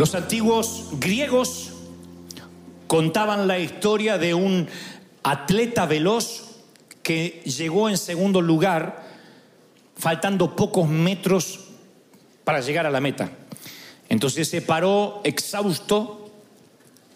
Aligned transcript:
Los 0.00 0.14
antiguos 0.14 0.86
griegos 0.98 1.72
contaban 2.86 3.46
la 3.46 3.58
historia 3.58 4.16
de 4.16 4.32
un 4.32 4.66
atleta 5.22 5.84
veloz 5.84 6.62
que 7.02 7.42
llegó 7.44 7.90
en 7.90 7.98
segundo 7.98 8.40
lugar, 8.40 9.04
faltando 9.98 10.56
pocos 10.56 10.88
metros 10.88 11.60
para 12.44 12.62
llegar 12.62 12.86
a 12.86 12.90
la 12.90 13.02
meta. 13.02 13.30
Entonces 14.08 14.48
se 14.48 14.62
paró 14.62 15.20
exhausto, 15.22 16.30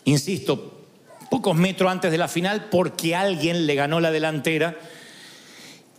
insisto, 0.05 0.85
pocos 1.31 1.57
metros 1.57 1.91
antes 1.91 2.13
de 2.13 2.19
la 2.19 2.29
final 2.29 2.67
porque 2.71 3.17
alguien 3.17 3.67
le 3.67 3.77
ganó 3.77 3.99
la 3.99 4.11
delantera 4.11 4.77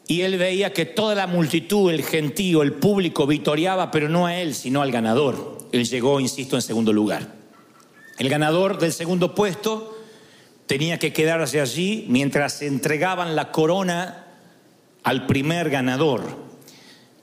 y 0.05 0.21
él 0.21 0.37
veía 0.37 0.71
que 0.71 0.85
toda 0.85 1.15
la 1.15 1.25
multitud, 1.25 1.91
el 1.91 2.03
gentío, 2.03 2.61
el 2.61 2.73
público 2.73 3.25
vitoriaba, 3.25 3.89
pero 3.89 4.07
no 4.07 4.27
a 4.27 4.35
él, 4.35 4.53
sino 4.53 4.83
al 4.83 4.91
ganador. 4.91 5.54
Él 5.71 5.85
llegó, 5.85 6.19
insisto, 6.19 6.55
en 6.55 6.61
segundo 6.61 6.93
lugar. 6.93 7.33
El 8.17 8.29
ganador 8.29 8.79
del 8.79 8.93
segundo 8.93 9.35
puesto 9.35 9.97
tenía 10.67 10.99
que 10.99 11.13
quedarse 11.13 11.61
allí 11.61 12.05
mientras 12.09 12.61
entregaban 12.61 13.35
la 13.35 13.51
corona 13.51 14.25
al 15.03 15.27
primer 15.27 15.69
ganador. 15.69 16.23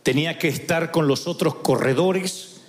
Tenía 0.02 0.38
que 0.38 0.48
estar 0.48 0.90
con 0.90 1.06
los 1.06 1.26
otros 1.26 1.56
corredores 1.56 2.60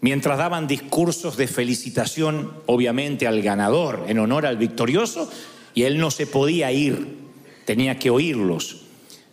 mientras 0.00 0.36
daban 0.36 0.66
discursos 0.66 1.36
de 1.36 1.46
felicitación, 1.46 2.52
obviamente, 2.66 3.26
al 3.26 3.40
ganador, 3.40 4.04
en 4.08 4.18
honor 4.18 4.46
al 4.46 4.56
victorioso, 4.56 5.30
y 5.74 5.84
él 5.84 5.98
no 5.98 6.10
se 6.10 6.26
podía 6.26 6.72
ir, 6.72 7.18
tenía 7.64 7.98
que 7.98 8.10
oírlos. 8.10 8.82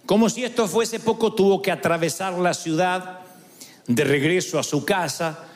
Como 0.05 0.29
si 0.29 0.43
esto 0.43 0.67
fuese 0.67 0.99
poco, 0.99 1.33
tuvo 1.33 1.61
que 1.61 1.71
atravesar 1.71 2.33
la 2.33 2.53
ciudad 2.53 3.21
de 3.87 4.03
regreso 4.03 4.59
a 4.59 4.63
su 4.63 4.85
casa, 4.85 5.48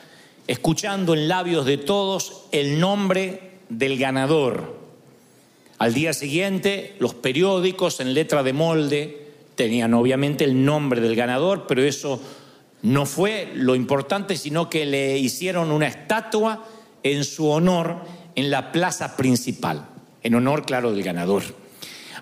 escuchando 0.46 1.14
en 1.14 1.28
labios 1.28 1.66
de 1.66 1.78
todos 1.78 2.44
el 2.52 2.78
nombre 2.80 3.52
del 3.68 3.98
ganador. 3.98 4.76
Al 5.78 5.94
día 5.94 6.12
siguiente, 6.12 6.96
los 6.98 7.14
periódicos 7.14 8.00
en 8.00 8.14
letra 8.14 8.42
de 8.42 8.52
molde 8.52 9.28
tenían 9.54 9.94
obviamente 9.94 10.44
el 10.44 10.64
nombre 10.64 11.00
del 11.00 11.16
ganador, 11.16 11.66
pero 11.66 11.82
eso 11.82 12.20
no 12.82 13.06
fue 13.06 13.50
lo 13.54 13.74
importante, 13.74 14.36
sino 14.36 14.68
que 14.68 14.84
le 14.84 15.18
hicieron 15.18 15.70
una 15.70 15.86
estatua 15.86 16.64
en 17.02 17.24
su 17.24 17.48
honor 17.48 17.98
en 18.34 18.50
la 18.50 18.72
plaza 18.72 19.16
principal, 19.16 19.86
en 20.22 20.34
honor, 20.34 20.64
claro, 20.64 20.92
del 20.92 21.02
ganador. 21.02 21.42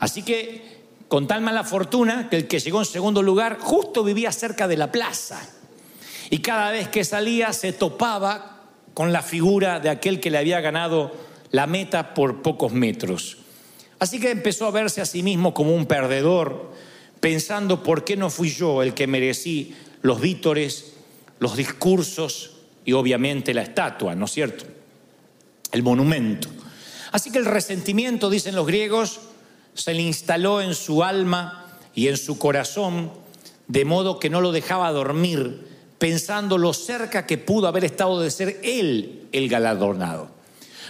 Así 0.00 0.22
que 0.22 0.82
con 1.08 1.26
tal 1.26 1.42
mala 1.42 1.64
fortuna 1.64 2.28
que 2.30 2.36
el 2.36 2.48
que 2.48 2.58
llegó 2.58 2.80
en 2.80 2.86
segundo 2.86 3.22
lugar 3.22 3.58
justo 3.60 4.02
vivía 4.02 4.32
cerca 4.32 4.66
de 4.66 4.76
la 4.76 4.90
plaza. 4.90 5.40
Y 6.32 6.38
cada 6.38 6.70
vez 6.70 6.88
que 6.88 7.04
salía 7.04 7.52
se 7.52 7.74
topaba 7.74 8.62
con 8.94 9.12
la 9.12 9.20
figura 9.20 9.80
de 9.80 9.90
aquel 9.90 10.18
que 10.18 10.30
le 10.30 10.38
había 10.38 10.62
ganado 10.62 11.12
la 11.50 11.66
meta 11.66 12.14
por 12.14 12.40
pocos 12.40 12.72
metros. 12.72 13.36
Así 13.98 14.18
que 14.18 14.30
empezó 14.30 14.66
a 14.66 14.70
verse 14.70 15.02
a 15.02 15.04
sí 15.04 15.22
mismo 15.22 15.52
como 15.52 15.74
un 15.74 15.84
perdedor, 15.84 16.72
pensando 17.20 17.82
por 17.82 18.04
qué 18.04 18.16
no 18.16 18.30
fui 18.30 18.48
yo 18.48 18.82
el 18.82 18.94
que 18.94 19.06
merecí 19.06 19.76
los 20.00 20.22
vítores, 20.22 20.94
los 21.38 21.54
discursos 21.54 22.52
y 22.86 22.94
obviamente 22.94 23.52
la 23.52 23.60
estatua, 23.60 24.14
¿no 24.14 24.24
es 24.24 24.30
cierto? 24.30 24.64
El 25.70 25.82
monumento. 25.82 26.48
Así 27.10 27.30
que 27.30 27.40
el 27.40 27.44
resentimiento, 27.44 28.30
dicen 28.30 28.54
los 28.54 28.66
griegos, 28.66 29.20
se 29.74 29.92
le 29.92 30.00
instaló 30.00 30.62
en 30.62 30.74
su 30.74 31.04
alma 31.04 31.76
y 31.94 32.08
en 32.08 32.16
su 32.16 32.38
corazón, 32.38 33.12
de 33.68 33.84
modo 33.84 34.18
que 34.18 34.30
no 34.30 34.40
lo 34.40 34.50
dejaba 34.50 34.90
dormir, 34.92 35.71
pensando 36.02 36.58
lo 36.58 36.72
cerca 36.72 37.26
que 37.26 37.38
pudo 37.38 37.68
haber 37.68 37.84
estado 37.84 38.20
de 38.20 38.32
ser 38.32 38.58
él 38.64 39.28
el 39.30 39.48
galardonado. 39.48 40.30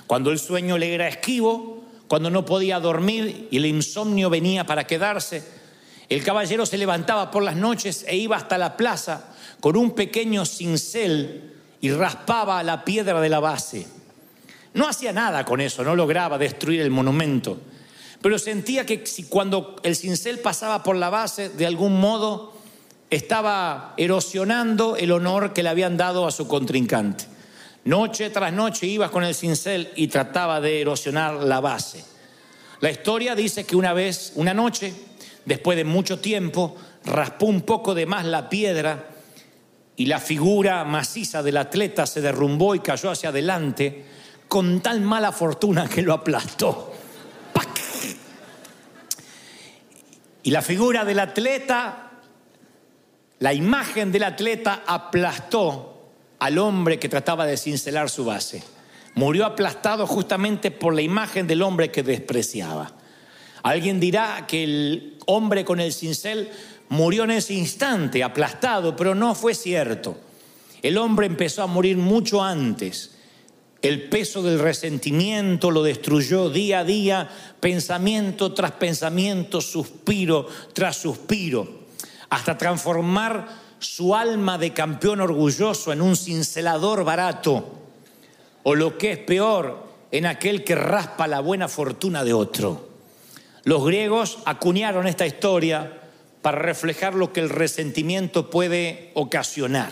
Cuando 0.07 0.31
el 0.31 0.39
sueño 0.39 0.79
le 0.79 0.95
era 0.95 1.07
esquivo, 1.07 1.85
cuando 2.09 2.31
no 2.31 2.47
podía 2.47 2.81
dormir 2.81 3.47
y 3.51 3.59
el 3.59 3.67
insomnio 3.67 4.31
venía 4.31 4.65
para 4.65 4.87
quedarse, 4.87 5.45
el 6.09 6.25
caballero 6.25 6.65
se 6.65 6.79
levantaba 6.79 7.31
por 7.31 7.43
las 7.43 7.57
noches 7.57 8.07
e 8.09 8.17
iba 8.17 8.39
hasta 8.39 8.57
la 8.57 8.79
plaza 8.79 9.35
con 9.61 9.77
un 9.77 9.91
pequeño 9.91 10.47
cincel 10.47 11.57
y 11.83 11.91
raspaba 11.91 12.63
la 12.63 12.83
piedra 12.83 13.21
de 13.21 13.29
la 13.29 13.41
base. 13.41 13.87
No 14.73 14.89
hacía 14.89 15.13
nada 15.13 15.45
con 15.45 15.61
eso, 15.61 15.85
no 15.85 15.95
lograba 15.95 16.39
destruir 16.39 16.81
el 16.81 16.91
monumento 16.91 17.59
pero 18.23 18.39
sentía 18.39 18.87
que 18.87 19.03
cuando 19.29 19.77
el 19.83 19.97
cincel 19.97 20.39
pasaba 20.39 20.85
por 20.85 20.95
la 20.95 21.11
base, 21.11 21.49
de 21.49 21.67
algún 21.67 22.01
modo 22.01 22.52
estaba 23.13 23.93
erosionando 23.99 24.97
el 24.97 25.13
honor 25.13 25.53
que 25.53 25.63
le 25.63 25.69
habían 25.69 25.99
dado 25.99 26.27
a 26.27 26.31
su 26.31 26.49
contrincante. 26.49 27.27
Noche 27.85 28.31
tras 28.31 28.53
noche 28.53 28.87
iba 28.87 29.11
con 29.11 29.23
el 29.23 29.35
cincel 29.35 29.91
y 29.97 30.09
trataba 30.09 30.63
de 30.63 30.81
erosionar 30.81 31.35
la 31.35 31.61
base. 31.61 32.03
La 32.81 32.91
historia 32.91 33.35
dice 33.35 33.67
que 33.67 33.77
una 33.77 33.93
vez, 33.93 34.33
una 34.37 34.55
noche, 34.55 34.95
después 35.45 35.77
de 35.77 35.85
mucho 35.85 36.21
tiempo, 36.21 36.75
raspó 37.05 37.47
un 37.47 37.61
poco 37.63 37.95
de 37.95 38.07
más 38.07 38.25
la 38.25 38.49
piedra 38.49 39.11
y 39.95 40.07
la 40.07 40.19
figura 40.19 40.83
maciza 40.85 41.43
del 41.43 41.59
atleta 41.59 42.07
se 42.07 42.23
derrumbó 42.23 42.75
y 42.75 42.81
cayó 42.81 43.11
hacia 43.11 43.29
adelante 43.29 44.07
con 44.49 44.81
tal 44.81 45.03
mala 45.03 45.33
fortuna 45.33 45.87
que 45.87 46.01
lo 46.01 46.15
aplastó. 46.15 46.95
Y 50.45 50.51
la 50.51 50.63
figura 50.63 51.05
del 51.05 51.21
atleta, 51.21 52.12
la 53.43 53.53
imagen 53.53 54.13
del 54.13 54.23
atleta 54.23 54.85
aplastó 54.87 56.13
al 56.39 56.59
hombre 56.59 57.01
que 57.01 57.09
trataba 57.09 57.45
de 57.45 57.57
cincelar 57.57 58.09
su 58.09 58.25
base. 58.25 58.63
Murió 59.17 59.47
aplastado 59.47 60.07
justamente 60.07 60.71
por 60.71 60.95
la 60.95 61.03
imagen 61.03 61.49
del 61.49 61.63
hombre 61.63 61.91
que 61.91 62.05
despreciaba. 62.05 62.93
Alguien 63.65 63.99
dirá 63.99 64.47
que 64.47 64.63
el 64.63 65.19
hombre 65.27 65.65
con 65.65 65.81
el 65.81 65.93
cincel 65.93 66.51
murió 66.89 67.25
en 67.25 67.33
ese 67.33 67.55
instante, 67.55 68.23
aplastado, 68.23 68.95
pero 68.95 69.13
no 69.17 69.35
fue 69.35 69.57
cierto. 69.57 70.17
El 70.81 70.97
hombre 70.97 71.27
empezó 71.27 71.65
a 71.65 71.67
morir 71.67 71.97
mucho 71.97 72.45
antes. 72.45 73.17
El 73.83 74.09
peso 74.09 74.45
del 74.45 74.61
resentimiento 74.61 75.73
lo 75.73 75.83
destruyó 75.83 76.49
día 76.49 76.79
a 76.79 76.85
día, 76.85 77.29
pensamiento 77.59 78.55
tras 78.55 78.71
pensamiento, 78.71 79.61
suspiro 79.61 80.47
tras 80.73 80.97
suspiro, 80.99 81.82
hasta 82.33 82.57
transformar 82.57 83.47
su 83.79 84.15
alma 84.15 84.57
de 84.57 84.73
campeón 84.73 85.21
orgulloso 85.21 85.93
en 85.93 86.01
un 86.01 86.17
cincelador 86.17 87.05
barato, 87.05 87.75
o 88.63 88.75
lo 88.75 88.97
que 88.97 89.13
es 89.13 89.19
peor, 89.19 89.87
en 90.11 90.25
aquel 90.25 90.65
que 90.65 90.75
raspa 90.75 91.27
la 91.27 91.41
buena 91.41 91.69
fortuna 91.69 92.25
de 92.25 92.33
otro. 92.33 92.89
Los 93.65 93.85
griegos 93.85 94.39
acuñaron 94.47 95.07
esta 95.07 95.27
historia 95.27 96.01
para 96.41 96.59
reflejar 96.59 97.13
lo 97.13 97.35
que 97.35 97.41
el 97.41 97.51
resentimiento 97.51 98.49
puede 98.49 99.11
ocasionar. 99.13 99.91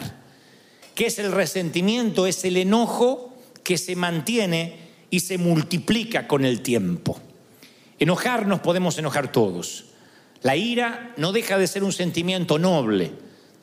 ¿Qué 0.94 1.08
es 1.08 1.18
el 1.18 1.32
resentimiento? 1.32 2.26
Es 2.26 2.42
el 2.46 2.56
enojo 2.56 3.34
que 3.62 3.76
se 3.76 3.96
mantiene 3.96 4.78
y 5.10 5.20
se 5.20 5.36
multiplica 5.36 6.26
con 6.26 6.46
el 6.46 6.62
tiempo. 6.62 7.20
Enojarnos 7.98 8.60
podemos 8.60 8.96
enojar 8.96 9.30
todos. 9.30 9.89
La 10.42 10.56
ira 10.56 11.12
no 11.16 11.32
deja 11.32 11.58
de 11.58 11.66
ser 11.66 11.84
un 11.84 11.92
sentimiento 11.92 12.58
noble. 12.58 13.12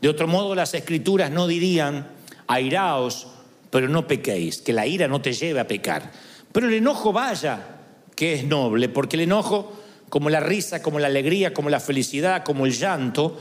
De 0.01 0.09
otro 0.09 0.27
modo, 0.27 0.53
las 0.53 0.73
escrituras 0.73 1.31
no 1.31 1.47
dirían, 1.47 2.09
airaos, 2.47 3.27
pero 3.71 3.89
no 3.89 4.07
pequéis, 4.07 4.61
que 4.61 4.73
la 4.73 4.85
ira 4.85 5.07
no 5.07 5.21
te 5.21 5.33
lleve 5.33 5.59
a 5.59 5.67
pecar. 5.67 6.11
Pero 6.51 6.67
el 6.67 6.75
enojo 6.75 7.11
vaya, 7.11 7.77
que 8.15 8.33
es 8.33 8.43
noble, 8.43 8.89
porque 8.89 9.15
el 9.15 9.23
enojo, 9.23 9.73
como 10.09 10.29
la 10.29 10.39
risa, 10.39 10.81
como 10.81 10.99
la 10.99 11.07
alegría, 11.07 11.53
como 11.53 11.69
la 11.69 11.79
felicidad, 11.79 12.43
como 12.43 12.65
el 12.65 12.73
llanto, 12.73 13.37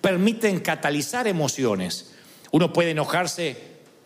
permiten 0.00 0.60
catalizar 0.60 1.26
emociones. 1.26 2.12
Uno 2.52 2.72
puede 2.72 2.92
enojarse 2.92 3.56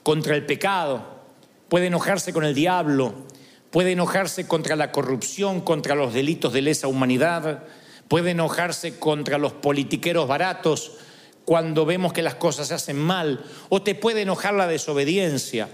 contra 0.03 0.35
el 0.35 0.47
pecado, 0.47 1.21
puede 1.69 1.87
enojarse 1.87 2.32
con 2.32 2.44
el 2.44 2.55
diablo, 2.55 3.15
puede 3.71 3.93
enojarse 3.93 4.47
contra 4.47 4.75
la 4.75 4.91
corrupción, 4.91 5.61
contra 5.61 5.94
los 5.94 6.15
delitos 6.15 6.53
de 6.53 6.62
lesa 6.62 6.88
humanidad, 6.88 7.65
puede 8.10 8.32
enojarse 8.32 8.98
contra 8.98 9.38
los 9.38 9.52
politiqueros 9.52 10.26
baratos 10.26 10.94
cuando 11.44 11.86
vemos 11.86 12.12
que 12.12 12.22
las 12.22 12.34
cosas 12.34 12.66
se 12.66 12.74
hacen 12.74 12.98
mal, 12.98 13.44
o 13.68 13.82
te 13.82 13.94
puede 13.94 14.22
enojar 14.22 14.52
la 14.54 14.66
desobediencia. 14.66 15.68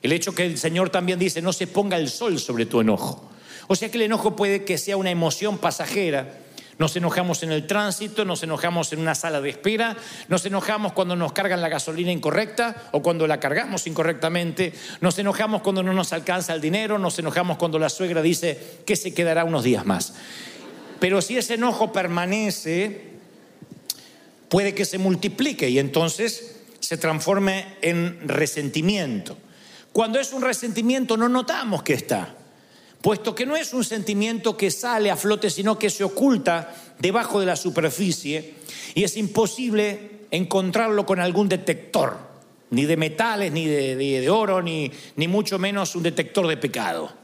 El 0.00 0.12
hecho 0.12 0.34
que 0.34 0.46
el 0.46 0.56
Señor 0.56 0.88
también 0.88 1.18
dice, 1.18 1.42
no 1.42 1.52
se 1.52 1.66
ponga 1.66 1.98
el 1.98 2.08
sol 2.08 2.40
sobre 2.40 2.64
tu 2.64 2.80
enojo. 2.80 3.30
O 3.68 3.76
sea 3.76 3.90
que 3.90 3.98
el 3.98 4.04
enojo 4.04 4.34
puede 4.34 4.64
que 4.64 4.78
sea 4.78 4.96
una 4.96 5.10
emoción 5.10 5.58
pasajera, 5.58 6.38
nos 6.78 6.96
enojamos 6.96 7.42
en 7.42 7.52
el 7.52 7.66
tránsito, 7.66 8.24
nos 8.24 8.42
enojamos 8.42 8.90
en 8.94 9.00
una 9.00 9.14
sala 9.14 9.42
de 9.42 9.50
espera, 9.50 9.94
nos 10.28 10.46
enojamos 10.46 10.94
cuando 10.94 11.16
nos 11.16 11.32
cargan 11.34 11.60
la 11.60 11.68
gasolina 11.68 12.10
incorrecta 12.10 12.88
o 12.92 13.02
cuando 13.02 13.26
la 13.26 13.40
cargamos 13.40 13.86
incorrectamente, 13.86 14.72
nos 15.02 15.18
enojamos 15.18 15.60
cuando 15.60 15.82
no 15.82 15.92
nos 15.92 16.14
alcanza 16.14 16.54
el 16.54 16.62
dinero, 16.62 16.98
nos 16.98 17.18
enojamos 17.18 17.58
cuando 17.58 17.78
la 17.78 17.90
suegra 17.90 18.22
dice 18.22 18.80
que 18.86 18.96
se 18.96 19.12
quedará 19.12 19.44
unos 19.44 19.64
días 19.64 19.84
más. 19.84 20.14
Pero 21.00 21.20
si 21.20 21.36
ese 21.36 21.54
enojo 21.54 21.92
permanece, 21.92 23.14
puede 24.48 24.74
que 24.74 24.84
se 24.84 24.98
multiplique 24.98 25.68
y 25.68 25.78
entonces 25.78 26.56
se 26.80 26.96
transforme 26.96 27.76
en 27.82 28.28
resentimiento. 28.28 29.36
Cuando 29.92 30.18
es 30.20 30.32
un 30.32 30.42
resentimiento 30.42 31.16
no 31.16 31.28
notamos 31.28 31.82
que 31.82 31.94
está, 31.94 32.34
puesto 33.00 33.34
que 33.34 33.46
no 33.46 33.56
es 33.56 33.72
un 33.72 33.84
sentimiento 33.84 34.56
que 34.56 34.70
sale 34.70 35.10
a 35.10 35.16
flote, 35.16 35.50
sino 35.50 35.78
que 35.78 35.90
se 35.90 36.04
oculta 36.04 36.74
debajo 36.98 37.40
de 37.40 37.46
la 37.46 37.56
superficie 37.56 38.54
y 38.94 39.04
es 39.04 39.16
imposible 39.16 40.26
encontrarlo 40.30 41.06
con 41.06 41.20
algún 41.20 41.48
detector, 41.48 42.18
ni 42.70 42.84
de 42.86 42.96
metales, 42.96 43.52
ni 43.52 43.66
de, 43.66 44.30
oro, 44.30 44.62
ni, 44.62 44.90
ni 45.16 45.28
mucho 45.28 45.58
menos 45.58 45.94
un 45.94 46.02
detector 46.02 46.46
de 46.48 46.56
pecado. 46.56 47.23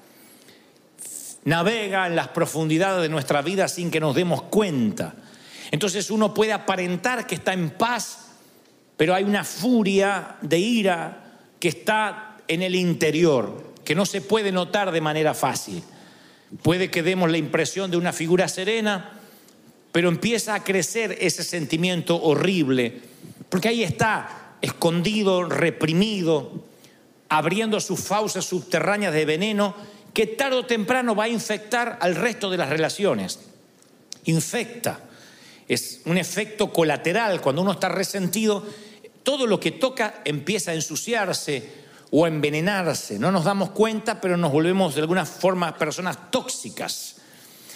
Navega 1.44 2.06
en 2.06 2.16
las 2.16 2.28
profundidades 2.28 3.02
de 3.02 3.08
nuestra 3.08 3.42
vida 3.42 3.68
sin 3.68 3.90
que 3.90 4.00
nos 4.00 4.14
demos 4.14 4.42
cuenta. 4.42 5.14
Entonces 5.70 6.10
uno 6.10 6.34
puede 6.34 6.52
aparentar 6.52 7.26
que 7.26 7.36
está 7.36 7.52
en 7.52 7.70
paz, 7.70 8.30
pero 8.96 9.14
hay 9.14 9.24
una 9.24 9.44
furia 9.44 10.36
de 10.42 10.58
ira 10.58 11.38
que 11.58 11.68
está 11.68 12.36
en 12.48 12.62
el 12.62 12.74
interior, 12.74 13.72
que 13.84 13.94
no 13.94 14.04
se 14.04 14.20
puede 14.20 14.52
notar 14.52 14.90
de 14.90 15.00
manera 15.00 15.34
fácil. 15.34 15.82
Puede 16.62 16.90
que 16.90 17.02
demos 17.02 17.30
la 17.30 17.38
impresión 17.38 17.90
de 17.90 17.96
una 17.96 18.12
figura 18.12 18.48
serena, 18.48 19.12
pero 19.92 20.08
empieza 20.08 20.54
a 20.54 20.64
crecer 20.64 21.16
ese 21.20 21.44
sentimiento 21.44 22.20
horrible, 22.20 23.00
porque 23.48 23.68
ahí 23.68 23.82
está, 23.82 24.56
escondido, 24.60 25.44
reprimido, 25.44 26.64
abriendo 27.28 27.80
sus 27.80 28.00
fauces 28.00 28.44
subterráneas 28.44 29.14
de 29.14 29.24
veneno 29.24 29.74
que 30.12 30.26
tarde 30.26 30.56
o 30.56 30.66
temprano 30.66 31.14
va 31.14 31.24
a 31.24 31.28
infectar 31.28 31.98
al 32.00 32.16
resto 32.16 32.50
de 32.50 32.56
las 32.56 32.68
relaciones. 32.68 33.38
Infecta. 34.24 35.00
Es 35.68 36.02
un 36.04 36.18
efecto 36.18 36.72
colateral. 36.72 37.40
Cuando 37.40 37.62
uno 37.62 37.72
está 37.72 37.88
resentido, 37.88 38.64
todo 39.22 39.46
lo 39.46 39.60
que 39.60 39.70
toca 39.70 40.22
empieza 40.24 40.72
a 40.72 40.74
ensuciarse 40.74 41.80
o 42.10 42.24
a 42.24 42.28
envenenarse. 42.28 43.18
No 43.18 43.30
nos 43.30 43.44
damos 43.44 43.70
cuenta, 43.70 44.20
pero 44.20 44.36
nos 44.36 44.52
volvemos 44.52 44.94
de 44.94 45.00
alguna 45.02 45.24
forma 45.24 45.76
personas 45.76 46.30
tóxicas. 46.30 47.16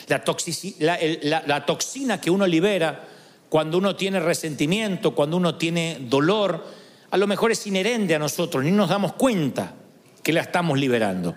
La, 0.08 1.64
toxina 1.64 2.20
que 2.20 2.30
uno 2.30 2.46
libera 2.46 3.08
cuando 3.48 3.78
uno 3.78 3.96
tiene 3.96 4.20
resentimiento, 4.20 5.14
cuando 5.14 5.36
uno 5.36 5.54
tiene 5.54 5.98
dolor, 6.00 6.66
a 7.10 7.16
lo 7.16 7.26
mejor 7.26 7.52
es 7.52 7.66
inherente 7.66 8.14
a 8.14 8.18
nosotros, 8.18 8.64
ni 8.64 8.72
nos 8.72 8.90
damos 8.90 9.12
cuenta 9.12 9.74
que 10.22 10.32
la 10.32 10.40
estamos 10.40 10.78
liberando. 10.78 11.34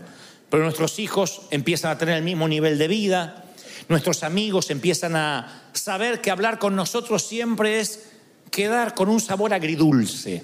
Pero 0.50 0.64
nuestros 0.64 1.00
hijos 1.00 1.42
empiezan 1.52 1.92
a 1.92 1.98
tener 1.98 2.18
el 2.18 2.24
mismo 2.24 2.48
nivel 2.48 2.78
de 2.78 2.88
vida, 2.88 3.44
nuestros 3.90 4.24
amigos 4.24 4.70
empiezan 4.70 5.16
a 5.16 5.64
saber 5.74 6.22
que 6.22 6.32
hablar 6.32 6.60
con 6.60 6.76
nosotros 6.76 7.24
siempre 7.24 7.80
es 7.80 8.10
quedar 8.52 8.96
con 8.96 9.10
un 9.10 9.20
sabor 9.20 9.54
agridulce. 9.54 10.44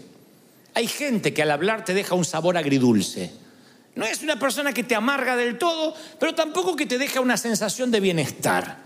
Hay 0.73 0.88
gente 0.88 1.33
que 1.33 1.41
al 1.41 1.51
hablar 1.51 1.85
te 1.85 1.94
deja 1.94 2.15
un 2.15 2.25
sabor 2.25 2.57
agridulce. 2.57 3.31
No 3.95 4.05
es 4.05 4.23
una 4.23 4.39
persona 4.39 4.73
que 4.73 4.83
te 4.83 4.95
amarga 4.95 5.35
del 5.35 5.57
todo, 5.57 5.94
pero 6.19 6.33
tampoco 6.33 6.75
que 6.75 6.85
te 6.85 6.97
deja 6.97 7.21
una 7.21 7.38
sensación 7.38 7.91
de 7.91 8.00
bienestar. 8.00 8.77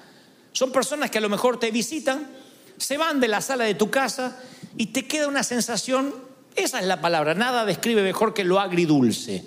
Son 0.51 0.71
personas 0.71 1.11
que 1.11 1.19
a 1.19 1.21
lo 1.21 1.29
mejor 1.29 1.59
te 1.59 1.71
visitan, 1.71 2.27
se 2.77 2.97
van 2.97 3.19
de 3.19 3.27
la 3.27 3.41
sala 3.41 3.63
de 3.63 3.75
tu 3.75 3.89
casa 3.89 4.37
y 4.75 4.87
te 4.87 5.05
queda 5.05 5.27
una 5.27 5.43
sensación, 5.43 6.13
esa 6.55 6.79
es 6.79 6.85
la 6.85 6.99
palabra, 6.99 7.35
nada 7.35 7.65
describe 7.65 8.01
mejor 8.01 8.33
que 8.33 8.43
lo 8.43 8.59
agridulce. 8.59 9.45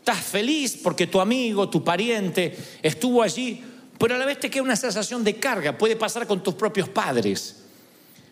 Estás 0.00 0.24
feliz 0.24 0.78
porque 0.82 1.06
tu 1.06 1.20
amigo, 1.20 1.68
tu 1.68 1.84
pariente 1.84 2.56
estuvo 2.82 3.22
allí, 3.22 3.62
pero 3.98 4.14
a 4.14 4.18
la 4.18 4.24
vez 4.24 4.40
te 4.40 4.50
queda 4.50 4.62
una 4.62 4.76
sensación 4.76 5.22
de 5.22 5.36
carga. 5.36 5.76
Puede 5.76 5.94
pasar 5.94 6.26
con 6.26 6.42
tus 6.42 6.54
propios 6.54 6.88
padres, 6.88 7.56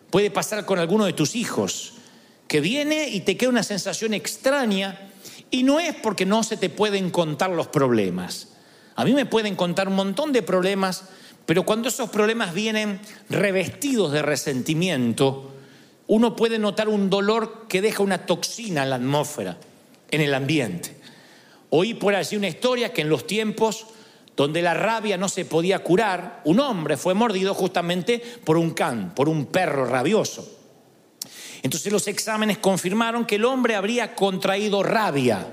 puede 0.09 0.31
pasar 0.31 0.65
con 0.65 0.79
alguno 0.79 1.05
de 1.05 1.13
tus 1.13 1.35
hijos, 1.35 1.93
que 2.47 2.59
viene 2.59 3.07
y 3.09 3.21
te 3.21 3.37
queda 3.37 3.51
una 3.51 3.61
sensación 3.61 4.15
extraña 4.15 5.11
y 5.51 5.61
no 5.61 5.79
es 5.79 5.93
porque 5.95 6.25
no 6.25 6.41
se 6.41 6.57
te 6.57 6.69
pueden 6.69 7.11
contar 7.11 7.51
los 7.51 7.67
problemas. 7.67 8.49
A 8.95 9.05
mí 9.05 9.13
me 9.13 9.27
pueden 9.27 9.55
contar 9.55 9.87
un 9.87 9.95
montón 9.95 10.33
de 10.33 10.41
problemas, 10.41 11.03
pero 11.45 11.63
cuando 11.63 11.89
esos 11.89 12.09
problemas 12.09 12.55
vienen 12.55 12.99
revestidos 13.29 14.11
de 14.11 14.23
resentimiento, 14.23 15.53
uno 16.07 16.35
puede 16.35 16.57
notar 16.57 16.89
un 16.89 17.11
dolor 17.11 17.67
que 17.69 17.81
deja 17.81 18.01
una 18.01 18.25
toxina 18.25 18.81
en 18.81 18.89
la 18.89 18.95
atmósfera, 18.95 19.57
en 20.09 20.21
el 20.21 20.33
ambiente. 20.33 20.98
Oí 21.71 21.93
por 21.93 22.15
allí 22.15 22.35
una 22.35 22.47
historia 22.47 22.91
que 22.93 23.01
en 23.01 23.09
los 23.09 23.27
tiempos 23.27 23.85
donde 24.35 24.61
la 24.61 24.73
rabia 24.73 25.17
no 25.17 25.27
se 25.27 25.45
podía 25.45 25.79
curar, 25.79 26.41
un 26.45 26.59
hombre 26.59 26.95
fue 26.95 27.13
mordido 27.13 27.53
justamente 27.53 28.21
por 28.45 28.57
un 28.57 28.71
can, 28.71 29.13
por 29.13 29.27
un 29.27 29.47
perro 29.47 29.85
rabioso. 29.85 30.59
Entonces 31.61 31.91
los 31.91 32.07
exámenes 32.07 32.57
confirmaron 32.57 33.25
que 33.25 33.35
el 33.35 33.45
hombre 33.45 33.75
habría 33.75 34.15
contraído 34.15 34.81
rabia 34.81 35.45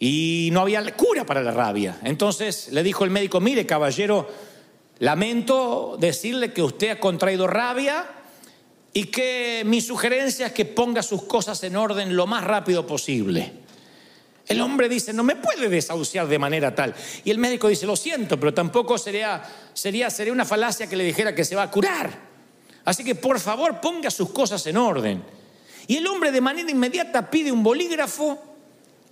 y 0.00 0.48
no 0.52 0.60
había 0.60 0.82
cura 0.96 1.26
para 1.26 1.42
la 1.42 1.50
rabia. 1.50 1.98
Entonces 2.02 2.72
le 2.72 2.82
dijo 2.82 3.04
el 3.04 3.10
médico, 3.10 3.40
mire 3.40 3.66
caballero, 3.66 4.26
lamento 5.00 5.96
decirle 6.00 6.52
que 6.52 6.62
usted 6.62 6.90
ha 6.90 7.00
contraído 7.00 7.46
rabia 7.46 8.06
y 8.92 9.04
que 9.04 9.62
mi 9.66 9.80
sugerencia 9.80 10.46
es 10.46 10.52
que 10.52 10.64
ponga 10.64 11.02
sus 11.02 11.24
cosas 11.24 11.62
en 11.64 11.76
orden 11.76 12.16
lo 12.16 12.26
más 12.26 12.42
rápido 12.44 12.86
posible. 12.86 13.63
El 14.46 14.60
hombre 14.60 14.88
dice, 14.88 15.12
no 15.12 15.24
me 15.24 15.36
puede 15.36 15.68
desahuciar 15.68 16.28
de 16.28 16.38
manera 16.38 16.74
tal. 16.74 16.94
Y 17.24 17.30
el 17.30 17.38
médico 17.38 17.68
dice, 17.68 17.86
lo 17.86 17.96
siento, 17.96 18.38
pero 18.38 18.52
tampoco 18.52 18.98
sería, 18.98 19.42
sería, 19.72 20.10
sería 20.10 20.32
una 20.32 20.44
falacia 20.44 20.86
que 20.86 20.96
le 20.96 21.04
dijera 21.04 21.34
que 21.34 21.44
se 21.44 21.56
va 21.56 21.62
a 21.62 21.70
curar. 21.70 22.10
Así 22.84 23.02
que 23.02 23.14
por 23.14 23.40
favor 23.40 23.80
ponga 23.80 24.10
sus 24.10 24.30
cosas 24.30 24.66
en 24.66 24.76
orden. 24.76 25.22
Y 25.86 25.96
el 25.96 26.06
hombre 26.06 26.30
de 26.30 26.40
manera 26.40 26.70
inmediata 26.70 27.30
pide 27.30 27.50
un 27.52 27.62
bolígrafo 27.62 28.42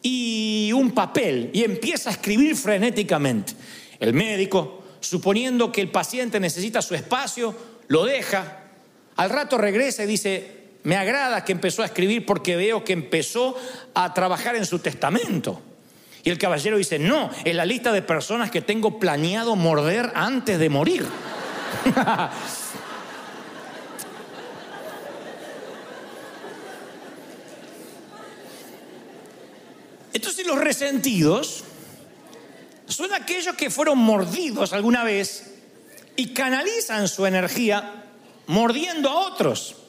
y 0.03 0.71
un 0.75 0.91
papel 0.91 1.51
y 1.53 1.65
empieza 1.65 2.11
a 2.11 2.13
escribir 2.13 2.57
frenéticamente. 2.57 3.55
El 3.99 4.13
médico, 4.13 4.83
suponiendo 5.01 5.73
que 5.73 5.81
el 5.81 5.91
paciente 5.91 6.41
necesita 6.41 6.83
su 6.83 6.95
espacio, 6.95 7.55
lo 7.89 8.05
deja. 8.05 8.65
Al 9.17 9.31
rato 9.31 9.57
regresa 9.57 10.05
y 10.05 10.07
dice, 10.07 10.62
me 10.85 10.97
agrada 10.97 11.45
que 11.45 11.53
empezó 11.53 11.83
a 11.83 11.87
escribir 11.87 12.27
porque 12.27 12.57
veo 12.57 12.85
que 12.85 12.93
empezó 12.93 13.57
a 13.95 14.13
trabajar 14.15 14.57
en 14.57 14.67
su 14.67 14.79
testamento. 14.81 15.61
Y 16.25 16.31
el 16.31 16.39
caballero 16.39 16.77
dice, 16.77 16.99
no, 16.99 17.31
es 17.45 17.55
la 17.55 17.67
lista 17.67 17.93
de 17.93 18.03
personas 18.03 18.51
que 18.51 18.63
tengo 18.63 18.99
planeado 18.99 19.57
morder 19.57 20.13
antes 20.15 20.59
de 20.59 20.69
morir. 20.69 21.07
Entonces 30.13 30.47
los 30.47 30.59
resentidos 30.59 31.65
son 32.87 33.13
aquellos 33.13 33.57
que 33.57 33.71
fueron 33.71 33.99
mordidos 33.99 34.73
alguna 34.73 35.03
vez 35.03 35.55
y 36.15 36.35
canalizan 36.35 37.09
su 37.09 37.27
energía 37.27 38.05
mordiendo 38.47 39.09
a 39.09 39.27
otros. 39.27 39.82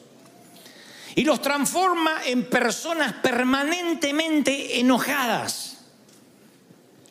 Y 1.16 1.24
los 1.24 1.40
transforma 1.40 2.24
en 2.26 2.44
personas 2.44 3.14
permanentemente 3.14 4.80
enojadas. 4.80 5.78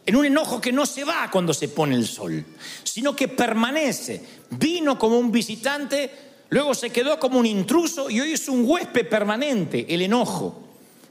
En 0.05 0.15
un 0.17 0.25
enojo 0.25 0.60
que 0.60 0.74
no 0.74 0.86
se 0.86 1.05
va 1.05 1.31
cuando 1.31 1.53
se 1.53 1.69
pone 1.69 1.95
el 1.95 2.05
sol, 2.05 2.45
sino 2.83 3.15
que 3.15 3.29
permanece. 3.29 4.22
Vino 4.50 5.00
como 5.00 5.17
un 5.17 5.31
visitante, 5.31 6.12
luego 6.50 6.74
se 6.74 6.89
quedó 6.89 7.17
como 7.17 7.39
un 7.39 7.45
intruso 7.45 8.10
y 8.10 8.19
hoy 8.19 8.33
es 8.33 8.50
un 8.50 8.65
huésped 8.69 9.07
permanente, 9.07 9.86
el 9.88 10.01
enojo. 10.01 10.62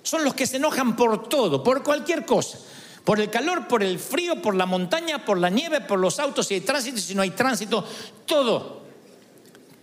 Son 0.03 0.23
los 0.25 0.35
que 0.35 0.47
se 0.47 0.57
enojan 0.57 0.95
por 0.95 1.29
todo, 1.29 1.63
por 1.63 1.83
cualquier 1.83 2.27
cosa. 2.27 2.59
Por 3.05 3.19
el 3.21 3.31
calor, 3.31 3.67
por 3.67 3.83
el 3.83 3.99
frío, 3.99 4.41
por 4.41 4.55
la 4.55 4.67
montaña, 4.67 5.25
por 5.25 5.39
la 5.39 5.49
nieve, 5.49 5.81
por 5.81 5.99
los 5.99 6.21
autos, 6.21 6.47
si 6.47 6.55
hay 6.55 6.61
tránsito, 6.61 6.99
si 6.99 7.15
no 7.15 7.23
hay 7.23 7.31
tránsito, 7.31 7.85
todo. 8.27 8.82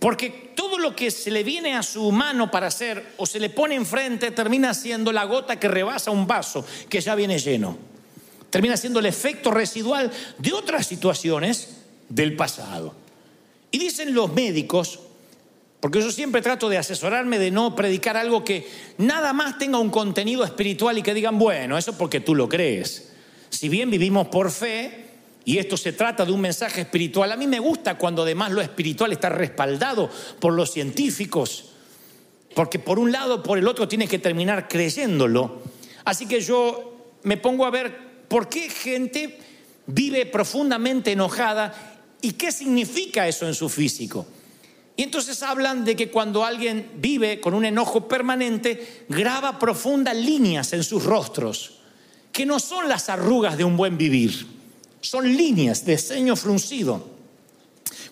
Porque 0.00 0.52
todo 0.56 0.78
lo 0.78 0.96
que 0.96 1.10
se 1.10 1.30
le 1.30 1.44
viene 1.44 1.76
a 1.76 1.82
su 1.82 2.10
mano 2.10 2.50
para 2.50 2.68
hacer 2.68 3.12
o 3.18 3.26
se 3.26 3.38
le 3.38 3.50
pone 3.50 3.74
enfrente 3.74 4.30
termina 4.30 4.72
siendo 4.72 5.12
la 5.12 5.24
gota 5.24 5.60
que 5.60 5.68
rebasa 5.68 6.10
un 6.10 6.26
vaso 6.26 6.64
que 6.88 7.02
ya 7.02 7.14
viene 7.14 7.38
lleno. 7.38 7.76
Termina 8.48 8.78
siendo 8.78 8.98
el 8.98 9.06
efecto 9.06 9.50
residual 9.50 10.10
de 10.38 10.52
otras 10.54 10.86
situaciones 10.86 11.76
del 12.08 12.34
pasado. 12.34 12.94
Y 13.70 13.78
dicen 13.78 14.14
los 14.14 14.32
médicos 14.32 15.00
porque 15.80 16.00
yo 16.00 16.10
siempre 16.10 16.42
trato 16.42 16.68
de 16.68 16.78
asesorarme 16.78 17.38
de 17.38 17.50
no 17.50 17.74
predicar 17.74 18.16
algo 18.16 18.44
que 18.44 18.68
nada 18.98 19.32
más 19.32 19.58
tenga 19.58 19.78
un 19.78 19.90
contenido 19.90 20.44
espiritual 20.44 20.98
y 20.98 21.02
que 21.02 21.14
digan, 21.14 21.38
bueno, 21.38 21.78
eso 21.78 21.96
porque 21.96 22.20
tú 22.20 22.34
lo 22.34 22.48
crees. 22.48 23.12
Si 23.48 23.68
bien 23.68 23.90
vivimos 23.90 24.28
por 24.28 24.50
fe 24.50 25.09
y 25.44 25.58
esto 25.58 25.76
se 25.76 25.92
trata 25.92 26.24
de 26.24 26.32
un 26.32 26.40
mensaje 26.40 26.82
espiritual, 26.82 27.32
a 27.32 27.36
mí 27.36 27.46
me 27.46 27.58
gusta 27.58 27.96
cuando 27.96 28.22
además 28.22 28.52
lo 28.52 28.60
espiritual 28.60 29.12
está 29.12 29.28
respaldado 29.28 30.10
por 30.38 30.52
los 30.52 30.70
científicos, 30.70 31.70
porque 32.54 32.78
por 32.78 32.98
un 32.98 33.10
lado 33.10 33.42
por 33.42 33.58
el 33.58 33.66
otro 33.66 33.88
tienes 33.88 34.08
que 34.08 34.18
terminar 34.18 34.68
creyéndolo. 34.68 35.62
Así 36.04 36.26
que 36.26 36.40
yo 36.40 37.14
me 37.22 37.36
pongo 37.36 37.64
a 37.64 37.70
ver 37.70 38.26
por 38.28 38.48
qué 38.48 38.68
gente 38.68 39.38
vive 39.86 40.26
profundamente 40.26 41.12
enojada 41.12 42.00
y 42.20 42.32
qué 42.32 42.52
significa 42.52 43.26
eso 43.26 43.46
en 43.46 43.54
su 43.54 43.68
físico. 43.68 44.26
Y 44.96 45.02
entonces 45.02 45.42
hablan 45.42 45.84
de 45.84 45.96
que 45.96 46.10
cuando 46.10 46.44
alguien 46.44 46.90
vive 46.96 47.40
con 47.40 47.54
un 47.54 47.64
enojo 47.64 48.06
permanente, 48.06 49.06
graba 49.08 49.58
profundas 49.58 50.14
líneas 50.14 50.74
en 50.74 50.84
sus 50.84 51.04
rostros, 51.04 51.78
que 52.32 52.44
no 52.44 52.60
son 52.60 52.88
las 52.88 53.08
arrugas 53.08 53.56
de 53.56 53.64
un 53.64 53.78
buen 53.78 53.96
vivir, 53.96 54.59
son 55.00 55.24
líneas 55.36 55.84
de 55.84 55.98
ceño 55.98 56.36
fruncido. 56.36 57.08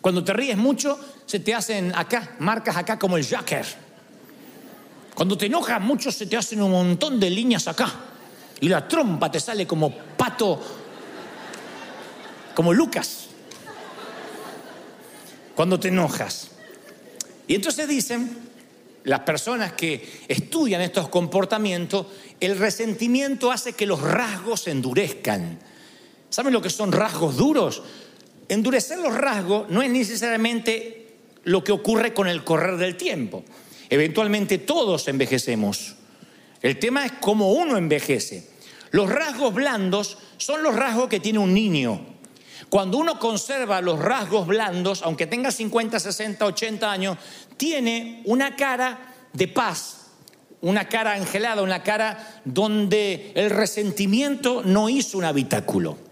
Cuando 0.00 0.22
te 0.24 0.32
ríes 0.32 0.56
mucho, 0.56 0.98
se 1.26 1.40
te 1.40 1.54
hacen 1.54 1.92
acá, 1.94 2.36
marcas 2.38 2.76
acá 2.76 2.98
como 2.98 3.16
el 3.16 3.24
jacker. 3.24 3.66
Cuando 5.14 5.36
te 5.36 5.46
enojas 5.46 5.80
mucho, 5.80 6.12
se 6.12 6.26
te 6.26 6.36
hacen 6.36 6.62
un 6.62 6.70
montón 6.70 7.18
de 7.18 7.28
líneas 7.28 7.66
acá. 7.66 7.92
Y 8.60 8.68
la 8.68 8.86
trompa 8.86 9.30
te 9.30 9.40
sale 9.40 9.66
como 9.66 9.92
pato, 9.92 10.60
como 12.54 12.72
Lucas. 12.72 13.26
Cuando 15.54 15.78
te 15.78 15.88
enojas. 15.88 16.50
Y 17.48 17.56
entonces 17.56 17.88
dicen 17.88 18.48
las 19.04 19.20
personas 19.20 19.72
que 19.72 20.22
estudian 20.28 20.82
estos 20.82 21.08
comportamientos, 21.08 22.06
el 22.40 22.58
resentimiento 22.58 23.50
hace 23.50 23.72
que 23.72 23.86
los 23.86 24.00
rasgos 24.00 24.62
se 24.62 24.70
endurezcan. 24.70 25.58
¿Saben 26.30 26.52
lo 26.52 26.62
que 26.62 26.70
son 26.70 26.92
rasgos 26.92 27.36
duros? 27.36 27.82
Endurecer 28.48 28.98
los 28.98 29.14
rasgos 29.14 29.68
no 29.70 29.82
es 29.82 29.90
necesariamente 29.90 31.16
lo 31.44 31.64
que 31.64 31.72
ocurre 31.72 32.12
con 32.12 32.28
el 32.28 32.44
correr 32.44 32.76
del 32.76 32.96
tiempo. 32.96 33.44
Eventualmente 33.90 34.58
todos 34.58 35.08
envejecemos. 35.08 35.96
El 36.60 36.78
tema 36.78 37.06
es 37.06 37.12
cómo 37.12 37.52
uno 37.52 37.76
envejece. 37.76 38.50
Los 38.90 39.10
rasgos 39.10 39.54
blandos 39.54 40.18
son 40.38 40.62
los 40.62 40.74
rasgos 40.74 41.08
que 41.08 41.20
tiene 41.20 41.38
un 41.38 41.54
niño. 41.54 42.00
Cuando 42.68 42.98
uno 42.98 43.18
conserva 43.18 43.80
los 43.80 43.98
rasgos 43.98 44.46
blandos, 44.46 45.02
aunque 45.02 45.26
tenga 45.26 45.50
50, 45.50 45.98
60, 45.98 46.44
80 46.44 46.90
años, 46.90 47.18
tiene 47.56 48.22
una 48.26 48.56
cara 48.56 49.14
de 49.32 49.48
paz, 49.48 50.08
una 50.60 50.88
cara 50.88 51.14
angelada, 51.14 51.62
una 51.62 51.82
cara 51.82 52.40
donde 52.44 53.32
el 53.34 53.50
resentimiento 53.50 54.62
no 54.64 54.88
hizo 54.88 55.16
un 55.16 55.24
habitáculo. 55.24 56.07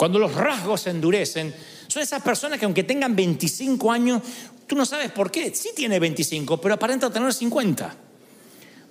Cuando 0.00 0.18
los 0.18 0.34
rasgos 0.34 0.80
se 0.80 0.88
endurecen, 0.88 1.54
son 1.86 2.02
esas 2.02 2.22
personas 2.22 2.58
que 2.58 2.64
aunque 2.64 2.84
tengan 2.84 3.14
25 3.14 3.92
años, 3.92 4.22
tú 4.66 4.74
no 4.74 4.86
sabes 4.86 5.12
por 5.12 5.30
qué. 5.30 5.54
Sí 5.54 5.72
tiene 5.76 6.00
25, 6.00 6.58
pero 6.58 6.72
aparenta 6.72 7.10
tener 7.10 7.34
50. 7.34 7.94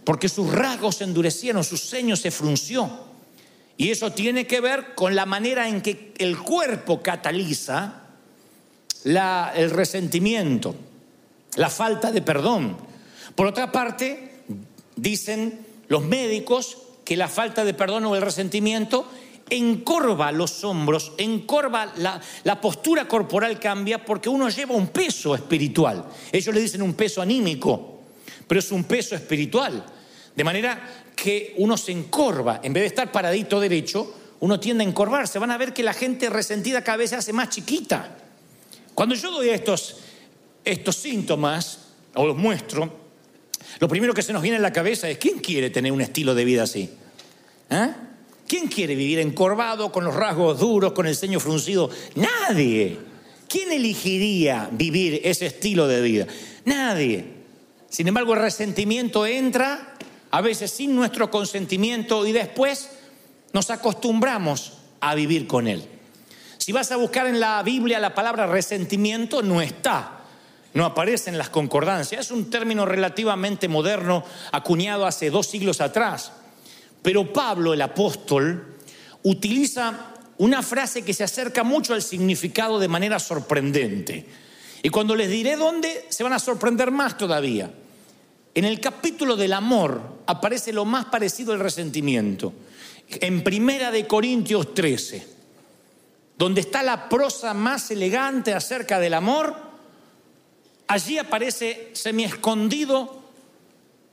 Porque 0.03 0.29
sus 0.29 0.53
rasgos 0.53 0.97
se 0.97 1.05
endurecieron, 1.05 1.63
su 1.63 1.77
ceño 1.77 2.15
se 2.15 2.29
frunció. 2.29 3.07
Y 3.75 3.89
eso 3.89 4.11
tiene 4.11 4.45
que 4.45 4.61
ver 4.61 4.93
con 4.93 5.15
la 5.15 5.25
manera 5.25 5.67
en 5.67 5.81
que 5.81 6.13
el 6.19 6.37
cuerpo 6.37 7.01
cataliza 7.01 8.03
el 9.03 9.71
resentimiento, 9.71 10.75
la 11.55 11.71
falta 11.71 12.11
de 12.11 12.21
perdón. 12.21 12.77
Por 13.33 13.47
otra 13.47 13.71
parte, 13.71 14.43
dicen 14.95 15.65
los 15.87 16.03
médicos 16.03 16.77
que 17.03 17.17
la 17.17 17.27
falta 17.27 17.65
de 17.65 17.73
perdón 17.73 18.05
o 18.05 18.15
el 18.15 18.21
resentimiento 18.21 19.09
encorva 19.49 20.31
los 20.31 20.63
hombros, 20.63 21.13
encorva 21.17 21.93
la, 21.97 22.61
postura 22.61 23.07
corporal 23.07 23.59
cambia 23.59 24.03
porque 24.03 24.29
uno 24.29 24.49
lleva 24.49 24.75
un 24.75 24.87
peso 24.87 25.35
espiritual. 25.35 26.05
Ellos 26.31 26.53
le 26.53 26.61
dicen 26.61 26.81
un 26.81 26.93
peso 26.93 27.21
anímico, 27.21 28.01
pero 28.47 28.59
es 28.59 28.71
un 28.71 28.83
peso 28.83 29.15
espiritual. 29.15 29.85
De 30.35 30.43
manera 30.43 31.03
que 31.15 31.53
uno 31.57 31.77
se 31.77 31.91
encorva, 31.91 32.59
en 32.63 32.73
vez 32.73 32.83
de 32.83 32.87
estar 32.87 33.11
paradito 33.11 33.59
derecho, 33.59 34.15
uno 34.39 34.59
tiende 34.59 34.83
a 34.83 34.87
encorvarse. 34.87 35.39
Van 35.39 35.51
a 35.51 35.57
ver 35.57 35.73
que 35.73 35.83
la 35.83 35.93
gente 35.93 36.29
resentida 36.29 36.83
cada 36.83 36.97
vez 36.97 37.09
se 37.09 37.17
hace 37.17 37.33
más 37.33 37.49
chiquita. 37.49 38.17
Cuando 38.93 39.15
yo 39.15 39.31
doy 39.31 39.49
estos, 39.49 39.97
estos 40.63 40.95
síntomas, 40.95 41.79
o 42.15 42.25
los 42.25 42.37
muestro, 42.37 42.91
lo 43.79 43.87
primero 43.87 44.13
que 44.13 44.21
se 44.21 44.33
nos 44.33 44.41
viene 44.41 44.57
a 44.57 44.61
la 44.61 44.73
cabeza 44.73 45.09
es, 45.09 45.17
¿quién 45.17 45.39
quiere 45.39 45.69
tener 45.69 45.91
un 45.91 46.01
estilo 46.01 46.35
de 46.35 46.45
vida 46.45 46.63
así? 46.63 46.89
¿Eh? 47.69 47.93
¿Quién 48.49 48.65
quiere 48.67 48.95
vivir 48.95 49.19
encorvado, 49.19 49.91
con 49.91 50.03
los 50.03 50.15
rasgos 50.15 50.57
duros, 50.59 50.93
con 50.93 51.05
el 51.05 51.15
ceño 51.15 51.39
fruncido? 51.39 51.91
Nadie. 52.15 52.97
¿Quién 53.47 53.71
elegiría 53.71 54.67
vivir 54.71 55.21
ese 55.23 55.45
estilo 55.45 55.87
de 55.87 56.01
vida? 56.01 56.25
Nadie. 56.65 57.25
Sin 57.89 58.07
embargo, 58.07 58.33
el 58.33 58.41
resentimiento 58.41 59.27
entra 59.27 59.93
a 60.31 60.41
veces 60.41 60.71
sin 60.71 60.95
nuestro 60.95 61.29
consentimiento 61.29 62.25
y 62.25 62.31
después 62.31 62.89
nos 63.53 63.69
acostumbramos 63.69 64.73
a 64.99 65.13
vivir 65.13 65.45
con 65.45 65.67
él. 65.67 65.87
Si 66.57 66.71
vas 66.71 66.91
a 66.91 66.97
buscar 66.97 67.27
en 67.27 67.39
la 67.39 67.61
Biblia 67.61 67.99
la 67.99 68.15
palabra 68.15 68.47
resentimiento, 68.47 69.43
no 69.43 69.61
está, 69.61 70.21
no 70.73 70.85
aparece 70.85 71.29
en 71.29 71.37
las 71.37 71.49
concordancias. 71.49 72.25
Es 72.25 72.31
un 72.31 72.49
término 72.49 72.87
relativamente 72.87 73.67
moderno, 73.67 74.23
acuñado 74.51 75.05
hace 75.05 75.29
dos 75.29 75.45
siglos 75.45 75.81
atrás. 75.81 76.31
Pero 77.01 77.31
Pablo, 77.31 77.73
el 77.73 77.81
apóstol, 77.81 78.77
utiliza 79.23 80.13
una 80.37 80.63
frase 80.63 81.03
que 81.03 81.13
se 81.13 81.23
acerca 81.23 81.63
mucho 81.63 81.93
al 81.93 82.01
significado 82.01 82.79
de 82.79 82.87
manera 82.87 83.19
sorprendente. 83.19 84.25
Y 84.81 84.89
cuando 84.89 85.15
les 85.15 85.29
diré 85.29 85.55
dónde, 85.55 86.05
se 86.09 86.23
van 86.23 86.33
a 86.33 86.39
sorprender 86.39 86.91
más 86.91 87.17
todavía. 87.17 87.71
En 88.55 88.65
el 88.65 88.79
capítulo 88.79 89.35
del 89.35 89.53
amor 89.53 90.01
aparece 90.25 90.73
lo 90.73 90.85
más 90.85 91.05
parecido 91.05 91.53
al 91.53 91.59
resentimiento. 91.59 92.53
En 93.09 93.43
Primera 93.43 93.91
de 93.91 94.07
Corintios 94.07 94.73
13, 94.73 95.27
donde 96.37 96.61
está 96.61 96.83
la 96.83 97.09
prosa 97.09 97.53
más 97.53 97.91
elegante 97.91 98.53
acerca 98.53 98.99
del 98.99 99.13
amor, 99.13 99.55
allí 100.87 101.17
aparece 101.17 101.89
semi 101.93 102.23
escondido 102.23 103.18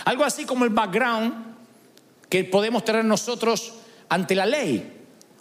Algo 0.04 0.24
así 0.24 0.44
como 0.44 0.64
el 0.64 0.70
background 0.70 1.56
que 2.28 2.44
podemos 2.44 2.84
tener 2.84 3.04
nosotros 3.04 3.74
ante 4.08 4.34
la 4.34 4.46
ley. 4.46 4.92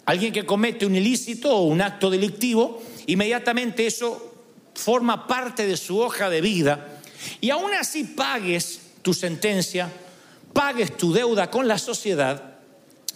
Alguien 0.04 0.32
que 0.32 0.46
comete 0.46 0.86
un 0.86 0.94
ilícito 0.94 1.54
o 1.54 1.62
un 1.62 1.82
acto 1.82 2.10
delictivo, 2.10 2.80
inmediatamente 3.06 3.86
eso 3.86 4.34
forma 4.74 5.26
parte 5.26 5.66
de 5.66 5.76
su 5.76 5.98
hoja 5.98 6.30
de 6.30 6.40
vida. 6.40 7.00
Y 7.40 7.50
aún 7.50 7.72
así 7.74 8.04
pagues 8.04 8.80
tu 9.02 9.14
sentencia, 9.14 9.90
pagues 10.52 10.96
tu 10.96 11.12
deuda 11.12 11.50
con 11.50 11.66
la 11.66 11.78
sociedad, 11.78 12.56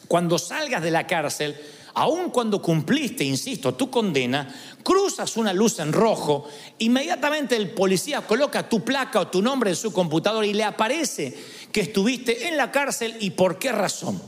cuando 0.09 0.39
salgas 0.39 0.83
de 0.83 0.91
la 0.91 1.07
cárcel, 1.07 1.57
aun 1.95 2.31
cuando 2.31 2.61
cumpliste, 2.63 3.25
insisto, 3.25 3.75
tu 3.75 3.91
condena, 3.91 4.53
cruzas 4.83 5.37
una 5.37 5.53
luz 5.53 5.79
en 5.79 5.93
rojo, 5.93 6.49
inmediatamente 6.79 7.57
el 7.57 7.71
policía 7.71 8.23
coloca 8.23 8.69
tu 8.69 8.85
placa 8.85 9.21
o 9.21 9.29
tu 9.29 9.43
nombre 9.43 9.71
en 9.71 9.77
su 9.77 9.93
computadora 9.93 10.47
y 10.47 10.55
le 10.55 10.65
aparece 10.65 11.37
que 11.73 11.81
estuviste 11.81 12.49
en 12.49 12.57
la 12.57 12.71
cárcel 12.71 13.17
y 13.21 13.31
por 13.31 13.59
qué 13.59 13.73
razón. 13.73 14.21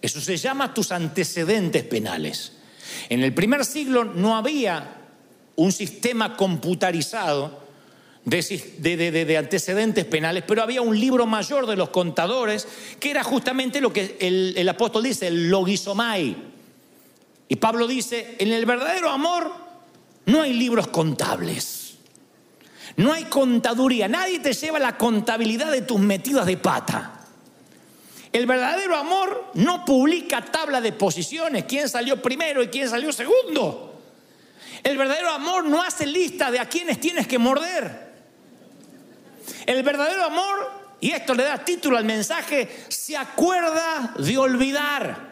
Eso 0.00 0.20
se 0.20 0.36
llama 0.36 0.74
tus 0.74 0.92
antecedentes 0.92 1.84
penales. 1.84 2.52
En 3.08 3.22
el 3.22 3.32
primer 3.32 3.64
siglo 3.64 4.04
no 4.04 4.36
había 4.36 4.96
un 5.56 5.72
sistema 5.72 6.36
computarizado 6.36 7.62
de, 8.24 9.36
antecedentes 9.38 10.04
penales, 10.04 10.44
pero 10.46 10.62
había 10.62 10.82
un 10.82 10.98
libro 10.98 11.26
mayor 11.26 11.66
de 11.66 11.76
los 11.76 11.90
contadores 11.90 12.66
que 13.00 13.10
era 13.10 13.22
justamente 13.24 13.80
lo 13.80 13.92
que 13.92 14.16
el, 14.20 14.54
el 14.56 14.68
apóstol 14.68 15.04
dice, 15.04 15.28
el 15.28 15.48
logisomai. 15.48 16.51
Y 17.52 17.56
Pablo 17.56 17.86
dice, 17.86 18.36
en 18.38 18.50
el 18.50 18.64
verdadero 18.64 19.10
amor 19.10 19.52
no 20.24 20.40
hay 20.40 20.54
libros 20.54 20.88
contables. 20.88 21.98
No 22.96 23.12
hay 23.12 23.24
contaduría. 23.24 24.08
Nadie 24.08 24.38
te 24.38 24.54
lleva 24.54 24.78
la 24.78 24.96
contabilidad 24.96 25.70
de 25.70 25.82
tus 25.82 26.00
metidas 26.00 26.46
de 26.46 26.56
pata. 26.56 27.26
El 28.32 28.46
verdadero 28.46 28.96
amor 28.96 29.50
no 29.52 29.84
publica 29.84 30.42
tabla 30.42 30.80
de 30.80 30.92
posiciones, 30.92 31.66
quién 31.68 31.90
salió 31.90 32.22
primero 32.22 32.62
y 32.62 32.68
quién 32.68 32.88
salió 32.88 33.12
segundo. 33.12 34.00
El 34.82 34.96
verdadero 34.96 35.28
amor 35.28 35.66
no 35.66 35.82
hace 35.82 36.06
lista 36.06 36.50
de 36.50 36.58
a 36.58 36.70
quienes 36.70 37.00
tienes 37.00 37.28
que 37.28 37.38
morder. 37.38 38.14
El 39.66 39.82
verdadero 39.82 40.24
amor, 40.24 40.70
y 41.00 41.10
esto 41.10 41.34
le 41.34 41.42
da 41.42 41.62
título 41.62 41.98
al 41.98 42.06
mensaje, 42.06 42.86
se 42.88 43.14
acuerda 43.14 44.14
de 44.16 44.38
olvidar. 44.38 45.31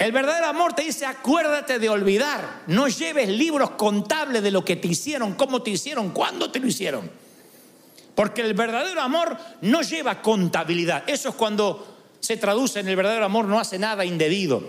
El 0.00 0.12
verdadero 0.12 0.46
amor 0.46 0.72
te 0.72 0.80
dice, 0.80 1.04
acuérdate 1.04 1.78
de 1.78 1.90
olvidar. 1.90 2.62
No 2.68 2.88
lleves 2.88 3.28
libros 3.28 3.72
contables 3.72 4.42
de 4.42 4.50
lo 4.50 4.64
que 4.64 4.76
te 4.76 4.88
hicieron, 4.88 5.34
cómo 5.34 5.60
te 5.60 5.68
hicieron, 5.68 6.12
cuándo 6.12 6.50
te 6.50 6.58
lo 6.58 6.66
hicieron. 6.66 7.10
Porque 8.14 8.40
el 8.40 8.54
verdadero 8.54 9.02
amor 9.02 9.36
no 9.60 9.82
lleva 9.82 10.22
contabilidad. 10.22 11.04
Eso 11.06 11.28
es 11.28 11.34
cuando 11.34 11.98
se 12.18 12.38
traduce 12.38 12.80
en 12.80 12.88
el 12.88 12.96
verdadero 12.96 13.26
amor, 13.26 13.44
no 13.44 13.60
hace 13.60 13.78
nada 13.78 14.06
indebido. 14.06 14.64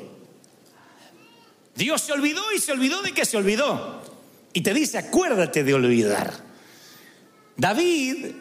Dios 1.76 2.02
se 2.02 2.12
olvidó 2.12 2.44
y 2.54 2.60
se 2.60 2.74
olvidó 2.74 3.02
de 3.02 3.14
que 3.14 3.24
se 3.24 3.38
olvidó. 3.38 4.02
Y 4.52 4.60
te 4.60 4.74
dice, 4.74 4.98
acuérdate 4.98 5.64
de 5.64 5.74
olvidar. 5.74 6.34
David, 7.56 8.34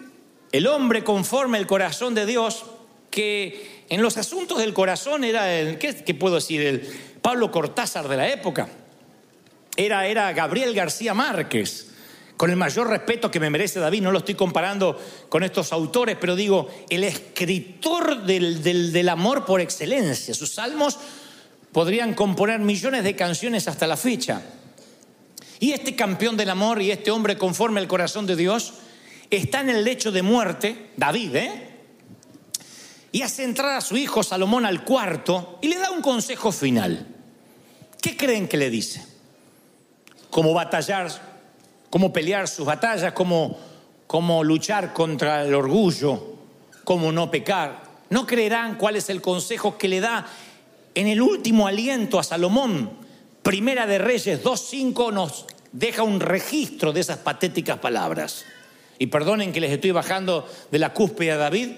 el 0.51 0.67
hombre 0.67 1.05
conforme 1.05 1.59
el 1.59 1.69
corazón 1.69 2.17
de 2.17 2.27
Dios, 2.27 2.65
que 3.13 3.80
en 3.91 4.01
los 4.01 4.17
asuntos 4.17 4.59
del 4.59 4.73
corazón 4.73 5.25
era 5.25 5.53
el, 5.53 5.77
¿qué, 5.77 6.15
puedo 6.15 6.37
decir? 6.37 6.63
El 6.63 6.81
Pablo 7.21 7.51
Cortázar 7.51 8.09
de 8.09 8.17
la 8.17 8.29
época. 8.29 8.69
Era, 9.77 10.07
era 10.07 10.33
Gabriel 10.33 10.75
García 10.75 11.13
Márquez 11.13 11.89
con 12.37 12.49
el 12.49 12.57
mayor 12.57 12.89
respeto 12.89 13.31
que 13.31 13.39
me 13.39 13.51
merece 13.51 13.81
David, 13.81 14.01
no 14.01 14.13
lo 14.13 14.21
estoy 14.21 14.35
comparando 14.35 14.99
con 15.29 15.43
estos 15.43 15.75
autores, 15.75 16.17
pero 16.19 16.35
digo, 16.35 16.71
el 16.89 17.05
escritor 17.05 18.23
del, 18.23 18.63
del, 18.63 19.09
amor 19.11 19.45
por 19.45 19.61
excelencia. 19.61 20.33
Sus 20.33 20.55
salmos 20.55 20.99
podrían 21.71 22.15
componer 22.15 22.61
millones 22.61 23.05
de 23.05 23.15
canciones 23.15 23.69
hasta 23.69 23.87
la 23.87 23.99
fecha. 23.99 24.41
Y 25.59 25.73
este 25.73 25.95
campeón 25.95 26.39
del 26.39 26.49
amor 26.49 26.81
y 26.81 26.91
este 26.91 27.11
hombre 27.11 27.37
conforme 27.37 27.79
al 27.79 27.89
corazón 27.89 28.25
de 28.25 28.37
Dios 28.37 28.73
está 29.29 29.61
en 29.61 29.69
el 29.69 29.85
lecho 29.85 30.11
de 30.11 30.23
muerte, 30.23 30.93
David, 30.97 31.37
¿eh? 31.37 31.70
Y 33.13 33.23
hace 33.23 33.45
entrar 33.45 33.77
a 33.77 33.81
su 33.81 33.97
hijo 33.97 34.23
Salomón 34.23 34.65
al 34.67 34.85
cuarto 34.85 35.59
y 35.61 35.69
le 35.69 35.79
da 35.79 35.91
un 35.91 36.03
consejo 36.03 36.53
final. 36.53 37.07
¿Qué 38.01 38.17
creen 38.17 38.49
que 38.49 38.57
le 38.57 38.71
dice? 38.71 39.05
Cómo 40.31 40.55
batallar 40.55 41.11
cómo 41.91 42.13
pelear 42.13 42.49
sus 42.49 42.65
batallas, 42.65 43.13
cómo, 43.13 43.59
cómo 44.07 44.43
luchar 44.45 44.93
contra 44.93 45.45
el 45.45 45.55
orgullo, 45.55 46.37
cómo 46.85 47.13
no 47.13 47.31
pecar. 47.31 47.83
No 48.09 48.27
creerán 48.27 48.77
cuál 48.77 48.97
es 48.97 49.11
el 49.11 49.21
consejo 49.21 49.77
que 49.77 49.89
le 49.89 50.01
da 50.01 50.27
en 50.95 51.09
el 51.09 51.21
último 51.21 51.67
aliento 51.67 52.19
a 52.19 52.23
Salomón. 52.23 52.91
Primera 53.43 53.87
de 53.87 53.99
Reyes 53.99 54.43
2.5 54.43 55.13
nos 55.13 55.47
deja 55.73 56.03
un 56.03 56.21
registro 56.21 56.93
de 56.93 57.01
esas 57.01 57.19
patéticas 57.19 57.79
palabras. 57.79 58.45
Y 58.99 59.07
perdonen 59.07 59.53
que 59.53 59.61
les 59.61 59.73
estoy 59.73 59.91
bajando 59.93 60.49
de 60.71 60.79
la 60.79 60.93
cúspide 60.93 61.33
a 61.33 61.37
David, 61.37 61.71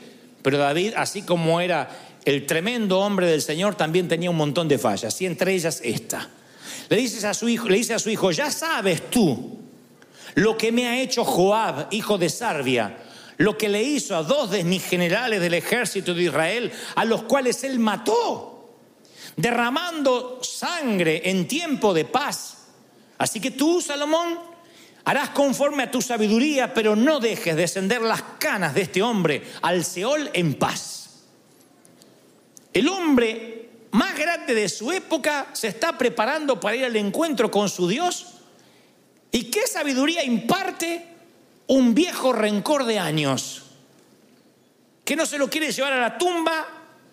pero 0.42 0.59
David, 0.59 0.94
así 0.96 1.22
como 1.22 1.61
era 1.61 1.88
el 2.24 2.46
tremendo 2.46 3.00
hombre 3.00 3.26
del 3.26 3.42
Señor, 3.42 3.74
también 3.74 4.09
tenía 4.09 4.31
un 4.31 4.37
montón 4.37 4.68
de 4.68 4.78
fallas, 4.78 5.20
y 5.20 5.26
entre 5.26 5.55
ellas 5.55 5.81
esta. 5.83 6.28
Le, 6.88 7.26
a 7.26 7.35
su 7.35 7.48
hijo, 7.48 7.68
le 7.68 7.76
dice 7.76 7.94
a 7.94 7.98
su 7.98 8.11
hijo, 8.11 8.31
ya 8.31 8.50
sabes 8.50 9.09
tú 9.11 9.59
lo 10.35 10.57
que 10.57 10.72
me 10.72 10.87
ha 10.87 11.00
hecho 11.00 11.24
Joab, 11.24 11.88
hijo 11.90 12.18
de 12.18 12.28
Sarbia, 12.28 12.96
lo 13.38 13.57
que 13.57 13.68
le 13.68 13.83
hizo 13.83 14.16
a 14.16 14.22
dos 14.22 14.50
de 14.50 14.64
mis 14.64 14.85
generales 14.85 15.40
del 15.40 15.55
ejército 15.55 16.14
de 16.14 16.24
Israel, 16.24 16.72
a 16.94 17.05
los 17.05 17.22
cuales 17.22 17.64
él 17.64 17.78
mató, 17.78 18.78
derramando 19.37 20.40
sangre 20.42 21.22
en 21.24 21.48
tiempo 21.48 21.94
de 21.94 22.05
paz. 22.05 22.59
Así 23.18 23.40
que 23.40 23.50
tú, 23.50 23.81
Salomón, 23.81 24.38
harás 25.05 25.31
conforme 25.31 25.85
a 25.85 25.91
tu 25.91 26.01
sabiduría, 26.03 26.75
pero 26.75 26.97
no 26.97 27.21
dejes 27.21 27.57
descender 27.57 28.03
las 28.03 28.23
canas 28.38 28.75
de 28.75 28.83
este 28.83 29.03
hombre 29.03 29.43
al 29.62 29.85
Seol 29.85 30.31
en 30.33 30.55
paz. 30.55 31.25
El 32.73 32.88
hombre 32.88 33.69
más 33.91 34.17
grande 34.17 34.55
de 34.55 34.69
su 34.69 34.91
época 34.93 35.49
se 35.53 35.69
está 35.69 35.99
preparando 35.99 36.59
para 36.59 36.77
ir 36.77 36.85
al 36.85 36.97
encuentro 36.97 37.51
con 37.51 37.69
su 37.69 37.88
Dios 37.88 38.33
¿Y 39.33 39.45
qué 39.45 39.67
sabiduría 39.67 40.23
imparte 40.23 41.07
un 41.67 41.95
viejo 41.95 42.35
rencor 42.35 42.85
de 42.85 42.99
años? 42.99 43.62
Que 45.05 45.17
no 45.17 45.25
se 45.25 45.38
lo 45.38 45.49
quiere 45.49 45.73
llevar 45.73 45.95
a 45.95 46.01
la 46.01 46.19
tumba 46.19 46.69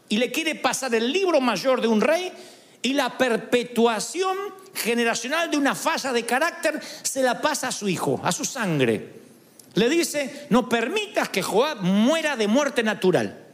y 0.09 0.17
le 0.17 0.29
quiere 0.29 0.55
pasar 0.55 0.93
el 0.93 1.13
libro 1.13 1.39
mayor 1.39 1.79
de 1.79 1.87
un 1.87 2.01
rey 2.01 2.31
y 2.81 2.93
la 2.93 3.17
perpetuación 3.17 4.37
generacional 4.73 5.51
de 5.51 5.57
una 5.57 5.75
falla 5.75 6.13
de 6.13 6.25
carácter 6.25 6.79
se 7.03 7.21
la 7.21 7.41
pasa 7.41 7.69
a 7.69 7.71
su 7.71 7.89
hijo, 7.89 8.19
a 8.23 8.31
su 8.31 8.45
sangre. 8.45 9.19
Le 9.73 9.89
dice, 9.89 10.47
no 10.49 10.67
permitas 10.67 11.29
que 11.29 11.41
Joab 11.41 11.81
muera 11.81 12.35
de 12.35 12.47
muerte 12.47 12.83
natural. 12.83 13.45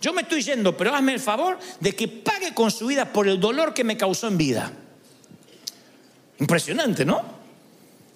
Yo 0.00 0.12
me 0.12 0.22
estoy 0.22 0.42
yendo, 0.42 0.76
pero 0.76 0.94
hazme 0.94 1.14
el 1.14 1.20
favor 1.20 1.58
de 1.78 1.94
que 1.94 2.08
pague 2.08 2.54
con 2.54 2.70
su 2.70 2.86
vida 2.86 3.12
por 3.12 3.28
el 3.28 3.38
dolor 3.38 3.74
que 3.74 3.84
me 3.84 3.96
causó 3.96 4.28
en 4.28 4.38
vida. 4.38 4.72
Impresionante, 6.38 7.04
¿no? 7.04 7.22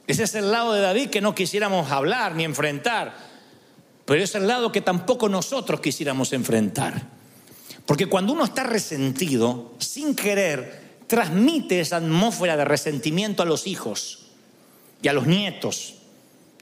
Ese 0.07 0.25
es 0.25 0.35
el 0.35 0.51
lado 0.51 0.73
de 0.73 0.81
David 0.81 1.11
que 1.11 1.21
no 1.21 1.35
quisiéramos 1.35 1.91
hablar 1.91 2.35
ni 2.35 2.45
enfrentar, 2.45 3.15
pero 4.05 4.23
es 4.23 4.35
el 4.35 4.47
lado 4.47 4.73
que 4.73 4.81
tampoco 4.81 5.29
nosotros 5.29 5.81
quisiéramos 5.81 6.33
enfrentar. 6.33 7.03
Porque 7.87 8.07
cuando 8.07 8.33
uno 8.33 8.45
está 8.45 8.63
resentido, 8.63 9.75
sin 9.79 10.15
querer, 10.15 10.85
transmite 11.07 11.81
esa 11.81 11.97
atmósfera 11.97 12.57
de 12.57 12.65
resentimiento 12.65 13.43
a 13.43 13.47
los 13.47 13.67
hijos 13.67 14.27
y 15.03 15.09
a 15.09 15.13
los 15.13 15.27
nietos. 15.27 15.95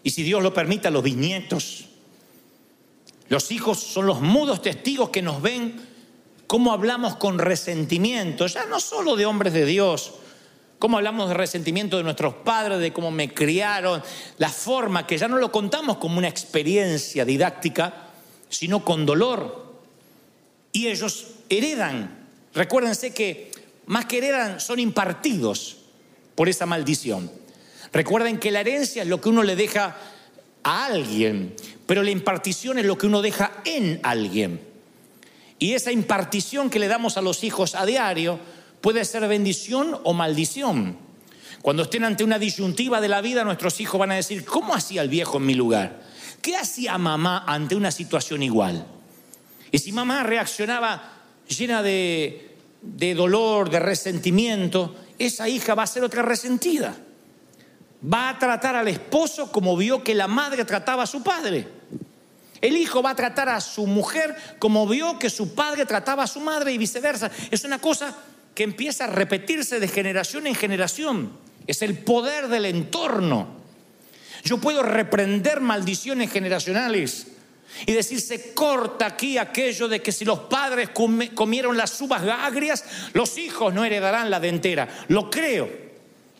Y 0.02 0.10
si 0.10 0.22
Dios 0.24 0.42
lo 0.42 0.52
permite, 0.52 0.88
a 0.88 0.90
los 0.90 1.02
bisnietos. 1.02 1.86
Los 3.28 3.50
hijos 3.52 3.78
son 3.78 4.06
los 4.06 4.20
mudos 4.20 4.62
testigos 4.62 5.10
que 5.10 5.22
nos 5.22 5.40
ven 5.40 5.80
cómo 6.46 6.72
hablamos 6.72 7.16
con 7.16 7.38
resentimiento, 7.38 8.46
ya 8.46 8.66
no 8.66 8.78
solo 8.78 9.16
de 9.16 9.24
hombres 9.24 9.54
de 9.54 9.64
Dios, 9.64 10.12
cómo 10.78 10.98
hablamos 10.98 11.28
de 11.28 11.34
resentimiento 11.34 11.96
de 11.96 12.02
nuestros 12.02 12.34
padres, 12.34 12.80
de 12.80 12.92
cómo 12.92 13.10
me 13.10 13.32
criaron, 13.32 14.02
la 14.36 14.50
forma 14.50 15.06
que 15.06 15.16
ya 15.16 15.28
no 15.28 15.38
lo 15.38 15.50
contamos 15.50 15.96
como 15.96 16.18
una 16.18 16.28
experiencia 16.28 17.24
didáctica, 17.24 18.08
sino 18.50 18.84
con 18.84 19.06
dolor. 19.06 19.71
Y 20.72 20.88
ellos 20.88 21.26
heredan. 21.48 22.26
Recuérdense 22.54 23.12
que 23.12 23.52
más 23.86 24.06
que 24.06 24.18
heredan 24.18 24.60
son 24.60 24.78
impartidos 24.78 25.78
por 26.34 26.48
esa 26.48 26.66
maldición. 26.66 27.30
Recuerden 27.92 28.38
que 28.38 28.50
la 28.50 28.60
herencia 28.60 29.02
es 29.02 29.08
lo 29.08 29.20
que 29.20 29.28
uno 29.28 29.42
le 29.42 29.54
deja 29.54 29.96
a 30.62 30.84
alguien, 30.86 31.54
pero 31.86 32.02
la 32.02 32.10
impartición 32.10 32.78
es 32.78 32.86
lo 32.86 32.96
que 32.96 33.06
uno 33.06 33.20
deja 33.20 33.52
en 33.64 34.00
alguien. 34.02 34.60
Y 35.58 35.74
esa 35.74 35.92
impartición 35.92 36.70
que 36.70 36.78
le 36.78 36.88
damos 36.88 37.16
a 37.16 37.22
los 37.22 37.44
hijos 37.44 37.74
a 37.74 37.84
diario 37.84 38.40
puede 38.80 39.04
ser 39.04 39.28
bendición 39.28 39.98
o 40.04 40.12
maldición. 40.12 40.96
Cuando 41.60 41.84
estén 41.84 42.04
ante 42.04 42.24
una 42.24 42.38
disyuntiva 42.38 43.00
de 43.00 43.08
la 43.08 43.20
vida, 43.20 43.44
nuestros 43.44 43.80
hijos 43.80 44.00
van 44.00 44.10
a 44.10 44.16
decir, 44.16 44.44
¿cómo 44.44 44.74
hacía 44.74 45.02
el 45.02 45.08
viejo 45.08 45.36
en 45.36 45.46
mi 45.46 45.54
lugar? 45.54 46.02
¿Qué 46.40 46.56
hacía 46.56 46.98
mamá 46.98 47.44
ante 47.46 47.76
una 47.76 47.92
situación 47.92 48.42
igual? 48.42 48.84
Y 49.72 49.78
si 49.78 49.90
mamá 49.90 50.22
reaccionaba 50.22 51.02
llena 51.48 51.82
de, 51.82 52.56
de 52.82 53.14
dolor, 53.14 53.70
de 53.70 53.80
resentimiento, 53.80 54.94
esa 55.18 55.48
hija 55.48 55.74
va 55.74 55.84
a 55.84 55.86
ser 55.88 56.04
otra 56.04 56.22
resentida. 56.22 56.94
Va 58.12 58.28
a 58.28 58.38
tratar 58.38 58.76
al 58.76 58.88
esposo 58.88 59.50
como 59.50 59.76
vio 59.76 60.04
que 60.04 60.14
la 60.14 60.28
madre 60.28 60.64
trataba 60.64 61.04
a 61.04 61.06
su 61.06 61.22
padre. 61.22 61.66
El 62.60 62.76
hijo 62.76 63.02
va 63.02 63.10
a 63.10 63.16
tratar 63.16 63.48
a 63.48 63.60
su 63.60 63.86
mujer 63.86 64.36
como 64.58 64.86
vio 64.86 65.18
que 65.18 65.30
su 65.30 65.54
padre 65.54 65.86
trataba 65.86 66.24
a 66.24 66.28
su 66.28 66.40
madre 66.40 66.72
y 66.72 66.78
viceversa. 66.78 67.30
Es 67.50 67.64
una 67.64 67.80
cosa 67.80 68.16
que 68.54 68.64
empieza 68.64 69.04
a 69.04 69.08
repetirse 69.08 69.80
de 69.80 69.88
generación 69.88 70.46
en 70.46 70.54
generación. 70.54 71.32
Es 71.66 71.82
el 71.82 71.98
poder 71.98 72.48
del 72.48 72.66
entorno. 72.66 73.48
Yo 74.44 74.58
puedo 74.58 74.82
reprender 74.82 75.60
maldiciones 75.60 76.30
generacionales 76.30 77.28
y 77.86 77.92
decir, 77.92 78.20
se 78.20 78.52
corta 78.54 79.06
aquí 79.06 79.38
aquello 79.38 79.88
de 79.88 80.00
que 80.00 80.12
si 80.12 80.24
los 80.24 80.40
padres 80.40 80.90
comieron 81.34 81.76
las 81.76 82.00
uvas 82.00 82.22
agrias, 82.22 82.84
los 83.12 83.38
hijos 83.38 83.72
no 83.72 83.84
heredarán 83.84 84.30
la 84.30 84.40
dentera. 84.40 84.88
Lo 85.08 85.30
creo. 85.30 85.68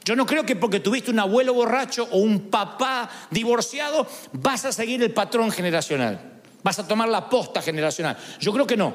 Yo 0.04 0.16
no 0.16 0.26
creo 0.26 0.44
que 0.44 0.56
porque 0.56 0.80
tuviste 0.80 1.10
un 1.10 1.20
abuelo 1.20 1.54
borracho 1.54 2.08
o 2.10 2.18
un 2.18 2.50
papá 2.50 3.08
divorciado 3.30 4.06
vas 4.32 4.64
a 4.64 4.72
seguir 4.72 5.02
el 5.02 5.12
patrón 5.12 5.50
generacional. 5.50 6.20
Vas 6.62 6.78
a 6.78 6.86
tomar 6.86 7.08
la 7.08 7.28
posta 7.28 7.62
generacional. 7.62 8.16
Yo 8.40 8.52
creo 8.52 8.66
que 8.66 8.76
no. 8.76 8.94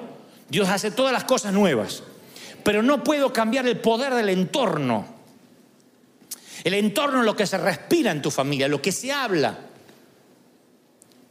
Dios 0.49 0.67
hace 0.69 0.91
todas 0.91 1.13
las 1.13 1.23
cosas 1.23 1.53
nuevas. 1.53 2.03
Pero 2.63 2.83
no 2.83 3.03
puedo 3.03 3.31
cambiar 3.31 3.67
el 3.67 3.79
poder 3.79 4.13
del 4.13 4.29
entorno. 4.29 5.05
El 6.63 6.73
entorno 6.73 7.19
es 7.19 7.25
lo 7.25 7.35
que 7.35 7.47
se 7.47 7.57
respira 7.57 8.11
en 8.11 8.21
tu 8.21 8.31
familia, 8.31 8.67
lo 8.67 8.81
que 8.81 8.91
se 8.91 9.11
habla. 9.11 9.57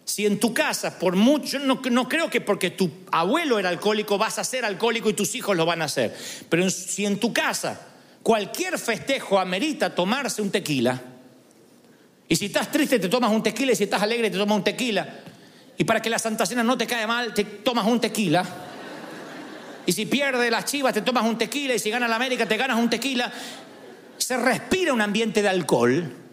Si 0.07 0.25
en 0.25 0.39
tu 0.39 0.55
casa, 0.55 1.01
por 1.01 1.17
mucho, 1.17 1.59
no, 1.59 2.09
creo 2.09 2.31
que 2.31 2.41
porque 2.41 2.71
tu 2.71 2.89
abuelo 3.11 3.59
era 3.59 3.69
alcohólico 3.69 4.17
vas 4.17 4.39
a 4.39 4.45
ser 4.45 4.65
alcohólico 4.65 5.11
y 5.11 5.15
tus 5.15 5.35
hijos 5.35 5.57
lo 5.57 5.67
van 5.67 5.83
a 5.83 5.87
hacer, 5.87 6.17
pero 6.49 6.71
si 6.71 7.05
en 7.05 7.19
tu 7.19 7.33
casa 7.33 7.81
cualquier 8.23 8.79
festejo 8.79 9.41
amerita 9.41 9.93
tomarse 9.93 10.41
un 10.43 10.53
tequila, 10.53 11.03
y 12.29 12.37
si 12.37 12.47
estás 12.47 12.71
triste 12.71 13.01
te 13.01 13.09
tomas 13.09 13.33
un 13.33 13.43
tequila 13.43 13.73
y 13.73 13.77
si 13.77 13.83
estás 13.83 14.01
alegre 14.01 14.31
te 14.31 14.39
tomas 14.39 14.57
un 14.57 14.63
tequila, 14.63 15.23
y 15.77 15.83
para 15.83 16.01
que 16.01 16.09
la 16.09 16.21
Santa 16.21 16.47
Cena 16.47 16.63
no 16.63 16.79
te 16.79 16.87
caiga 16.87 17.09
mal 17.09 17.35
te 17.35 17.43
tomas 17.43 17.85
un 17.85 18.01
tequila, 18.01 18.45
y 19.87 19.91
si 19.93 20.07
pierde 20.07 20.53
las 20.53 20.67
chivas 20.67 20.95
te 20.95 21.03
tomas 21.03 21.25
un 21.25 21.37
tequila, 21.37 21.75
y 21.75 21.81
si 21.81 21.91
gana 21.91 22.07
la 22.07 22.15
América 22.15 22.47
te 22.47 22.57
ganas 22.57 22.79
un 22.79 22.89
tequila, 22.89 23.33
se 24.19 24.37
respira 24.37 24.93
un 24.93 25.01
ambiente 25.01 25.43
de 25.43 25.49
alcohol 25.49 26.26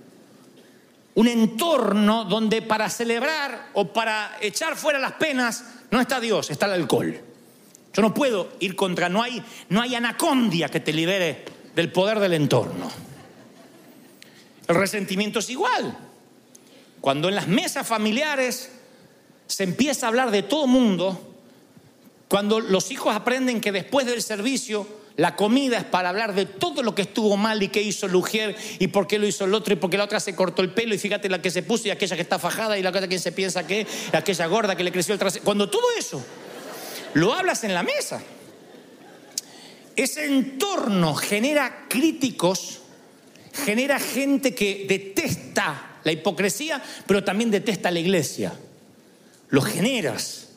un 1.16 1.28
entorno 1.28 2.26
donde 2.26 2.62
para 2.62 2.90
celebrar 2.90 3.70
o 3.74 3.94
para 3.94 4.38
echar 4.42 4.76
fuera 4.76 5.00
las 5.00 5.14
penas 5.14 5.64
no 5.92 6.02
está 6.02 6.20
Dios, 6.20 6.50
está 6.50 6.66
el 6.66 6.74
alcohol. 6.74 7.20
Yo 7.94 8.02
no 8.02 8.14
puedo 8.14 8.54
ir 8.60 8.76
contra, 8.76 9.10
no 9.10 9.22
hay, 9.22 9.44
no 9.70 9.82
hay 9.82 9.94
anacondia 9.94 10.70
que 10.70 10.80
te 10.80 10.92
libere 10.92 11.46
del 11.76 11.92
poder 11.92 12.20
del 12.20 12.34
entorno. 12.34 12.92
El 14.68 14.76
resentimiento 14.76 15.40
es 15.40 15.50
igual. 15.50 15.96
Cuando 17.00 17.30
en 17.30 17.36
las 17.36 17.48
mesas 17.48 17.86
familiares 17.86 18.72
se 19.46 19.64
empieza 19.64 20.08
a 20.08 20.10
hablar 20.10 20.32
de 20.32 20.42
todo 20.42 20.66
mundo, 20.66 21.36
cuando 22.28 22.60
los 22.60 22.90
hijos 22.90 23.16
aprenden 23.16 23.62
que 23.62 23.72
después 23.72 24.08
del 24.08 24.24
servicio 24.24 24.88
la 25.16 25.36
comida 25.36 25.78
es 25.78 25.84
para 25.84 26.10
hablar 26.10 26.34
de 26.34 26.46
todo 26.46 26.82
lo 26.82 26.96
que 26.96 27.04
estuvo 27.04 27.38
mal 27.38 27.62
y 27.62 27.68
qué 27.68 27.82
hizo 27.82 28.08
Lugier 28.08 28.56
y 28.80 28.88
por 28.88 29.06
qué 29.06 29.20
lo 29.20 29.28
hizo 29.28 29.46
el 29.46 29.54
otro 29.54 29.74
y 29.74 29.78
por 29.78 29.90
qué 29.90 29.98
la 29.98 30.06
otra 30.06 30.20
se 30.20 30.36
cortó 30.36 30.64
el 30.64 30.72
pelo 30.72 30.96
y 30.96 30.98
fíjate 30.98 31.30
la 31.30 31.42
que 31.42 31.52
se 31.52 31.62
puso 31.62 31.88
y 31.88 31.92
aquella 31.92 32.16
que 32.16 32.24
está 32.24 32.40
fajada 32.40 32.80
y 32.80 32.82
la 32.82 32.92
cosa 32.92 33.08
que 33.08 33.20
se 33.20 33.32
piensa 33.32 33.68
que 33.68 33.86
aquella 34.12 34.48
gorda 34.48 34.76
que 34.76 34.84
le 34.84 34.92
creció 34.92 35.14
el 35.14 35.20
trasero. 35.20 35.46
Cuando 35.46 35.70
todo 35.70 35.86
eso 35.98 36.24
lo 37.14 37.32
hablas 37.34 37.64
en 37.64 37.76
la 37.76 37.84
mesa, 37.84 38.24
ese 39.96 40.26
entorno 40.26 41.14
genera 41.14 41.86
críticos, 41.88 42.80
genera 43.66 44.00
gente 44.00 44.56
que 44.56 44.86
detesta 44.90 46.00
la 46.04 46.12
hipocresía, 46.12 46.82
pero 47.06 47.24
también 47.24 47.52
detesta 47.52 47.92
la 47.92 48.00
iglesia. 48.00 48.54
Lo 49.50 49.62
generas. 49.62 50.50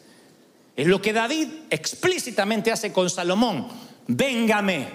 Es 0.77 0.87
lo 0.87 1.03
que 1.03 1.13
David 1.13 1.49
explícitamente 1.69 2.73
hace 2.73 2.93
con 2.93 3.11
Salomón 3.11 3.69
véngame. 4.09 4.89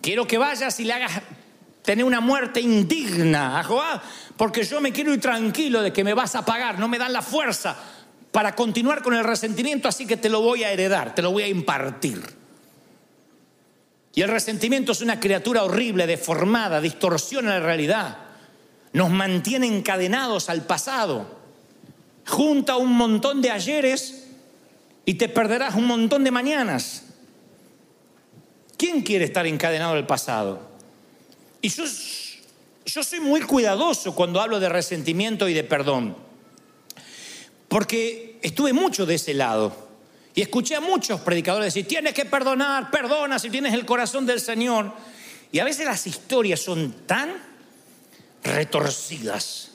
Quiero 0.00 0.26
que 0.26 0.38
vayas 0.38 0.78
y 0.80 0.84
le 0.84 0.94
hagas 0.94 1.22
tener 1.82 2.04
una 2.04 2.20
muerte 2.20 2.60
indigna 2.60 3.58
a 3.58 3.64
Joab, 3.64 4.00
porque 4.36 4.64
yo 4.64 4.80
me 4.80 4.92
quiero 4.92 5.12
ir 5.12 5.20
tranquilo 5.20 5.82
de 5.82 5.92
que 5.92 6.04
me 6.04 6.14
vas 6.14 6.34
a 6.34 6.44
pagar, 6.44 6.78
no 6.78 6.88
me 6.88 6.98
dan 6.98 7.12
la 7.12 7.22
fuerza 7.22 7.76
para 8.30 8.54
continuar 8.54 9.02
con 9.02 9.14
el 9.14 9.24
resentimiento, 9.24 9.88
así 9.88 10.06
que 10.06 10.16
te 10.16 10.28
lo 10.28 10.40
voy 10.40 10.62
a 10.62 10.70
heredar, 10.70 11.14
te 11.14 11.22
lo 11.22 11.32
voy 11.32 11.42
a 11.42 11.48
impartir. 11.48 12.22
Y 14.14 14.22
el 14.22 14.28
resentimiento 14.28 14.92
es 14.92 15.00
una 15.00 15.20
criatura 15.20 15.62
horrible, 15.62 16.06
deformada, 16.06 16.80
distorsiona 16.80 17.58
la 17.58 17.66
realidad, 17.66 18.18
nos 18.92 19.10
mantiene 19.10 19.66
encadenados 19.66 20.48
al 20.48 20.62
pasado, 20.62 21.38
junta 22.26 22.76
un 22.76 22.92
montón 22.92 23.40
de 23.40 23.50
ayeres 23.50 24.28
y 25.04 25.14
te 25.14 25.28
perderás 25.28 25.74
un 25.74 25.86
montón 25.86 26.24
de 26.24 26.30
mañanas. 26.30 27.04
¿Quién 28.80 29.02
quiere 29.02 29.26
estar 29.26 29.46
encadenado 29.46 29.92
al 29.92 30.06
pasado? 30.06 30.58
Y 31.60 31.68
yo, 31.68 31.84
yo 32.86 33.04
soy 33.04 33.20
muy 33.20 33.42
cuidadoso 33.42 34.14
cuando 34.14 34.40
hablo 34.40 34.58
de 34.58 34.70
resentimiento 34.70 35.46
y 35.50 35.52
de 35.52 35.64
perdón, 35.64 36.16
porque 37.68 38.38
estuve 38.40 38.72
mucho 38.72 39.04
de 39.04 39.16
ese 39.16 39.34
lado. 39.34 39.90
Y 40.34 40.40
escuché 40.40 40.76
a 40.76 40.80
muchos 40.80 41.20
predicadores 41.20 41.74
decir, 41.74 41.86
tienes 41.86 42.14
que 42.14 42.24
perdonar, 42.24 42.90
perdona 42.90 43.38
si 43.38 43.50
tienes 43.50 43.74
el 43.74 43.84
corazón 43.84 44.24
del 44.24 44.40
Señor. 44.40 44.94
Y 45.52 45.58
a 45.58 45.64
veces 45.64 45.84
las 45.84 46.06
historias 46.06 46.60
son 46.60 47.04
tan 47.06 47.36
retorcidas. 48.42 49.72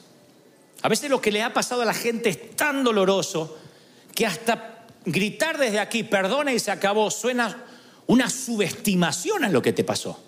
A 0.81 0.89
veces 0.89 1.11
lo 1.11 1.21
que 1.21 1.31
le 1.31 1.43
ha 1.43 1.53
pasado 1.53 1.83
a 1.83 1.85
la 1.85 1.93
gente 1.93 2.29
es 2.29 2.55
tan 2.55 2.83
doloroso 2.83 3.55
que 4.15 4.25
hasta 4.25 4.87
gritar 5.05 5.59
desde 5.59 5.77
aquí, 5.77 6.01
perdona 6.01 6.53
y 6.53 6.57
se 6.57 6.71
acabó, 6.71 7.11
suena 7.11 7.65
una 8.07 8.29
subestimación 8.29 9.43
a 9.43 9.49
lo 9.49 9.61
que 9.61 9.73
te 9.73 9.83
pasó. 9.83 10.21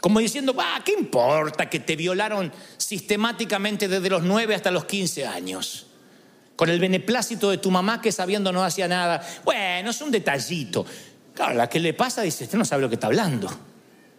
Como 0.00 0.20
diciendo, 0.20 0.52
va, 0.52 0.82
¿qué 0.84 0.92
importa 0.92 1.70
que 1.70 1.80
te 1.80 1.96
violaron 1.96 2.52
sistemáticamente 2.76 3.88
desde 3.88 4.10
los 4.10 4.22
9 4.22 4.54
hasta 4.54 4.70
los 4.70 4.84
15 4.84 5.26
años? 5.26 5.86
Con 6.56 6.68
el 6.68 6.78
beneplácito 6.78 7.50
de 7.50 7.58
tu 7.58 7.70
mamá 7.70 8.00
que 8.00 8.12
sabiendo 8.12 8.52
no 8.52 8.62
hacía 8.62 8.86
nada. 8.86 9.26
Bueno, 9.44 9.90
es 9.90 10.00
un 10.02 10.10
detallito. 10.10 10.84
Claro, 11.34 11.54
la 11.54 11.68
que 11.68 11.80
le 11.80 11.94
pasa 11.94 12.22
dice, 12.22 12.44
usted 12.44 12.58
no 12.58 12.64
sabe 12.64 12.82
lo 12.82 12.88
que 12.88 12.96
está 12.96 13.06
hablando. 13.06 13.50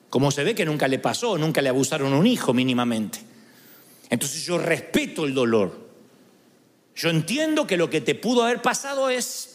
Como 0.10 0.32
se 0.32 0.44
ve 0.44 0.56
que 0.56 0.66
nunca 0.66 0.88
le 0.88 1.00
pasó, 1.00 1.38
nunca 1.38 1.62
le 1.62 1.70
abusaron 1.70 2.14
un 2.14 2.26
hijo 2.26 2.54
mínimamente. 2.54 3.20
Entonces 4.10 4.44
yo 4.44 4.58
respeto 4.58 5.26
el 5.26 5.34
dolor. 5.34 5.86
Yo 6.96 7.10
entiendo 7.10 7.68
que 7.68 7.78
lo 7.78 7.90
que 7.90 8.02
te 8.02 8.16
pudo 8.16 8.44
haber 8.44 8.62
pasado 8.62 9.10
es 9.10 9.55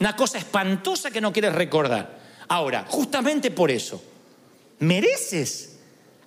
una 0.00 0.16
cosa 0.16 0.38
espantosa 0.38 1.10
que 1.10 1.20
no 1.20 1.32
quieres 1.32 1.54
recordar. 1.54 2.18
Ahora, 2.48 2.86
justamente 2.88 3.50
por 3.50 3.70
eso, 3.70 4.02
¿mereces 4.80 5.76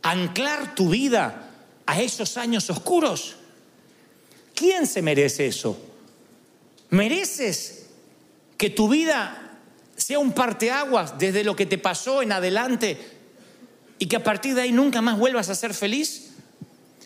anclar 0.04 0.76
tu 0.76 0.90
vida 0.90 1.50
a 1.86 2.00
esos 2.00 2.38
años 2.38 2.70
oscuros? 2.70 3.36
¿Quién 4.54 4.86
se 4.86 5.02
merece 5.02 5.48
eso? 5.48 5.78
¿Mereces 6.92 7.88
que 8.58 8.70
tu 8.70 8.88
vida 8.88 9.58
sea 9.98 10.20
un 10.20 10.34
parteaguas 10.34 11.18
desde 11.18 11.44
lo 11.44 11.56
que 11.56 11.66
te 11.66 11.80
pasó 11.80 12.22
en 12.22 12.32
adelante 12.32 12.98
y 13.98 14.06
que 14.06 14.18
a 14.18 14.24
partir 14.24 14.54
de 14.54 14.62
ahí 14.62 14.72
nunca 14.72 15.02
más 15.02 15.18
vuelvas 15.18 15.50
a 15.50 15.56
ser 15.56 15.74
feliz? 15.74 16.30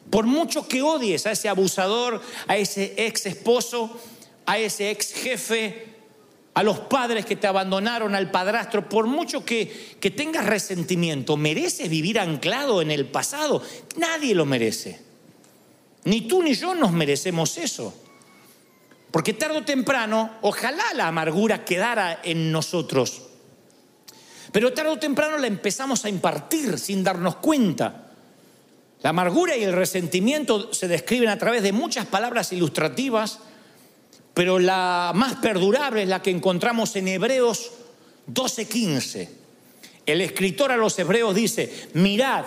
Por 0.09 0.25
mucho 0.25 0.67
que 0.67 0.81
odies 0.81 1.25
a 1.25 1.31
ese 1.31 1.47
abusador, 1.47 2.21
a 2.47 2.57
ese 2.57 2.93
ex 2.97 3.25
esposo, 3.25 3.99
a 4.45 4.57
ese 4.59 4.91
ex 4.91 5.13
jefe, 5.13 5.96
a 6.57 6.63
los 6.63 6.79
padres 6.79 7.23
que 7.23 7.35
te 7.35 7.45
abandonaron, 7.45 8.15
al 8.15 8.31
padrastro, 8.31 8.89
por 8.89 9.05
mucho 9.05 9.45
que, 9.45 9.95
que 9.99 10.09
tengas 10.09 10.47
resentimiento, 10.47 11.37
¿mereces 11.37 11.87
vivir 11.87 12.19
anclado 12.19 12.81
en 12.81 12.89
el 12.89 13.05
pasado? 13.05 13.61
Nadie 13.97 14.33
lo 14.33 14.43
merece. 14.43 14.99
Ni 16.05 16.21
tú 16.21 16.41
ni 16.41 16.55
yo 16.55 16.73
nos 16.73 16.91
merecemos 16.91 17.59
eso. 17.59 17.93
Porque 19.11 19.33
tarde 19.33 19.59
o 19.59 19.65
temprano, 19.65 20.31
ojalá 20.41 20.83
la 20.95 21.07
amargura 21.07 21.63
quedara 21.63 22.21
en 22.23 22.51
nosotros. 22.51 23.21
Pero 24.51 24.73
tarde 24.73 24.89
o 24.89 24.97
temprano 24.97 25.37
la 25.37 25.45
empezamos 25.45 26.05
a 26.05 26.09
impartir 26.09 26.79
sin 26.79 27.03
darnos 27.03 27.35
cuenta. 27.35 28.13
La 29.03 29.11
amargura 29.11 29.55
y 29.55 29.63
el 29.63 29.73
resentimiento 29.73 30.73
se 30.73 30.87
describen 30.87 31.29
a 31.29 31.37
través 31.37 31.61
de 31.61 31.71
muchas 31.71 32.07
palabras 32.07 32.51
ilustrativas 32.51 33.41
pero 34.37 34.59
la 34.59 35.13
más 35.15 35.37
perdurable 35.37 36.03
es 36.03 36.07
la 36.07 36.21
que 36.21 36.29
encontramos 36.29 36.95
en 36.95 37.07
Hebreos 37.07 37.71
12:15. 38.27 39.27
El 40.05 40.21
escritor 40.21 40.71
a 40.71 40.77
los 40.77 40.99
hebreos 40.99 41.33
dice, 41.33 41.89
mirad, 41.93 42.45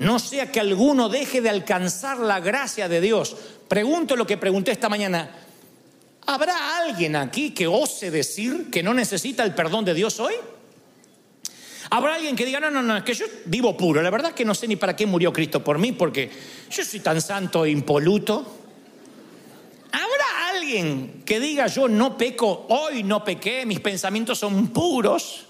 no 0.00 0.18
sea 0.18 0.50
que 0.50 0.58
alguno 0.58 1.08
deje 1.08 1.40
de 1.40 1.48
alcanzar 1.48 2.18
la 2.18 2.40
gracia 2.40 2.88
de 2.88 3.00
Dios. 3.00 3.36
Pregunto 3.68 4.16
lo 4.16 4.26
que 4.26 4.36
pregunté 4.36 4.72
esta 4.72 4.88
mañana. 4.88 5.30
¿Habrá 6.26 6.78
alguien 6.78 7.14
aquí 7.14 7.52
que 7.52 7.68
ose 7.68 8.10
decir 8.10 8.68
que 8.68 8.82
no 8.82 8.92
necesita 8.92 9.44
el 9.44 9.54
perdón 9.54 9.84
de 9.84 9.94
Dios 9.94 10.18
hoy? 10.18 10.34
¿Habrá 11.90 12.16
alguien 12.16 12.34
que 12.34 12.46
diga, 12.46 12.58
no, 12.58 12.68
no, 12.68 12.82
no, 12.82 12.96
es 12.96 13.04
que 13.04 13.14
yo 13.14 13.26
vivo 13.44 13.76
puro? 13.76 14.02
La 14.02 14.10
verdad 14.10 14.30
es 14.30 14.34
que 14.34 14.44
no 14.44 14.56
sé 14.56 14.66
ni 14.66 14.74
para 14.74 14.96
qué 14.96 15.06
murió 15.06 15.32
Cristo 15.32 15.62
por 15.62 15.78
mí, 15.78 15.92
porque 15.92 16.32
yo 16.68 16.84
soy 16.84 16.98
tan 16.98 17.20
santo 17.20 17.64
e 17.64 17.70
impoluto 17.70 18.61
que 21.24 21.40
diga 21.40 21.66
yo 21.66 21.88
no 21.88 22.16
peco, 22.16 22.66
hoy 22.68 23.02
no 23.02 23.24
pequé, 23.24 23.66
mis 23.66 23.80
pensamientos 23.80 24.38
son 24.38 24.68
puros. 24.68 25.46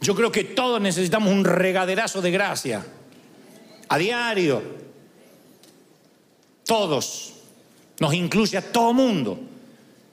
Yo 0.00 0.14
creo 0.14 0.30
que 0.30 0.44
todos 0.44 0.80
necesitamos 0.80 1.32
un 1.32 1.44
regaderazo 1.44 2.20
de 2.20 2.30
gracia. 2.30 2.84
A 3.88 3.98
diario. 3.98 4.62
Todos. 6.66 7.32
Nos 8.00 8.12
incluye 8.14 8.58
a 8.58 8.72
todo 8.72 8.92
mundo. 8.92 9.38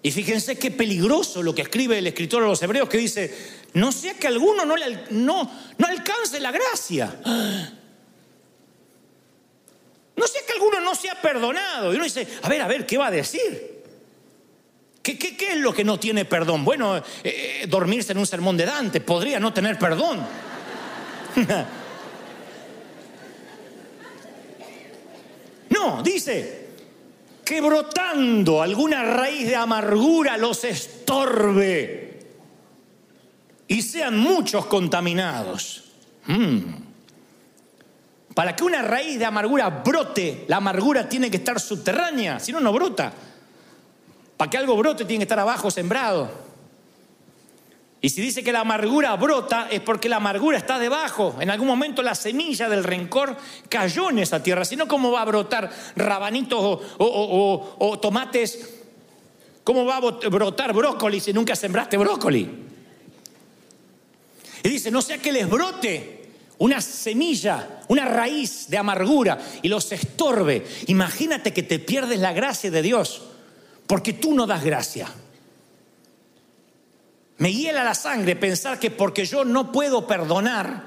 Y 0.03 0.11
fíjense 0.11 0.57
qué 0.57 0.71
peligroso 0.71 1.43
lo 1.43 1.53
que 1.53 1.61
escribe 1.61 1.97
el 1.97 2.07
escritor 2.07 2.43
de 2.43 2.49
los 2.49 2.61
hebreos 2.61 2.89
que 2.89 2.97
dice, 2.97 3.35
no 3.73 3.91
sea 3.91 4.13
que 4.15 4.27
alguno 4.27 4.65
no, 4.65 4.75
le, 4.75 5.05
no, 5.11 5.51
no 5.77 5.87
alcance 5.87 6.39
la 6.39 6.51
gracia. 6.51 7.19
Alguno 10.61 10.79
no 10.81 10.93
sea 10.93 11.15
perdonado. 11.15 11.91
Y 11.91 11.95
uno 11.95 12.03
dice, 12.03 12.27
a 12.43 12.49
ver, 12.49 12.61
a 12.61 12.67
ver, 12.67 12.85
¿qué 12.85 12.95
va 12.97 13.07
a 13.07 13.11
decir? 13.11 13.81
¿Qué, 15.01 15.17
qué, 15.17 15.35
qué 15.35 15.53
es 15.53 15.57
lo 15.57 15.73
que 15.73 15.83
no 15.83 15.99
tiene 15.99 16.25
perdón? 16.25 16.63
Bueno, 16.63 16.97
eh, 16.97 17.01
eh, 17.23 17.65
dormirse 17.67 18.11
en 18.11 18.19
un 18.19 18.27
sermón 18.27 18.55
de 18.57 18.65
Dante 18.65 19.01
podría 19.01 19.39
no 19.39 19.51
tener 19.51 19.79
perdón. 19.79 20.19
no, 25.69 26.03
dice 26.03 26.67
que 27.43 27.59
brotando 27.59 28.61
alguna 28.61 29.03
raíz 29.03 29.47
de 29.47 29.55
amargura 29.55 30.37
los 30.37 30.63
estorbe 30.63 32.19
y 33.67 33.81
sean 33.81 34.15
muchos 34.15 34.67
contaminados. 34.67 35.85
Mm. 36.27 36.90
Para 38.33 38.55
que 38.55 38.63
una 38.63 38.81
raíz 38.81 39.19
de 39.19 39.25
amargura 39.25 39.69
brote, 39.69 40.45
la 40.47 40.57
amargura 40.57 41.09
tiene 41.09 41.29
que 41.29 41.37
estar 41.37 41.59
subterránea, 41.59 42.39
si 42.39 42.51
no, 42.51 42.59
no 42.59 42.71
brota. 42.71 43.11
Para 44.37 44.49
que 44.49 44.57
algo 44.57 44.77
brote 44.77 45.05
tiene 45.05 45.19
que 45.19 45.25
estar 45.25 45.39
abajo 45.39 45.69
sembrado. 45.69 46.29
Y 48.03 48.09
si 48.09 48.21
dice 48.21 48.43
que 48.43 48.51
la 48.51 48.61
amargura 48.61 49.15
brota 49.15 49.67
es 49.69 49.79
porque 49.81 50.09
la 50.09 50.15
amargura 50.15 50.57
está 50.57 50.79
debajo. 50.79 51.35
En 51.39 51.51
algún 51.51 51.67
momento 51.67 52.01
la 52.01 52.15
semilla 52.15 52.67
del 52.67 52.83
rencor 52.83 53.37
cayó 53.69 54.09
en 54.09 54.19
esa 54.19 54.41
tierra. 54.41 54.65
Si 54.65 54.75
no, 54.75 54.87
¿cómo 54.87 55.11
va 55.11 55.21
a 55.21 55.25
brotar 55.25 55.69
rabanitos 55.95 56.79
o, 56.97 57.99
tomates? 58.01 58.79
¿Cómo 59.63 59.85
va 59.85 59.97
a 59.97 59.99
brotar 59.99 60.73
brócoli 60.73 61.19
si 61.19 61.31
nunca 61.31 61.55
sembraste 61.55 61.97
brócoli? 61.97 62.49
Y 64.63 64.69
dice, 64.69 64.89
no 64.89 65.03
sea 65.03 65.19
que 65.19 65.31
les 65.31 65.47
brote 65.47 66.20
una 66.61 66.79
semilla, 66.79 67.81
una 67.87 68.05
raíz 68.05 68.67
de 68.69 68.77
amargura 68.77 69.39
y 69.63 69.67
los 69.67 69.91
estorbe. 69.91 70.63
Imagínate 70.87 71.53
que 71.53 71.63
te 71.63 71.79
pierdes 71.79 72.19
la 72.19 72.33
gracia 72.33 72.69
de 72.69 72.83
Dios 72.83 73.23
porque 73.87 74.13
tú 74.13 74.35
no 74.35 74.45
das 74.45 74.63
gracia. 74.63 75.07
Me 77.37 77.51
hiela 77.51 77.83
la 77.83 77.95
sangre 77.95 78.35
pensar 78.35 78.77
que 78.77 78.91
porque 78.91 79.25
yo 79.25 79.43
no 79.43 79.71
puedo 79.71 80.05
perdonar, 80.05 80.85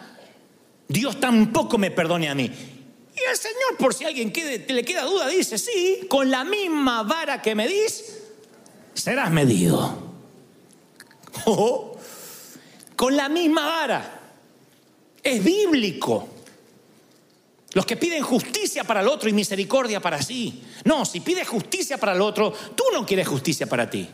Dios 0.86 1.18
tampoco 1.18 1.76
me 1.76 1.90
perdone 1.90 2.28
a 2.28 2.36
mí. 2.36 2.44
Y 2.44 3.30
el 3.30 3.36
Señor, 3.36 3.76
por 3.76 3.94
si 3.94 4.04
a 4.04 4.08
alguien 4.08 4.32
le 4.32 4.84
queda 4.84 5.02
duda, 5.02 5.26
dice, 5.26 5.58
sí, 5.58 6.06
con 6.08 6.30
la 6.30 6.44
misma 6.44 7.02
vara 7.02 7.42
que 7.42 7.56
me 7.56 7.66
dis, 7.66 8.20
serás 8.94 9.30
medido. 9.32 10.02
Oh, 11.46 11.98
con 12.94 13.16
la 13.16 13.28
misma 13.28 13.66
vara. 13.66 14.23
Es 15.24 15.42
bíblico. 15.42 16.28
Los 17.72 17.86
que 17.86 17.96
piden 17.96 18.22
justicia 18.22 18.84
para 18.84 19.00
el 19.00 19.08
otro 19.08 19.28
y 19.28 19.32
misericordia 19.32 20.00
para 20.00 20.22
sí. 20.22 20.62
No, 20.84 21.04
si 21.04 21.20
pides 21.20 21.48
justicia 21.48 21.98
para 21.98 22.12
el 22.12 22.20
otro, 22.20 22.52
tú 22.52 22.84
no 22.92 23.04
quieres 23.04 23.26
justicia 23.26 23.66
para 23.66 23.90
ti. 23.90 24.08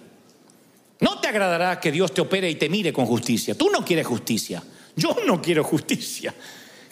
No 1.00 1.20
te 1.20 1.28
agradará 1.28 1.78
que 1.80 1.92
Dios 1.92 2.14
te 2.14 2.20
opere 2.20 2.48
y 2.48 2.54
te 2.54 2.68
mire 2.68 2.92
con 2.92 3.04
justicia. 3.04 3.54
Tú 3.54 3.68
no 3.68 3.84
quieres 3.84 4.06
justicia. 4.06 4.62
Yo 4.96 5.16
no 5.26 5.42
quiero 5.42 5.64
justicia. 5.64 6.34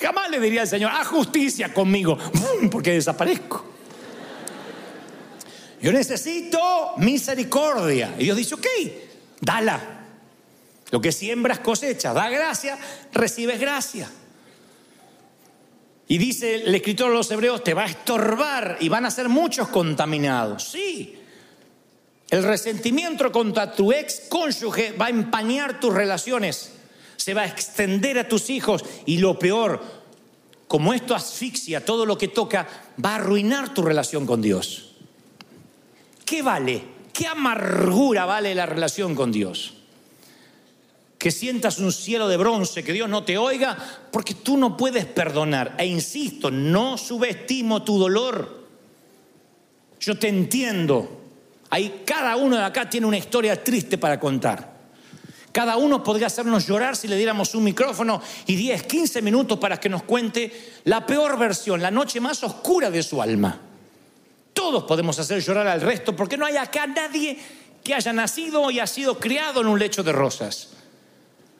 Jamás 0.00 0.30
le 0.30 0.40
diría 0.40 0.62
al 0.62 0.68
Señor, 0.68 0.92
haz 0.92 1.08
justicia 1.08 1.72
conmigo, 1.72 2.18
porque 2.70 2.92
desaparezco. 2.92 3.64
Yo 5.80 5.92
necesito 5.92 6.94
misericordia. 6.98 8.14
Y 8.18 8.24
Dios 8.24 8.36
dice, 8.36 8.54
ok, 8.54 8.66
dala. 9.40 9.97
Lo 10.90 11.00
que 11.00 11.12
siembras 11.12 11.58
cosecha, 11.60 12.12
da 12.12 12.28
gracia, 12.28 12.78
recibes 13.12 13.60
gracia. 13.60 14.10
Y 16.06 16.16
dice 16.16 16.54
el 16.54 16.74
escritor 16.74 17.10
de 17.10 17.16
los 17.16 17.30
hebreos, 17.30 17.62
te 17.62 17.74
va 17.74 17.82
a 17.82 17.86
estorbar 17.86 18.78
y 18.80 18.88
van 18.88 19.04
a 19.04 19.10
ser 19.10 19.28
muchos 19.28 19.68
contaminados. 19.68 20.64
Sí, 20.64 21.18
el 22.30 22.42
resentimiento 22.42 23.30
contra 23.30 23.72
tu 23.72 23.92
ex 23.92 24.22
cónyuge 24.28 24.92
va 24.92 25.06
a 25.06 25.10
empañar 25.10 25.80
tus 25.80 25.92
relaciones, 25.92 26.72
se 27.16 27.34
va 27.34 27.42
a 27.42 27.46
extender 27.46 28.18
a 28.18 28.28
tus 28.28 28.48
hijos 28.48 28.84
y 29.04 29.18
lo 29.18 29.38
peor, 29.38 29.82
como 30.66 30.94
esto 30.94 31.14
asfixia 31.14 31.84
todo 31.84 32.06
lo 32.06 32.16
que 32.16 32.28
toca, 32.28 32.66
va 33.04 33.12
a 33.12 33.16
arruinar 33.16 33.74
tu 33.74 33.82
relación 33.82 34.26
con 34.26 34.40
Dios. 34.40 34.94
¿Qué 36.24 36.42
vale? 36.42 36.82
¿Qué 37.12 37.26
amargura 37.26 38.26
vale 38.26 38.54
la 38.54 38.66
relación 38.66 39.14
con 39.14 39.32
Dios? 39.32 39.77
Que 41.18 41.32
sientas 41.32 41.78
un 41.78 41.92
cielo 41.92 42.28
de 42.28 42.36
bronce, 42.36 42.84
que 42.84 42.92
Dios 42.92 43.08
no 43.08 43.24
te 43.24 43.36
oiga, 43.36 43.76
porque 44.12 44.34
tú 44.34 44.56
no 44.56 44.76
puedes 44.76 45.04
perdonar. 45.04 45.74
E 45.76 45.84
insisto, 45.84 46.50
no 46.50 46.96
subestimo 46.96 47.82
tu 47.82 47.98
dolor. 47.98 48.66
Yo 49.98 50.16
te 50.16 50.28
entiendo. 50.28 51.22
Ahí 51.70 52.02
cada 52.06 52.36
uno 52.36 52.56
de 52.56 52.62
acá 52.62 52.88
tiene 52.88 53.06
una 53.06 53.18
historia 53.18 53.62
triste 53.62 53.98
para 53.98 54.20
contar. 54.20 54.78
Cada 55.50 55.76
uno 55.76 56.04
podría 56.04 56.28
hacernos 56.28 56.66
llorar 56.68 56.94
si 56.94 57.08
le 57.08 57.16
diéramos 57.16 57.52
un 57.56 57.64
micrófono 57.64 58.22
y 58.46 58.54
10, 58.54 58.84
15 58.84 59.20
minutos 59.20 59.58
para 59.58 59.80
que 59.80 59.88
nos 59.88 60.04
cuente 60.04 60.52
la 60.84 61.04
peor 61.04 61.36
versión, 61.36 61.82
la 61.82 61.90
noche 61.90 62.20
más 62.20 62.44
oscura 62.44 62.90
de 62.90 63.02
su 63.02 63.20
alma. 63.20 63.60
Todos 64.52 64.84
podemos 64.84 65.18
hacer 65.18 65.40
llorar 65.40 65.66
al 65.66 65.80
resto 65.80 66.14
porque 66.14 66.36
no 66.36 66.46
hay 66.46 66.56
acá 66.56 66.86
nadie 66.86 67.38
que 67.82 67.94
haya 67.94 68.12
nacido 68.12 68.70
y 68.70 68.78
ha 68.78 68.86
sido 68.86 69.18
criado 69.18 69.62
en 69.62 69.66
un 69.66 69.78
lecho 69.80 70.04
de 70.04 70.12
rosas. 70.12 70.77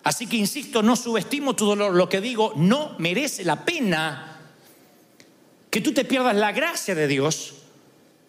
Así 0.04 0.26
que 0.26 0.36
insisto, 0.36 0.82
no 0.82 0.96
subestimo 0.96 1.54
tu 1.54 1.66
dolor. 1.66 1.94
Lo 1.94 2.08
que 2.08 2.20
digo, 2.20 2.52
no 2.56 2.96
merece 2.98 3.44
la 3.44 3.64
pena 3.64 4.40
que 5.70 5.80
tú 5.80 5.92
te 5.92 6.04
pierdas 6.04 6.34
la 6.36 6.52
gracia 6.52 6.94
de 6.94 7.06
Dios 7.06 7.54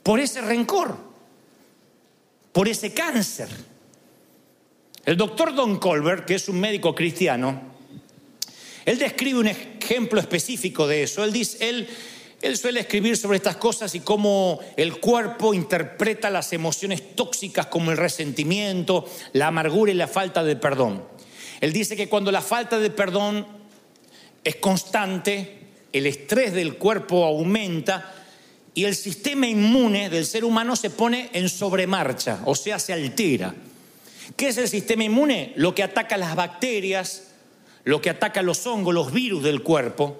por 0.03 0.19
ese 0.19 0.41
rencor, 0.41 0.97
por 2.51 2.67
ese 2.67 2.93
cáncer. 2.93 3.49
El 5.05 5.17
doctor 5.17 5.55
Don 5.55 5.77
Colbert, 5.77 6.25
que 6.25 6.35
es 6.35 6.49
un 6.49 6.59
médico 6.59 6.93
cristiano, 6.93 7.61
él 8.85 8.97
describe 8.97 9.39
un 9.39 9.47
ejemplo 9.47 10.19
específico 10.19 10.87
de 10.87 11.03
eso. 11.03 11.23
Él 11.23 11.31
dice, 11.31 11.69
él, 12.41 12.57
suele 12.57 12.79
escribir 12.81 13.17
sobre 13.17 13.37
estas 13.37 13.57
cosas 13.57 13.93
y 13.95 13.99
cómo 13.99 14.59
el 14.77 14.99
cuerpo 14.99 15.53
interpreta 15.53 16.29
las 16.29 16.53
emociones 16.53 17.15
tóxicas 17.15 17.67
como 17.67 17.91
el 17.91 17.97
resentimiento, 17.97 19.05
la 19.33 19.47
amargura 19.47 19.91
y 19.91 19.95
la 19.95 20.07
falta 20.07 20.43
de 20.43 20.55
perdón. 20.55 21.03
Él 21.61 21.73
dice 21.73 21.95
que 21.95 22.07
cuando 22.07 22.31
la 22.31 22.41
falta 22.41 22.79
de 22.79 22.89
perdón 22.89 23.45
es 24.43 24.55
constante, 24.57 25.59
el 25.91 26.05
estrés 26.05 26.53
del 26.53 26.75
cuerpo 26.75 27.25
aumenta 27.25 28.13
y 28.73 28.85
el 28.85 28.95
sistema 28.95 29.47
inmune 29.47 30.09
del 30.09 30.25
ser 30.25 30.45
humano 30.45 30.75
se 30.75 30.89
pone 30.89 31.29
en 31.33 31.49
sobremarcha, 31.49 32.41
o 32.45 32.55
sea, 32.55 32.79
se 32.79 32.93
altera. 32.93 33.53
¿Qué 34.37 34.49
es 34.49 34.57
el 34.57 34.69
sistema 34.69 35.03
inmune? 35.03 35.53
Lo 35.55 35.75
que 35.75 35.83
ataca 35.83 36.15
las 36.15 36.35
bacterias, 36.35 37.23
lo 37.83 37.99
que 38.01 38.09
ataca 38.09 38.41
los 38.41 38.65
hongos, 38.65 38.93
los 38.93 39.11
virus 39.11 39.43
del 39.43 39.63
cuerpo. 39.63 40.17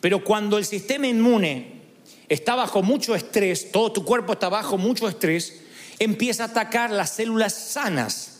Pero 0.00 0.24
cuando 0.24 0.58
el 0.58 0.64
sistema 0.64 1.06
inmune 1.06 1.82
está 2.28 2.56
bajo 2.56 2.82
mucho 2.82 3.14
estrés, 3.14 3.70
todo 3.70 3.92
tu 3.92 4.04
cuerpo 4.04 4.32
está 4.32 4.48
bajo 4.48 4.78
mucho 4.78 5.08
estrés, 5.08 5.62
empieza 5.98 6.44
a 6.44 6.46
atacar 6.48 6.90
las 6.90 7.10
células 7.10 7.52
sanas 7.52 8.35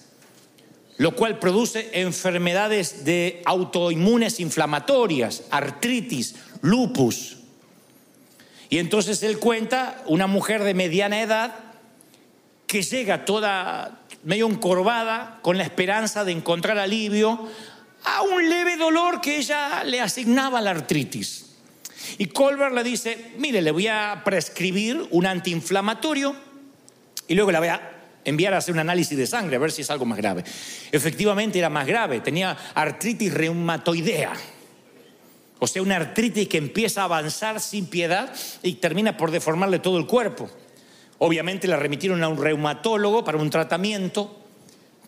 lo 0.99 1.15
cual 1.15 1.39
produce 1.39 1.91
enfermedades 1.93 3.05
de 3.05 3.43
autoinmunes 3.45 4.41
inflamatorias, 4.41 5.45
artritis, 5.51 6.37
lupus. 6.63 7.37
Y 8.71 8.79
entonces 8.79 9.23
él 9.23 9.39
cuenta 9.39 10.03
una 10.07 10.27
mujer 10.27 10.65
de 10.65 10.75
mediana 10.75 11.21
edad 11.21 11.55
que 12.67 12.83
llega 12.83 13.25
toda 13.25 14.01
medio 14.25 14.49
encorvada 14.49 15.39
con 15.43 15.57
la 15.57 15.65
esperanza 15.65 16.25
de 16.25 16.33
encontrar 16.33 16.79
alivio 16.79 17.47
a 18.05 18.23
un 18.23 18.49
leve 18.49 18.77
dolor 18.77 19.21
que 19.21 19.37
ella 19.37 19.85
le 19.85 20.01
asignaba 20.01 20.61
la 20.61 20.71
artritis. 20.71 21.57
Y 22.19 22.27
Colbert 22.27 22.75
le 22.75 22.83
dice, 22.83 23.33
mire, 23.39 23.61
le 23.63 23.71
voy 23.71 23.89
a 23.89 24.23
prescribir 24.25 25.07
un 25.11 25.27
antiinflamatorio 25.27 26.35
y 27.29 27.35
luego 27.35 27.53
la 27.53 27.59
voy 27.59 27.69
a 27.69 27.96
enviar 28.27 28.53
a 28.53 28.59
hacer 28.59 28.75
un 28.75 28.81
análisis 28.81 29.17
de 29.17 29.27
sangre 29.27 29.57
a 29.57 29.59
ver 29.59 29.73
si 29.73 29.81
es 29.81 29.91
algo 29.91 30.05
más 30.05 30.19
grave. 30.19 30.45
Efectivamente 30.93 31.59
era 31.59 31.71
más 31.71 31.87
grave, 31.87 32.21
tenía 32.21 32.57
artritis 32.75 33.33
reumatoidea. 33.33 34.35
O 35.59 35.67
sea, 35.67 35.81
una 35.81 35.97
artritis 35.97 36.49
que 36.49 36.59
empieza 36.59 37.01
a 37.01 37.05
avanzar 37.05 37.61
sin 37.61 37.87
piedad 37.87 38.31
y 38.63 38.75
termina 38.75 39.17
por 39.17 39.31
deformarle 39.31 39.79
todo 39.79 39.97
el 39.97 40.07
cuerpo. 40.07 40.51
Obviamente 41.19 41.67
la 41.67 41.77
remitieron 41.77 42.23
a 42.23 42.29
un 42.29 42.37
reumatólogo 42.37 43.25
para 43.25 43.39
un 43.39 43.49
tratamiento, 43.49 44.43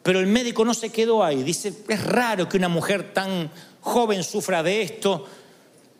Pero 0.00 0.20
el 0.20 0.26
médico 0.26 0.64
no 0.64 0.72
se 0.72 0.90
quedó 0.90 1.22
ahí. 1.22 1.42
Dice, 1.42 1.74
es 1.86 2.02
raro 2.04 2.48
que 2.48 2.56
una 2.56 2.68
mujer 2.68 3.12
tan 3.12 3.50
joven 3.82 4.22
sufra 4.22 4.62
de 4.62 4.80
esto. 4.80 5.26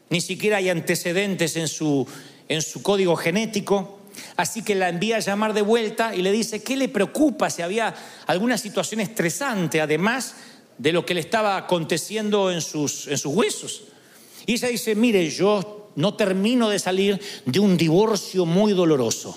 Ni 0.09 0.23
siquiera 0.23 0.59
hay 0.59 0.71
antecedentes 0.71 1.57
en 1.57 1.69
su, 1.69 2.07
en 2.49 2.63
su 2.63 2.81
código 2.81 3.17
genético. 3.17 3.98
Así 4.37 4.63
que 4.63 4.75
la 4.75 4.89
envía 4.89 5.17
a 5.17 5.21
llamar 5.21 5.53
de 5.55 5.63
vuelta 5.63 6.15
y 6.15 6.23
le 6.23 6.33
dice, 6.33 6.63
¿qué 6.63 6.77
le 6.77 6.89
preocupa 6.89 7.51
si 7.51 7.63
había 7.63 7.95
alguna 8.27 8.59
situación 8.59 9.01
estresante, 9.01 9.81
además 9.81 10.35
de 10.77 10.93
lo 10.93 11.05
que 11.05 11.15
le 11.15 11.21
estaba 11.21 11.57
aconteciendo 11.57 12.51
en 12.51 12.61
sus, 12.61 13.07
en 13.09 13.19
sus 13.19 13.35
huesos? 13.35 13.83
Y 14.47 14.55
ella 14.55 14.69
dice, 14.69 14.95
mire, 14.95 15.29
yo 15.31 15.91
no 15.97 16.15
termino 16.15 16.69
de 16.69 16.79
salir 16.79 17.21
de 17.45 17.61
un 17.61 17.77
divorcio 17.77 18.47
muy 18.47 18.73
doloroso. 18.73 19.37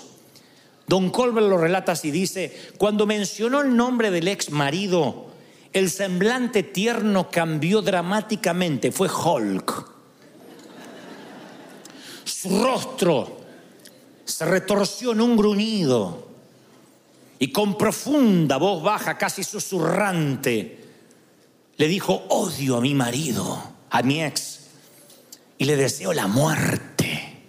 Don 0.86 1.10
Colbert 1.10 1.46
lo 1.48 1.58
relata 1.58 1.92
así, 1.92 2.10
dice, 2.10 2.56
cuando 2.78 3.06
mencionó 3.06 3.60
el 3.60 3.76
nombre 3.76 4.10
del 4.10 4.28
ex 4.28 4.50
marido, 4.50 5.26
el 5.72 5.90
semblante 5.90 6.62
tierno 6.62 7.30
cambió 7.30 7.82
dramáticamente, 7.82 8.92
fue 8.92 9.08
Hulk. 9.08 9.90
Su 12.24 12.62
rostro 12.62 13.41
se 14.24 14.44
retorció 14.44 15.12
en 15.12 15.20
un 15.20 15.36
gruñido 15.36 16.28
y 17.38 17.48
con 17.50 17.76
profunda 17.76 18.56
voz 18.56 18.82
baja, 18.82 19.18
casi 19.18 19.42
susurrante, 19.42 20.78
le 21.76 21.88
dijo, 21.88 22.24
odio 22.28 22.76
a 22.76 22.80
mi 22.80 22.94
marido, 22.94 23.60
a 23.90 24.02
mi 24.02 24.22
ex, 24.22 24.60
y 25.58 25.64
le 25.64 25.76
deseo 25.76 26.12
la 26.12 26.28
muerte. 26.28 27.40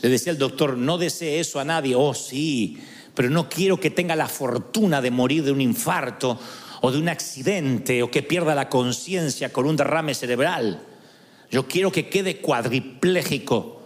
Le 0.00 0.08
decía 0.08 0.32
el 0.32 0.38
doctor, 0.38 0.78
no 0.78 0.96
desee 0.96 1.40
eso 1.40 1.60
a 1.60 1.64
nadie, 1.64 1.94
oh 1.94 2.14
sí, 2.14 2.80
pero 3.14 3.28
no 3.28 3.50
quiero 3.50 3.78
que 3.78 3.90
tenga 3.90 4.16
la 4.16 4.28
fortuna 4.28 5.02
de 5.02 5.10
morir 5.10 5.44
de 5.44 5.52
un 5.52 5.60
infarto 5.60 6.38
o 6.80 6.90
de 6.90 6.98
un 6.98 7.10
accidente 7.10 8.02
o 8.02 8.10
que 8.10 8.22
pierda 8.22 8.54
la 8.54 8.70
conciencia 8.70 9.52
con 9.52 9.66
un 9.66 9.76
derrame 9.76 10.14
cerebral. 10.14 10.82
Yo 11.50 11.68
quiero 11.68 11.92
que 11.92 12.08
quede 12.08 12.40
cuadripléjico 12.40 13.79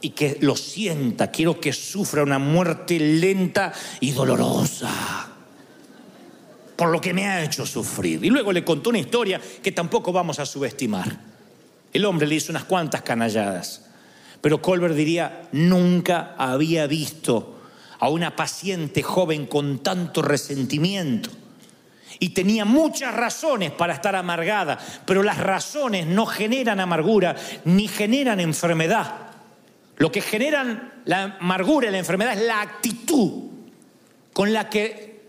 y 0.00 0.10
que 0.10 0.38
lo 0.40 0.56
sienta. 0.56 1.30
Quiero 1.30 1.60
que 1.60 1.72
sufra 1.72 2.22
una 2.22 2.38
muerte 2.38 2.98
lenta 2.98 3.72
y 4.00 4.12
dolorosa 4.12 5.30
por 6.80 6.88
lo 6.88 6.98
que 6.98 7.12
me 7.12 7.26
ha 7.26 7.44
hecho 7.44 7.66
sufrir. 7.66 8.24
Y 8.24 8.30
luego 8.30 8.54
le 8.54 8.64
contó 8.64 8.88
una 8.88 8.98
historia 8.98 9.38
que 9.62 9.70
tampoco 9.70 10.14
vamos 10.14 10.38
a 10.38 10.46
subestimar. 10.46 11.14
El 11.92 12.06
hombre 12.06 12.26
le 12.26 12.36
hizo 12.36 12.52
unas 12.52 12.64
cuantas 12.64 13.02
canalladas, 13.02 13.84
pero 14.40 14.62
Colbert 14.62 14.94
diría, 14.94 15.42
nunca 15.52 16.34
había 16.38 16.86
visto 16.86 17.60
a 17.98 18.08
una 18.08 18.34
paciente 18.34 19.02
joven 19.02 19.44
con 19.44 19.80
tanto 19.80 20.22
resentimiento. 20.22 21.28
Y 22.18 22.30
tenía 22.30 22.64
muchas 22.64 23.14
razones 23.14 23.72
para 23.72 23.92
estar 23.92 24.16
amargada, 24.16 24.78
pero 25.04 25.22
las 25.22 25.36
razones 25.36 26.06
no 26.06 26.24
generan 26.24 26.80
amargura 26.80 27.36
ni 27.66 27.88
generan 27.88 28.40
enfermedad. 28.40 29.29
Lo 30.00 30.10
que 30.10 30.22
generan 30.22 31.02
la 31.04 31.36
amargura 31.40 31.88
y 31.88 31.90
la 31.90 31.98
enfermedad 31.98 32.32
es 32.32 32.46
la 32.46 32.62
actitud 32.62 33.50
con 34.32 34.50
la 34.50 34.70
que 34.70 35.20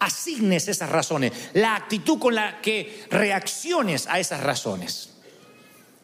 asignes 0.00 0.66
esas 0.66 0.90
razones, 0.90 1.32
la 1.52 1.76
actitud 1.76 2.18
con 2.18 2.34
la 2.34 2.60
que 2.60 3.04
reacciones 3.08 4.08
a 4.08 4.18
esas 4.18 4.42
razones. 4.42 5.10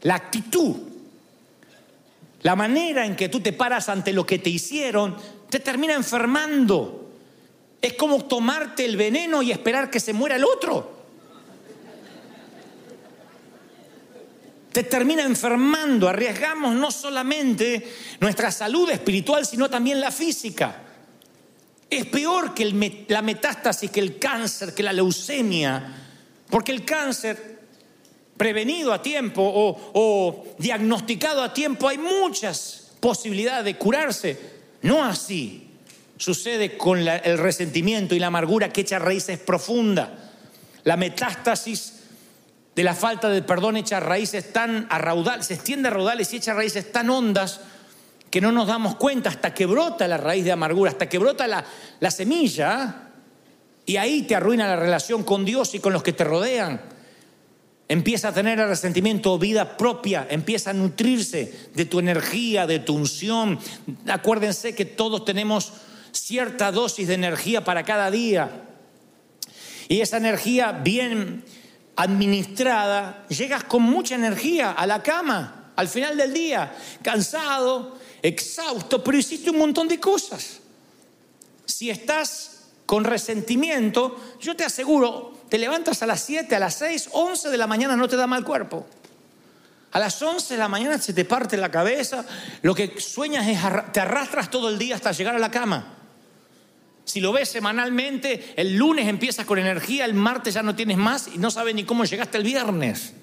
La 0.02 0.14
actitud, 0.14 0.76
la 2.42 2.54
manera 2.54 3.06
en 3.06 3.16
que 3.16 3.28
tú 3.28 3.40
te 3.40 3.52
paras 3.52 3.88
ante 3.88 4.12
lo 4.12 4.24
que 4.24 4.38
te 4.38 4.50
hicieron, 4.50 5.16
te 5.50 5.58
termina 5.58 5.94
enfermando. 5.94 7.10
Es 7.80 7.94
como 7.94 8.24
tomarte 8.26 8.84
el 8.84 8.96
veneno 8.96 9.42
y 9.42 9.50
esperar 9.50 9.90
que 9.90 9.98
se 9.98 10.12
muera 10.12 10.36
el 10.36 10.44
otro. 10.44 11.01
Te 14.72 14.84
termina 14.84 15.22
enfermando. 15.22 16.08
Arriesgamos 16.08 16.74
no 16.74 16.90
solamente 16.90 17.92
nuestra 18.20 18.50
salud 18.50 18.90
espiritual, 18.90 19.46
sino 19.46 19.68
también 19.68 20.00
la 20.00 20.10
física. 20.10 20.82
Es 21.88 22.06
peor 22.06 22.54
que 22.54 23.04
la 23.08 23.20
metástasis, 23.22 23.90
que 23.90 24.00
el 24.00 24.18
cáncer, 24.18 24.74
que 24.74 24.82
la 24.82 24.94
leucemia, 24.94 25.94
porque 26.48 26.72
el 26.72 26.84
cáncer 26.84 27.60
prevenido 28.36 28.92
a 28.92 29.02
tiempo 29.02 29.42
o, 29.44 30.44
diagnosticado 30.58 31.42
a 31.42 31.52
tiempo 31.52 31.88
hay 31.88 31.98
muchas 31.98 32.92
posibilidades 32.98 33.66
de 33.66 33.76
curarse. 33.76 34.40
No 34.82 35.04
así 35.04 35.68
sucede 36.16 36.76
con 36.78 36.98
el 36.98 37.38
resentimiento 37.38 38.14
y 38.14 38.18
la 38.18 38.28
amargura 38.28 38.72
que 38.72 38.80
echa 38.80 38.98
raíces 38.98 39.38
profundas. 39.38 40.08
La 40.84 40.96
metástasis 40.96 42.01
de 42.74 42.84
la 42.84 42.94
falta 42.94 43.28
de 43.28 43.42
perdón 43.42 43.76
echa 43.76 44.00
raíces 44.00 44.52
tan 44.52 44.86
a 44.88 45.42
se 45.42 45.54
extiende 45.54 45.88
a 45.88 45.90
raudales 45.90 46.32
y 46.32 46.36
echa 46.36 46.54
raíces 46.54 46.90
tan 46.90 47.10
hondas 47.10 47.60
que 48.30 48.40
no 48.40 48.50
nos 48.50 48.66
damos 48.66 48.96
cuenta 48.96 49.28
hasta 49.28 49.52
que 49.52 49.66
brota 49.66 50.08
la 50.08 50.16
raíz 50.16 50.44
de 50.44 50.52
amargura, 50.52 50.90
hasta 50.90 51.08
que 51.08 51.18
brota 51.18 51.46
la, 51.46 51.64
la 52.00 52.10
semilla 52.10 53.10
y 53.84 53.96
ahí 53.96 54.22
te 54.22 54.34
arruina 54.34 54.66
la 54.66 54.76
relación 54.76 55.22
con 55.22 55.44
Dios 55.44 55.74
y 55.74 55.80
con 55.80 55.92
los 55.92 56.02
que 56.02 56.14
te 56.14 56.24
rodean. 56.24 56.80
Empieza 57.88 58.28
a 58.28 58.32
tener 58.32 58.58
el 58.58 58.68
resentimiento 58.68 59.38
vida 59.38 59.76
propia, 59.76 60.26
empieza 60.30 60.70
a 60.70 60.72
nutrirse 60.72 61.68
de 61.74 61.84
tu 61.84 61.98
energía, 61.98 62.66
de 62.66 62.78
tu 62.78 62.94
unción. 62.94 63.58
Acuérdense 64.08 64.74
que 64.74 64.86
todos 64.86 65.26
tenemos 65.26 65.74
cierta 66.12 66.72
dosis 66.72 67.08
de 67.08 67.14
energía 67.14 67.64
para 67.64 67.82
cada 67.82 68.10
día. 68.10 68.62
Y 69.88 70.00
esa 70.00 70.16
energía 70.16 70.72
bien 70.72 71.44
administrada, 71.96 73.26
llegas 73.28 73.64
con 73.64 73.82
mucha 73.82 74.14
energía 74.14 74.72
a 74.72 74.86
la 74.86 75.02
cama 75.02 75.72
al 75.76 75.88
final 75.88 76.16
del 76.16 76.32
día, 76.32 76.74
cansado, 77.02 77.98
exhausto, 78.20 79.02
pero 79.02 79.18
hiciste 79.18 79.50
un 79.50 79.58
montón 79.58 79.88
de 79.88 79.98
cosas. 79.98 80.60
Si 81.64 81.90
estás 81.90 82.64
con 82.86 83.04
resentimiento, 83.04 84.16
yo 84.40 84.54
te 84.54 84.64
aseguro, 84.64 85.32
te 85.48 85.58
levantas 85.58 86.02
a 86.02 86.06
las 86.06 86.22
7, 86.22 86.54
a 86.54 86.58
las 86.58 86.74
6, 86.74 87.10
11 87.12 87.50
de 87.50 87.56
la 87.56 87.66
mañana 87.66 87.96
no 87.96 88.08
te 88.08 88.16
da 88.16 88.26
mal 88.26 88.44
cuerpo. 88.44 88.86
A 89.92 89.98
las 89.98 90.20
11 90.22 90.54
de 90.54 90.58
la 90.58 90.68
mañana 90.68 90.98
se 90.98 91.12
te 91.12 91.24
parte 91.24 91.56
la 91.56 91.70
cabeza, 91.70 92.24
lo 92.62 92.74
que 92.74 92.98
sueñas 92.98 93.46
es 93.46 93.58
te 93.92 94.00
arrastras 94.00 94.50
todo 94.50 94.68
el 94.68 94.78
día 94.78 94.94
hasta 94.94 95.12
llegar 95.12 95.34
a 95.34 95.38
la 95.38 95.50
cama. 95.50 96.01
Si 97.04 97.20
lo 97.20 97.32
ves 97.32 97.48
semanalmente, 97.48 98.54
el 98.56 98.76
lunes 98.76 99.08
empiezas 99.08 99.44
con 99.44 99.58
energía, 99.58 100.04
el 100.04 100.14
martes 100.14 100.54
ya 100.54 100.62
no 100.62 100.74
tienes 100.76 100.96
más 100.96 101.28
y 101.34 101.38
no 101.38 101.50
sabes 101.50 101.74
ni 101.74 101.84
cómo 101.84 102.04
llegaste 102.04 102.38
el 102.38 102.44
viernes. 102.44 103.14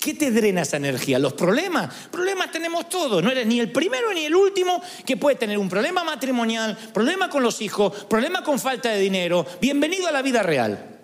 ¿Qué 0.00 0.14
te 0.14 0.30
drena 0.30 0.62
esa 0.62 0.78
energía? 0.78 1.18
Los 1.18 1.34
problemas. 1.34 1.94
Problemas 2.10 2.50
tenemos 2.50 2.88
todos. 2.88 3.22
No 3.22 3.30
eres 3.30 3.46
ni 3.46 3.60
el 3.60 3.70
primero 3.70 4.12
ni 4.14 4.24
el 4.24 4.34
último 4.34 4.82
que 5.04 5.18
puede 5.18 5.36
tener 5.36 5.58
un 5.58 5.68
problema 5.68 6.04
matrimonial, 6.04 6.76
problema 6.94 7.28
con 7.28 7.42
los 7.42 7.60
hijos, 7.60 8.04
problema 8.04 8.42
con 8.42 8.58
falta 8.58 8.88
de 8.88 8.98
dinero. 8.98 9.46
Bienvenido 9.60 10.08
a 10.08 10.12
la 10.12 10.22
vida 10.22 10.42
real. 10.42 10.98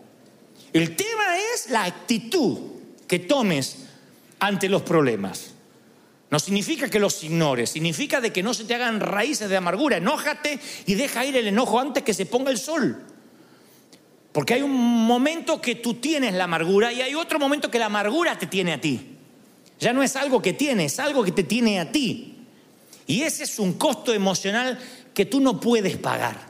El 0.73 0.97
tema 0.97 1.37
es 1.55 1.71
la 1.71 1.85
actitud 1.85 2.59
que 3.07 3.19
tomes 3.19 3.85
ante 4.39 4.69
los 4.69 4.83
problemas. 4.83 5.56
No 6.31 6.41
significa 6.41 6.89
que 6.89 6.99
los 6.99 7.23
ignores, 7.23 7.71
significa 7.71 8.21
de 8.21 8.33
que 8.33 8.43
no 8.43 8.53
se 8.53 8.65
te 8.65 8.75
hagan 8.75 9.01
raíces 9.01 9.49
de 9.49 9.57
amargura. 9.57 9.99
Enójate 9.99 10.59
y 10.87 10.95
deja 10.95 11.25
ir 11.25 11.37
el 11.37 11.47
enojo 11.47 11.79
antes 11.79 12.03
que 12.03 12.15
se 12.15 12.27
ponga 12.27 12.51
el 12.51 12.59
sol. 12.59 13.01
Porque 14.33 14.55
hay 14.55 14.63
un 14.63 14.75
momento 14.75 15.61
que 15.61 15.77
tú 15.77 15.95
tienes 15.95 16.35
la 16.35 16.45
amargura 16.45 16.93
y 16.93 17.01
hay 17.01 17.15
otro 17.15 17.39
momento 17.39 17.71
que 17.71 17.79
la 17.79 17.87
amargura 17.87 18.37
te 18.39 18.47
tiene 18.47 18.73
a 18.73 18.81
ti. 18.81 19.17
Ya 19.79 19.93
no 19.93 20.03
es 20.03 20.17
algo 20.17 20.43
que 20.43 20.53
tienes, 20.53 20.95
es 20.95 21.01
algo 21.01 21.23
que 21.23 21.33
te 21.33 21.45
tiene 21.45 21.79
a 21.81 21.93
ti. 21.93 22.35
Y 23.07 23.23
ese 23.23 23.45
es 23.45 23.59
un 23.59 23.75
costo 23.75 24.13
emocional 24.13 24.79
que 25.15 25.27
tú 25.27 25.41
no 25.41 25.61
puedes 25.61 25.97
pagar. 25.97 26.49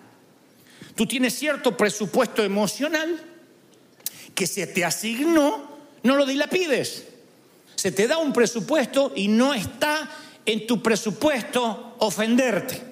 Tú 0.94 1.06
tienes 1.06 1.38
cierto 1.38 1.76
presupuesto 1.76 2.42
emocional 2.42 3.22
que 4.34 4.46
se 4.46 4.66
te 4.66 4.84
asignó, 4.84 5.76
no 6.02 6.16
lo 6.16 6.24
dilapides. 6.24 7.04
Se 7.76 7.92
te 7.92 8.08
da 8.08 8.18
un 8.18 8.32
presupuesto 8.32 9.12
y 9.14 9.28
no 9.28 9.54
está 9.54 10.10
en 10.44 10.66
tu 10.66 10.82
presupuesto 10.82 11.94
ofenderte. 11.98 12.82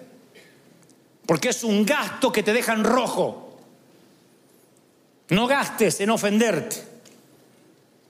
Porque 1.27 1.49
es 1.49 1.65
un 1.65 1.87
gasto 1.87 2.31
que 2.31 2.43
te 2.43 2.53
deja 2.53 2.75
en 2.75 2.85
rojo. 2.85 3.59
No 5.31 5.47
gastes 5.47 6.01
en 6.01 6.11
ofenderte. 6.11 6.95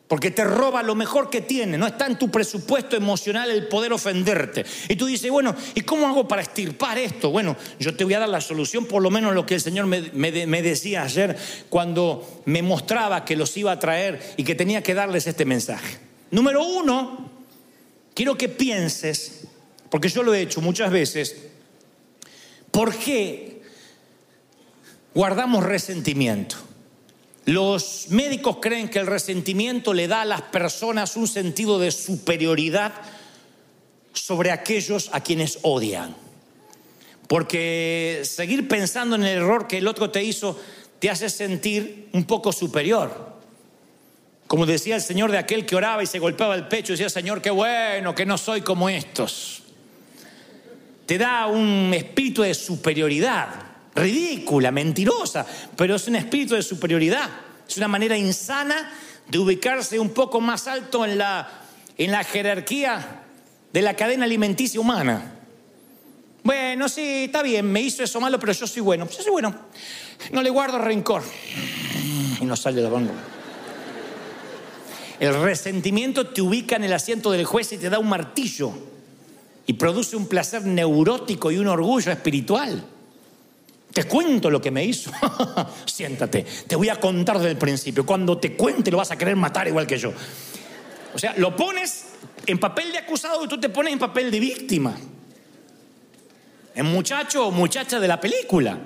Porque 0.08 0.32
te 0.32 0.44
roba 0.44 0.82
lo 0.82 0.96
mejor 0.96 1.30
que 1.30 1.40
tiene. 1.40 1.78
No 1.78 1.86
está 1.86 2.06
en 2.06 2.18
tu 2.18 2.30
presupuesto 2.30 2.96
emocional 2.96 3.50
el 3.50 3.68
poder 3.68 3.92
ofenderte. 3.92 4.64
Y 4.88 4.96
tú 4.96 5.06
dices, 5.06 5.30
bueno, 5.30 5.54
¿y 5.74 5.82
cómo 5.82 6.08
hago 6.08 6.26
para 6.26 6.42
estirpar 6.42 6.98
esto? 6.98 7.30
Bueno, 7.30 7.56
yo 7.78 7.96
te 7.96 8.04
voy 8.04 8.14
a 8.14 8.18
dar 8.18 8.28
la 8.28 8.40
solución, 8.40 8.86
por 8.86 9.00
lo 9.00 9.10
menos 9.10 9.32
lo 9.34 9.46
que 9.46 9.54
el 9.54 9.60
Señor 9.60 9.86
me, 9.86 10.02
me 10.12 10.62
decía 10.62 11.04
ayer 11.04 11.36
cuando 11.70 12.42
me 12.46 12.62
mostraba 12.62 13.24
que 13.24 13.36
los 13.36 13.56
iba 13.56 13.72
a 13.72 13.78
traer 13.78 14.34
y 14.36 14.44
que 14.44 14.56
tenía 14.56 14.82
que 14.82 14.94
darles 14.94 15.26
este 15.26 15.44
mensaje. 15.44 16.13
Número 16.30 16.64
uno, 16.64 17.30
quiero 18.14 18.36
que 18.36 18.48
pienses, 18.48 19.44
porque 19.90 20.08
yo 20.08 20.22
lo 20.22 20.34
he 20.34 20.42
hecho 20.42 20.60
muchas 20.60 20.90
veces, 20.90 21.36
¿por 22.70 22.94
qué 22.94 23.62
guardamos 25.14 25.64
resentimiento? 25.64 26.56
Los 27.46 28.06
médicos 28.08 28.58
creen 28.60 28.88
que 28.88 28.98
el 28.98 29.06
resentimiento 29.06 29.92
le 29.92 30.08
da 30.08 30.22
a 30.22 30.26
las 30.26 30.42
personas 30.42 31.16
un 31.16 31.28
sentido 31.28 31.78
de 31.78 31.90
superioridad 31.90 32.94
sobre 34.14 34.50
aquellos 34.50 35.10
a 35.12 35.20
quienes 35.20 35.58
odian. 35.62 36.16
Porque 37.28 38.22
seguir 38.24 38.66
pensando 38.66 39.16
en 39.16 39.24
el 39.24 39.38
error 39.38 39.66
que 39.66 39.78
el 39.78 39.88
otro 39.88 40.10
te 40.10 40.24
hizo 40.24 40.58
te 40.98 41.10
hace 41.10 41.28
sentir 41.28 42.08
un 42.12 42.24
poco 42.24 42.50
superior. 42.50 43.33
Como 44.46 44.66
decía 44.66 44.96
el 44.96 45.02
Señor 45.02 45.30
de 45.30 45.38
aquel 45.38 45.64
que 45.64 45.76
oraba 45.76 46.02
y 46.02 46.06
se 46.06 46.18
golpeaba 46.18 46.54
el 46.54 46.68
pecho 46.68 46.92
decía, 46.92 47.08
Señor, 47.08 47.40
qué 47.40 47.50
bueno 47.50 48.14
que 48.14 48.26
no 48.26 48.36
soy 48.36 48.60
como 48.60 48.88
estos. 48.88 49.62
Te 51.06 51.18
da 51.18 51.46
un 51.46 51.92
espíritu 51.94 52.42
de 52.42 52.54
superioridad, 52.54 53.48
ridícula, 53.94 54.70
mentirosa, 54.70 55.46
pero 55.76 55.96
es 55.96 56.06
un 56.08 56.16
espíritu 56.16 56.54
de 56.54 56.62
superioridad. 56.62 57.28
Es 57.68 57.76
una 57.78 57.88
manera 57.88 58.16
insana 58.16 58.92
de 59.28 59.38
ubicarse 59.38 59.98
un 59.98 60.10
poco 60.10 60.40
más 60.40 60.66
alto 60.68 61.04
en 61.04 61.18
la, 61.18 61.48
en 61.96 62.10
la 62.10 62.24
jerarquía 62.24 63.22
de 63.72 63.82
la 63.82 63.94
cadena 63.94 64.24
alimenticia 64.24 64.80
humana. 64.80 65.32
Bueno, 66.42 66.90
sí, 66.90 67.24
está 67.24 67.42
bien, 67.42 67.70
me 67.70 67.80
hizo 67.80 68.02
eso 68.02 68.20
malo, 68.20 68.38
pero 68.38 68.52
yo 68.52 68.66
soy 68.66 68.82
bueno. 68.82 69.08
Yo 69.08 69.22
soy 69.22 69.32
bueno. 69.32 69.54
No 70.30 70.42
le 70.42 70.50
guardo 70.50 70.78
rencor. 70.78 71.22
Y 72.40 72.44
no 72.44 72.54
sale 72.54 72.82
la 72.82 72.90
boca. 72.90 73.10
El 75.20 75.40
resentimiento 75.42 76.26
te 76.28 76.42
ubica 76.42 76.76
en 76.76 76.84
el 76.84 76.92
asiento 76.92 77.30
del 77.30 77.44
juez 77.44 77.72
y 77.72 77.78
te 77.78 77.88
da 77.88 77.98
un 77.98 78.08
martillo 78.08 78.72
y 79.66 79.72
produce 79.74 80.16
un 80.16 80.26
placer 80.26 80.64
neurótico 80.64 81.50
y 81.50 81.58
un 81.58 81.68
orgullo 81.68 82.12
espiritual. 82.12 82.84
Te 83.92 84.04
cuento 84.04 84.50
lo 84.50 84.60
que 84.60 84.72
me 84.72 84.84
hizo. 84.84 85.12
Siéntate, 85.86 86.44
te 86.66 86.74
voy 86.74 86.88
a 86.88 86.98
contar 86.98 87.38
desde 87.38 87.52
el 87.52 87.58
principio. 87.58 88.04
Cuando 88.04 88.38
te 88.38 88.54
cuente 88.56 88.90
lo 88.90 88.96
vas 88.96 89.12
a 89.12 89.16
querer 89.16 89.36
matar 89.36 89.68
igual 89.68 89.86
que 89.86 89.96
yo. 89.96 90.12
O 91.14 91.18
sea, 91.18 91.34
lo 91.36 91.54
pones 91.54 92.06
en 92.44 92.58
papel 92.58 92.90
de 92.90 92.98
acusado 92.98 93.44
y 93.44 93.48
tú 93.48 93.58
te 93.58 93.68
pones 93.68 93.92
en 93.92 94.00
papel 94.00 94.32
de 94.32 94.40
víctima. 94.40 94.96
En 96.74 96.86
muchacho 96.86 97.46
o 97.46 97.50
muchacha 97.52 98.00
de 98.00 98.08
la 98.08 98.20
película. 98.20 98.78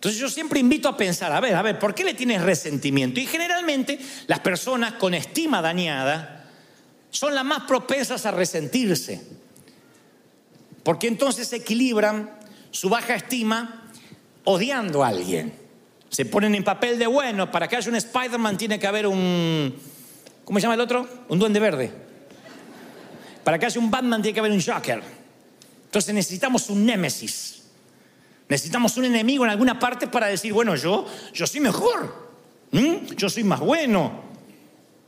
Entonces 0.00 0.18
yo 0.18 0.30
siempre 0.30 0.58
invito 0.58 0.88
a 0.88 0.96
pensar, 0.96 1.30
a 1.30 1.40
ver, 1.40 1.54
a 1.54 1.60
ver, 1.60 1.78
¿por 1.78 1.94
qué 1.94 2.04
le 2.04 2.14
tienes 2.14 2.40
resentimiento? 2.40 3.20
Y 3.20 3.26
generalmente 3.26 3.98
las 4.28 4.40
personas 4.40 4.94
con 4.94 5.12
estima 5.12 5.60
dañada 5.60 6.48
son 7.10 7.34
las 7.34 7.44
más 7.44 7.64
propensas 7.64 8.24
a 8.24 8.30
resentirse. 8.30 9.20
Porque 10.82 11.06
entonces 11.06 11.52
equilibran 11.52 12.30
su 12.70 12.88
baja 12.88 13.14
estima 13.14 13.90
odiando 14.44 15.04
a 15.04 15.08
alguien. 15.08 15.52
Se 16.08 16.24
ponen 16.24 16.54
en 16.54 16.64
papel 16.64 16.98
de 16.98 17.06
bueno, 17.06 17.50
para 17.50 17.68
que 17.68 17.76
haya 17.76 17.90
un 17.90 17.96
Spider-Man 17.96 18.56
tiene 18.56 18.78
que 18.78 18.86
haber 18.86 19.06
un... 19.06 19.74
¿Cómo 20.46 20.58
se 20.58 20.62
llama 20.62 20.76
el 20.76 20.80
otro? 20.80 21.06
Un 21.28 21.38
duende 21.38 21.60
verde. 21.60 21.92
Para 23.44 23.58
que 23.58 23.66
haya 23.66 23.78
un 23.78 23.90
Batman 23.90 24.22
tiene 24.22 24.32
que 24.32 24.40
haber 24.40 24.52
un 24.52 24.62
Joker. 24.62 25.02
Entonces 25.84 26.14
necesitamos 26.14 26.70
un 26.70 26.86
némesis. 26.86 27.59
Necesitamos 28.50 28.96
un 28.96 29.04
enemigo 29.04 29.44
en 29.44 29.50
alguna 29.52 29.78
parte 29.78 30.08
para 30.08 30.26
decir, 30.26 30.52
bueno, 30.52 30.74
yo, 30.74 31.06
yo 31.32 31.46
soy 31.46 31.60
mejor, 31.60 32.30
yo 33.16 33.30
soy 33.30 33.44
más 33.44 33.60
bueno. 33.60 34.22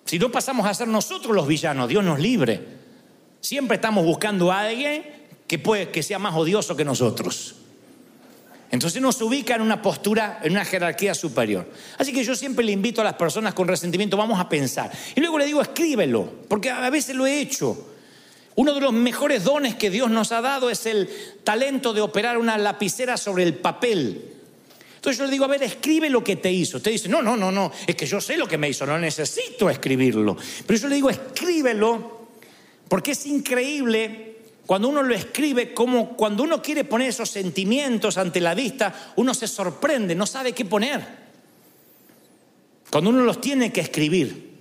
Si 0.04 0.16
no 0.16 0.30
pasamos 0.30 0.64
a 0.64 0.72
ser 0.72 0.86
nosotros 0.86 1.34
los 1.34 1.48
villanos, 1.48 1.88
Dios 1.88 2.04
nos 2.04 2.20
libre. 2.20 2.64
Siempre 3.40 3.74
estamos 3.74 4.06
buscando 4.06 4.52
a 4.52 4.60
alguien 4.60 5.04
que, 5.48 5.60
que 5.92 6.02
sea 6.04 6.20
más 6.20 6.36
odioso 6.36 6.76
que 6.76 6.84
nosotros. 6.84 7.56
Entonces 8.70 9.02
nos 9.02 9.20
ubica 9.20 9.56
en 9.56 9.62
una 9.62 9.82
postura, 9.82 10.38
en 10.44 10.52
una 10.52 10.64
jerarquía 10.64 11.12
superior. 11.12 11.68
Así 11.98 12.12
que 12.12 12.22
yo 12.22 12.36
siempre 12.36 12.64
le 12.64 12.70
invito 12.70 13.00
a 13.00 13.04
las 13.04 13.14
personas 13.14 13.54
con 13.54 13.66
resentimiento, 13.66 14.16
vamos 14.16 14.38
a 14.38 14.48
pensar. 14.48 14.92
Y 15.16 15.20
luego 15.20 15.40
le 15.40 15.46
digo, 15.46 15.60
escríbelo, 15.60 16.32
porque 16.48 16.70
a 16.70 16.88
veces 16.90 17.16
lo 17.16 17.26
he 17.26 17.40
hecho. 17.40 17.91
Uno 18.54 18.74
de 18.74 18.80
los 18.80 18.92
mejores 18.92 19.44
dones 19.44 19.74
que 19.74 19.90
Dios 19.90 20.10
nos 20.10 20.32
ha 20.32 20.40
dado 20.40 20.68
es 20.68 20.86
el 20.86 21.08
talento 21.42 21.92
de 21.92 22.02
operar 22.02 22.36
una 22.36 22.58
lapicera 22.58 23.16
sobre 23.16 23.44
el 23.44 23.54
papel. 23.54 24.32
Entonces 24.96 25.18
yo 25.18 25.24
le 25.24 25.32
digo, 25.32 25.44
a 25.44 25.48
ver, 25.48 25.62
escribe 25.62 26.08
lo 26.10 26.22
que 26.22 26.36
te 26.36 26.52
hizo. 26.52 26.76
Usted 26.76 26.92
dice, 26.92 27.08
no, 27.08 27.22
no, 27.22 27.36
no, 27.36 27.50
no, 27.50 27.72
es 27.86 27.96
que 27.96 28.06
yo 28.06 28.20
sé 28.20 28.36
lo 28.36 28.46
que 28.46 28.58
me 28.58 28.68
hizo, 28.68 28.86
no 28.86 28.98
necesito 28.98 29.68
escribirlo. 29.68 30.36
Pero 30.66 30.78
yo 30.78 30.88
le 30.88 30.94
digo, 30.94 31.10
escríbelo, 31.10 32.28
porque 32.88 33.12
es 33.12 33.26
increíble 33.26 34.32
cuando 34.66 34.88
uno 34.88 35.02
lo 35.02 35.14
escribe, 35.14 35.74
como 35.74 36.16
cuando 36.16 36.44
uno 36.44 36.62
quiere 36.62 36.84
poner 36.84 37.08
esos 37.08 37.30
sentimientos 37.30 38.16
ante 38.16 38.40
la 38.40 38.54
vista, 38.54 39.12
uno 39.16 39.34
se 39.34 39.48
sorprende, 39.48 40.14
no 40.14 40.26
sabe 40.26 40.52
qué 40.52 40.64
poner. 40.64 41.04
Cuando 42.90 43.10
uno 43.10 43.24
los 43.24 43.40
tiene 43.40 43.72
que 43.72 43.80
escribir. 43.80 44.52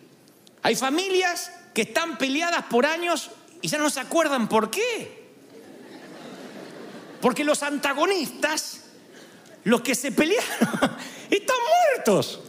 Hay 0.63 0.75
familias 0.75 1.51
que 1.73 1.83
están 1.83 2.17
peleadas 2.17 2.63
por 2.63 2.85
años 2.85 3.29
y 3.61 3.67
ya 3.67 3.77
no 3.77 3.89
se 3.89 3.99
acuerdan 3.99 4.47
por 4.47 4.69
qué. 4.69 5.21
Porque 7.21 7.43
los 7.43 7.61
antagonistas, 7.61 8.81
los 9.63 9.81
que 9.81 9.93
se 9.93 10.11
pelearon, 10.11 10.97
están 11.29 11.57
muertos. 11.95 12.41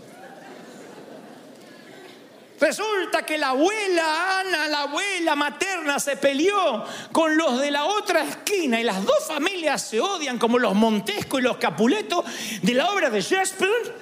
Resulta 2.62 3.26
que 3.26 3.36
la 3.38 3.48
abuela 3.48 4.38
Ana, 4.38 4.68
la 4.68 4.82
abuela 4.82 5.34
materna, 5.34 5.98
se 5.98 6.16
peleó 6.16 6.84
con 7.10 7.36
los 7.36 7.60
de 7.60 7.72
la 7.72 7.84
otra 7.86 8.22
esquina 8.22 8.80
y 8.80 8.84
las 8.84 9.04
dos 9.04 9.26
familias 9.26 9.82
se 9.82 9.98
odian 9.98 10.38
como 10.38 10.60
los 10.60 10.72
Montesco 10.72 11.40
y 11.40 11.42
los 11.42 11.56
Capuleto 11.56 12.24
de 12.62 12.74
la 12.74 12.88
obra 12.92 13.10
de 13.10 13.20
Shakespeare 13.20 13.92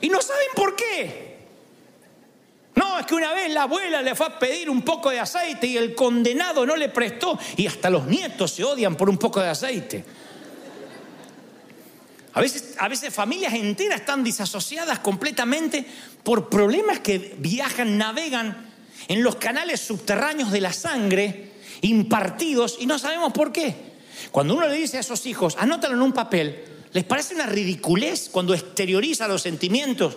y 0.00 0.08
no 0.08 0.22
saben 0.22 0.48
por 0.54 0.74
qué. 0.74 1.31
No, 2.74 2.98
es 2.98 3.06
que 3.06 3.14
una 3.14 3.32
vez 3.34 3.52
la 3.52 3.62
abuela 3.62 4.00
le 4.00 4.14
fue 4.14 4.26
a 4.26 4.38
pedir 4.38 4.70
un 4.70 4.82
poco 4.82 5.10
de 5.10 5.20
aceite 5.20 5.66
y 5.66 5.76
el 5.76 5.94
condenado 5.94 6.64
no 6.64 6.74
le 6.74 6.88
prestó 6.88 7.38
y 7.56 7.66
hasta 7.66 7.90
los 7.90 8.06
nietos 8.06 8.52
se 8.52 8.64
odian 8.64 8.96
por 8.96 9.10
un 9.10 9.18
poco 9.18 9.40
de 9.40 9.48
aceite. 9.48 10.04
A 12.34 12.40
veces, 12.40 12.74
a 12.78 12.88
veces 12.88 13.12
familias 13.12 13.52
enteras 13.52 14.00
están 14.00 14.24
disasociadas 14.24 15.00
completamente 15.00 15.84
por 16.22 16.48
problemas 16.48 17.00
que 17.00 17.34
viajan, 17.38 17.98
navegan 17.98 18.70
en 19.08 19.22
los 19.22 19.36
canales 19.36 19.80
subterráneos 19.80 20.50
de 20.50 20.62
la 20.62 20.72
sangre, 20.72 21.52
impartidos, 21.82 22.78
y 22.80 22.86
no 22.86 22.98
sabemos 22.98 23.34
por 23.34 23.52
qué. 23.52 23.92
Cuando 24.30 24.54
uno 24.54 24.66
le 24.66 24.76
dice 24.76 24.96
a 24.96 25.00
esos 25.00 25.26
hijos, 25.26 25.56
anótalo 25.58 25.94
en 25.94 26.02
un 26.02 26.12
papel, 26.12 26.64
les 26.92 27.04
parece 27.04 27.34
una 27.34 27.46
ridiculez 27.46 28.30
cuando 28.30 28.54
exterioriza 28.54 29.28
los 29.28 29.42
sentimientos 29.42 30.16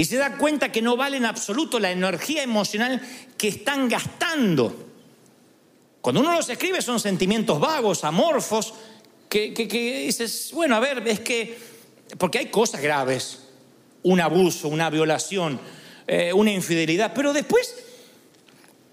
y 0.00 0.06
se 0.06 0.16
da 0.16 0.38
cuenta 0.38 0.72
que 0.72 0.80
no 0.80 0.96
vale 0.96 1.18
en 1.18 1.26
absoluto 1.26 1.78
la 1.78 1.90
energía 1.90 2.42
emocional 2.42 3.02
que 3.36 3.48
están 3.48 3.86
gastando. 3.86 4.88
Cuando 6.00 6.22
uno 6.22 6.32
los 6.32 6.48
escribe 6.48 6.80
son 6.80 6.98
sentimientos 6.98 7.60
vagos, 7.60 8.02
amorfos, 8.04 8.72
que, 9.28 9.50
dices, 9.50 10.52
bueno, 10.54 10.74
a 10.74 10.80
ver, 10.80 11.06
es 11.06 11.20
que, 11.20 11.58
porque 12.16 12.38
hay 12.38 12.46
cosas 12.46 12.80
graves, 12.80 13.40
un 14.02 14.22
abuso, 14.22 14.68
una 14.68 14.88
violación, 14.88 15.60
eh, 16.06 16.32
una 16.32 16.50
infidelidad, 16.50 17.12
pero 17.14 17.34
después 17.34 17.76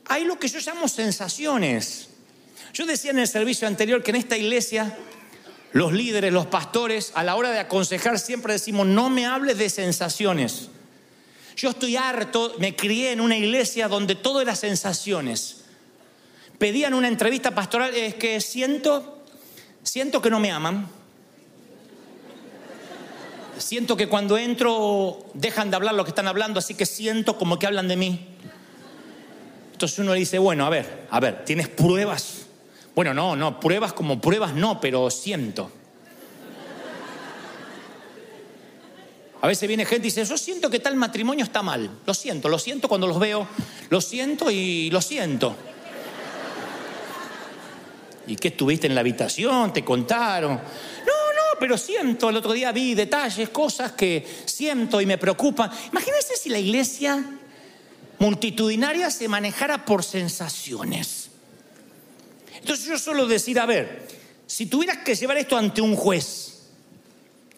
hay 0.08 0.26
lo 0.26 0.38
que 0.38 0.50
yo 0.50 0.60
llamo 0.60 0.90
sensaciones. 0.90 2.10
Yo 2.74 2.86
decía 2.86 3.12
en 3.12 3.20
el 3.20 3.30
servicio 3.30 3.66
anterior 3.66 4.04
que 4.04 4.12
en 4.12 4.18
esta 4.18 4.36
iglesia 4.36 4.98
los 5.72 5.94
líderes, 5.94 6.34
los 6.34 6.48
pastores, 6.48 7.14
a 7.16 7.24
la 7.24 7.38
hora 7.38 7.52
de 7.52 7.60
aconsejar 7.60 8.20
siempre 8.20 8.52
decimos, 8.52 8.86
no 8.88 9.10
me 9.10 9.26
hables 9.26 9.58
de 9.58 9.70
sensaciones. 9.70 10.72
Yo 11.58 11.72
estoy 11.72 11.96
harto, 11.96 12.54
me 12.60 12.76
crié 12.76 13.12
en 13.12 13.20
una 13.20 13.36
iglesia 13.36 13.88
donde 13.88 14.14
todo 14.14 14.42
era 14.42 14.56
sensaciones. 14.56 15.64
Pedían 16.60 16.94
una 16.94 17.08
entrevista 17.08 17.56
pastoral, 17.56 17.96
es 17.96 18.14
que 18.14 18.40
siento, 18.42 19.24
siento 19.82 20.22
que 20.22 20.30
no 20.30 20.40
me 20.40 20.52
aman. 20.52 20.88
Siento 23.58 23.98
que 23.98 24.08
cuando 24.08 24.38
entro 24.38 25.26
dejan 25.34 25.72
de 25.72 25.78
hablar 25.78 25.96
lo 25.96 26.04
que 26.04 26.12
están 26.12 26.28
hablando, 26.28 26.60
así 26.60 26.76
que 26.76 26.86
siento 26.86 27.40
como 27.40 27.58
que 27.58 27.66
hablan 27.66 27.88
de 27.88 27.96
mí. 27.96 28.28
Entonces 29.72 29.98
uno 29.98 30.14
dice, 30.14 30.38
bueno, 30.38 30.64
a 30.64 30.70
ver, 30.70 31.08
a 31.10 31.20
ver, 31.20 31.44
¿tienes 31.44 31.70
pruebas? 31.70 32.46
Bueno, 32.94 33.16
no, 33.16 33.36
no, 33.36 33.60
pruebas 33.60 33.94
como 33.94 34.22
pruebas 34.22 34.54
no, 34.54 34.80
pero 34.80 35.10
siento. 35.10 35.72
A 39.48 39.52
veces 39.52 39.66
viene 39.66 39.86
gente 39.86 40.06
y 40.06 40.12
dice, 40.12 40.26
yo 40.26 40.38
siento 40.38 40.70
que 40.70 40.82
tal 40.82 40.98
matrimonio 40.98 41.46
está 41.46 41.64
mal. 41.64 41.90
Lo 42.06 42.14
siento, 42.14 42.50
lo 42.50 42.60
siento 42.60 42.90
cuando 42.90 43.08
los 43.08 43.18
veo. 43.18 43.48
Lo 43.90 44.02
siento 44.02 44.52
y 44.52 44.90
lo 44.92 45.00
siento. 45.00 45.56
¿Y 48.28 48.36
qué 48.36 48.50
estuviste 48.50 48.88
en 48.88 48.94
la 48.96 49.00
habitación? 49.00 49.72
¿Te 49.72 49.86
contaron? 49.86 50.56
No, 50.56 50.58
no, 50.58 51.60
pero 51.62 51.78
siento. 51.78 52.30
El 52.30 52.36
otro 52.36 52.52
día 52.52 52.74
vi 52.74 52.94
detalles, 52.94 53.48
cosas 53.48 53.94
que 53.94 54.28
siento 54.44 55.00
y 55.00 55.06
me 55.06 55.18
preocupan. 55.18 55.72
Imagínense 55.94 56.36
si 56.36 56.50
la 56.50 56.60
iglesia 56.60 57.24
multitudinaria 58.20 59.10
se 59.10 59.30
manejara 59.30 59.86
por 59.86 60.04
sensaciones. 60.04 61.30
Entonces 62.60 62.86
yo 62.86 63.00
suelo 63.00 63.26
decir, 63.26 63.58
a 63.62 63.66
ver, 63.66 64.10
si 64.46 64.66
tuvieras 64.66 64.98
que 64.98 65.16
llevar 65.16 65.38
esto 65.38 65.56
ante 65.56 65.80
un 65.80 65.96
juez, 65.96 66.57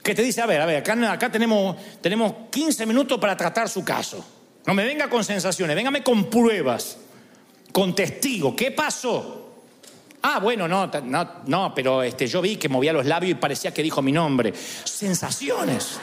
que 0.04 0.16
te 0.16 0.22
dice, 0.22 0.42
a 0.42 0.46
ver, 0.46 0.62
a 0.62 0.66
ver, 0.66 0.78
acá, 0.78 1.32
tenemos, 1.32 1.76
tenemos 2.02 2.34
15 2.50 2.86
minutos 2.86 3.20
para 3.20 3.36
tratar 3.36 3.70
su 3.70 3.84
caso. 3.84 4.26
No 4.66 4.74
me 4.74 4.84
venga 4.84 5.10
con 5.10 5.24
sensaciones, 5.24 5.76
véngame 5.76 6.04
con 6.04 6.30
pruebas, 6.30 6.98
con 7.72 7.94
testigos. 7.96 8.54
¿Qué 8.56 8.72
pasó? 8.72 9.36
Ah, 10.22 10.40
bueno, 10.40 10.68
no, 10.68 10.88
no, 10.88 11.32
no, 11.46 11.74
pero 11.74 12.04
este, 12.04 12.28
yo 12.28 12.42
vi 12.42 12.58
que 12.58 12.70
movía 12.70 12.94
los 12.94 13.06
labios 13.06 13.32
y 13.32 13.36
parecía 13.36 13.74
que 13.74 13.84
dijo 13.84 14.02
mi 14.02 14.12
nombre. 14.12 14.54
Sensaciones. 14.84 16.00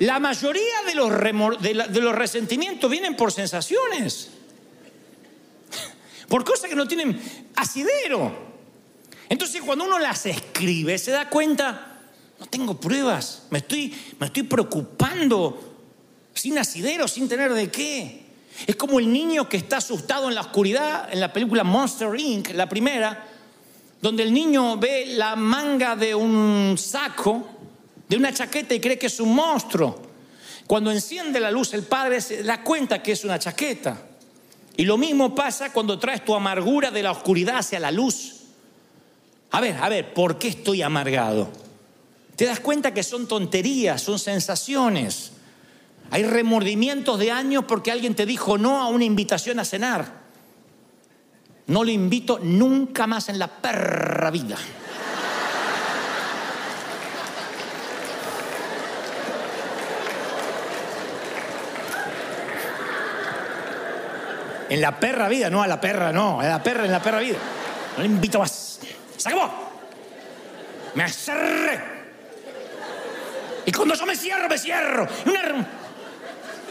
La 0.00 0.20
mayoría 0.20 0.82
de 0.86 0.94
los, 0.94 1.60
de 1.60 2.00
los 2.00 2.14
resentimientos 2.14 2.90
vienen 2.90 3.16
por 3.16 3.32
sensaciones. 3.32 4.30
Por 6.28 6.44
cosas 6.44 6.68
que 6.68 6.76
no 6.76 6.86
tienen 6.86 7.20
asidero. 7.56 8.47
Entonces 9.28 9.62
cuando 9.62 9.84
uno 9.84 9.98
las 9.98 10.26
escribe 10.26 10.98
se 10.98 11.10
da 11.10 11.28
cuenta, 11.28 11.98
no 12.38 12.46
tengo 12.46 12.80
pruebas, 12.80 13.42
me 13.50 13.58
estoy, 13.58 13.94
me 14.18 14.26
estoy 14.26 14.44
preocupando 14.44 15.76
sin 16.32 16.58
asidero, 16.58 17.08
sin 17.08 17.28
tener 17.28 17.52
de 17.52 17.70
qué. 17.70 18.28
Es 18.66 18.76
como 18.76 18.98
el 18.98 19.12
niño 19.12 19.48
que 19.48 19.56
está 19.56 19.78
asustado 19.78 20.28
en 20.28 20.34
la 20.34 20.40
oscuridad 20.40 21.08
en 21.12 21.20
la 21.20 21.32
película 21.32 21.64
Monster 21.64 22.18
Inc., 22.18 22.50
la 22.54 22.68
primera, 22.68 23.26
donde 24.00 24.22
el 24.22 24.32
niño 24.32 24.76
ve 24.76 25.06
la 25.16 25.36
manga 25.36 25.96
de 25.96 26.14
un 26.14 26.76
saco, 26.78 27.48
de 28.08 28.16
una 28.16 28.32
chaqueta 28.32 28.74
y 28.74 28.80
cree 28.80 28.98
que 28.98 29.06
es 29.06 29.20
un 29.20 29.34
monstruo. 29.34 30.02
Cuando 30.66 30.90
enciende 30.90 31.40
la 31.40 31.50
luz 31.50 31.74
el 31.74 31.82
padre 31.82 32.20
se 32.20 32.42
da 32.42 32.62
cuenta 32.62 33.02
que 33.02 33.12
es 33.12 33.24
una 33.24 33.38
chaqueta. 33.38 34.00
Y 34.76 34.84
lo 34.84 34.96
mismo 34.96 35.34
pasa 35.34 35.72
cuando 35.72 35.98
traes 35.98 36.24
tu 36.24 36.34
amargura 36.34 36.90
de 36.90 37.02
la 37.02 37.10
oscuridad 37.10 37.58
hacia 37.58 37.80
la 37.80 37.90
luz. 37.90 38.37
A 39.50 39.60
ver, 39.60 39.76
a 39.80 39.88
ver, 39.88 40.12
¿por 40.12 40.38
qué 40.38 40.48
estoy 40.48 40.82
amargado? 40.82 41.48
Te 42.36 42.44
das 42.44 42.60
cuenta 42.60 42.94
que 42.94 43.02
son 43.02 43.26
tonterías, 43.26 44.02
son 44.02 44.18
sensaciones. 44.18 45.32
Hay 46.10 46.22
remordimientos 46.22 47.18
de 47.18 47.30
años 47.30 47.64
porque 47.66 47.90
alguien 47.90 48.14
te 48.14 48.26
dijo 48.26 48.58
no 48.58 48.80
a 48.80 48.88
una 48.88 49.04
invitación 49.04 49.58
a 49.58 49.64
cenar. 49.64 50.18
No 51.66 51.84
lo 51.84 51.90
invito 51.90 52.38
nunca 52.42 53.06
más 53.06 53.28
en 53.28 53.38
la 53.38 53.48
perra 53.48 54.30
vida. 54.30 54.56
En 64.70 64.82
la 64.82 65.00
perra 65.00 65.28
vida, 65.28 65.48
no 65.48 65.62
a 65.62 65.66
la 65.66 65.80
perra, 65.80 66.12
no, 66.12 66.40
a 66.40 66.46
la 66.46 66.62
perra 66.62 66.84
en 66.84 66.92
la 66.92 67.02
perra 67.02 67.20
vida. 67.20 67.38
No 67.96 68.02
le 68.02 68.08
invito 68.08 68.38
más. 68.38 68.67
Se. 69.18 69.30
Me 70.94 71.08
cerré. 71.08 71.98
Y 73.66 73.72
cuando 73.72 73.94
yo 73.94 74.06
me 74.06 74.16
cierro, 74.16 74.48
me 74.48 74.56
cierro. 74.58 75.06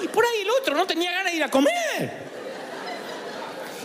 Y 0.01 0.07
por 0.07 0.25
ahí 0.25 0.41
el 0.41 0.49
otro 0.49 0.75
no 0.75 0.87
tenía 0.87 1.11
ganas 1.11 1.31
de 1.31 1.37
ir 1.37 1.43
a 1.43 1.51
comer. 1.51 2.27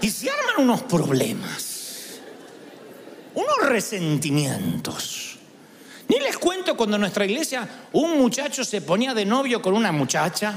Y 0.01 0.11
se 0.11 0.31
arman 0.31 0.65
unos 0.65 0.83
problemas. 0.83 2.21
Unos 3.35 3.69
resentimientos. 3.69 5.39
Ni 6.09 6.19
les 6.21 6.37
cuento 6.37 6.77
cuando 6.77 6.97
en 6.97 7.03
nuestra 7.03 7.25
iglesia 7.25 7.69
un 7.93 8.19
muchacho 8.19 8.65
se 8.65 8.83
ponía 8.83 9.15
de 9.15 9.25
novio 9.25 9.63
con 9.63 9.75
una 9.75 9.93
muchacha 9.93 10.55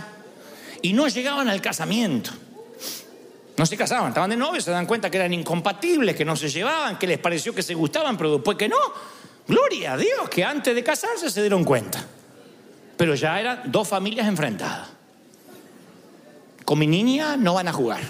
y 0.81 0.93
no 0.93 1.07
llegaban 1.07 1.47
al 1.47 1.61
casamiento. 1.61 2.31
No 3.57 3.65
se 3.65 3.77
casaban, 3.77 4.09
estaban 4.09 4.29
de 4.29 4.35
novio, 4.35 4.59
se 4.59 4.71
dan 4.71 4.85
cuenta 4.85 5.09
que 5.09 5.17
eran 5.17 5.33
incompatibles, 5.33 6.15
que 6.15 6.25
no 6.25 6.35
se 6.35 6.49
llevaban, 6.49 6.99
que 6.99 7.07
les 7.07 7.19
pareció 7.19 7.55
que 7.55 7.63
se 7.63 7.73
gustaban, 7.73 8.17
pero 8.17 8.33
después 8.33 8.57
que 8.57 8.67
no. 8.67 8.77
Gloria 9.47 9.93
a 9.93 9.97
Dios, 9.97 10.29
que 10.29 10.43
antes 10.43 10.75
de 10.75 10.83
casarse 10.83 11.29
se 11.29 11.41
dieron 11.41 11.63
cuenta. 11.63 12.05
Pero 12.97 13.15
ya 13.15 13.39
eran 13.39 13.63
dos 13.65 13.87
familias 13.87 14.27
enfrentadas. 14.27 14.89
Con 16.65 16.79
mi 16.79 16.87
niña 16.87 17.37
no 17.37 17.53
van 17.53 17.67
a 17.67 17.73
jugar. 17.73 18.01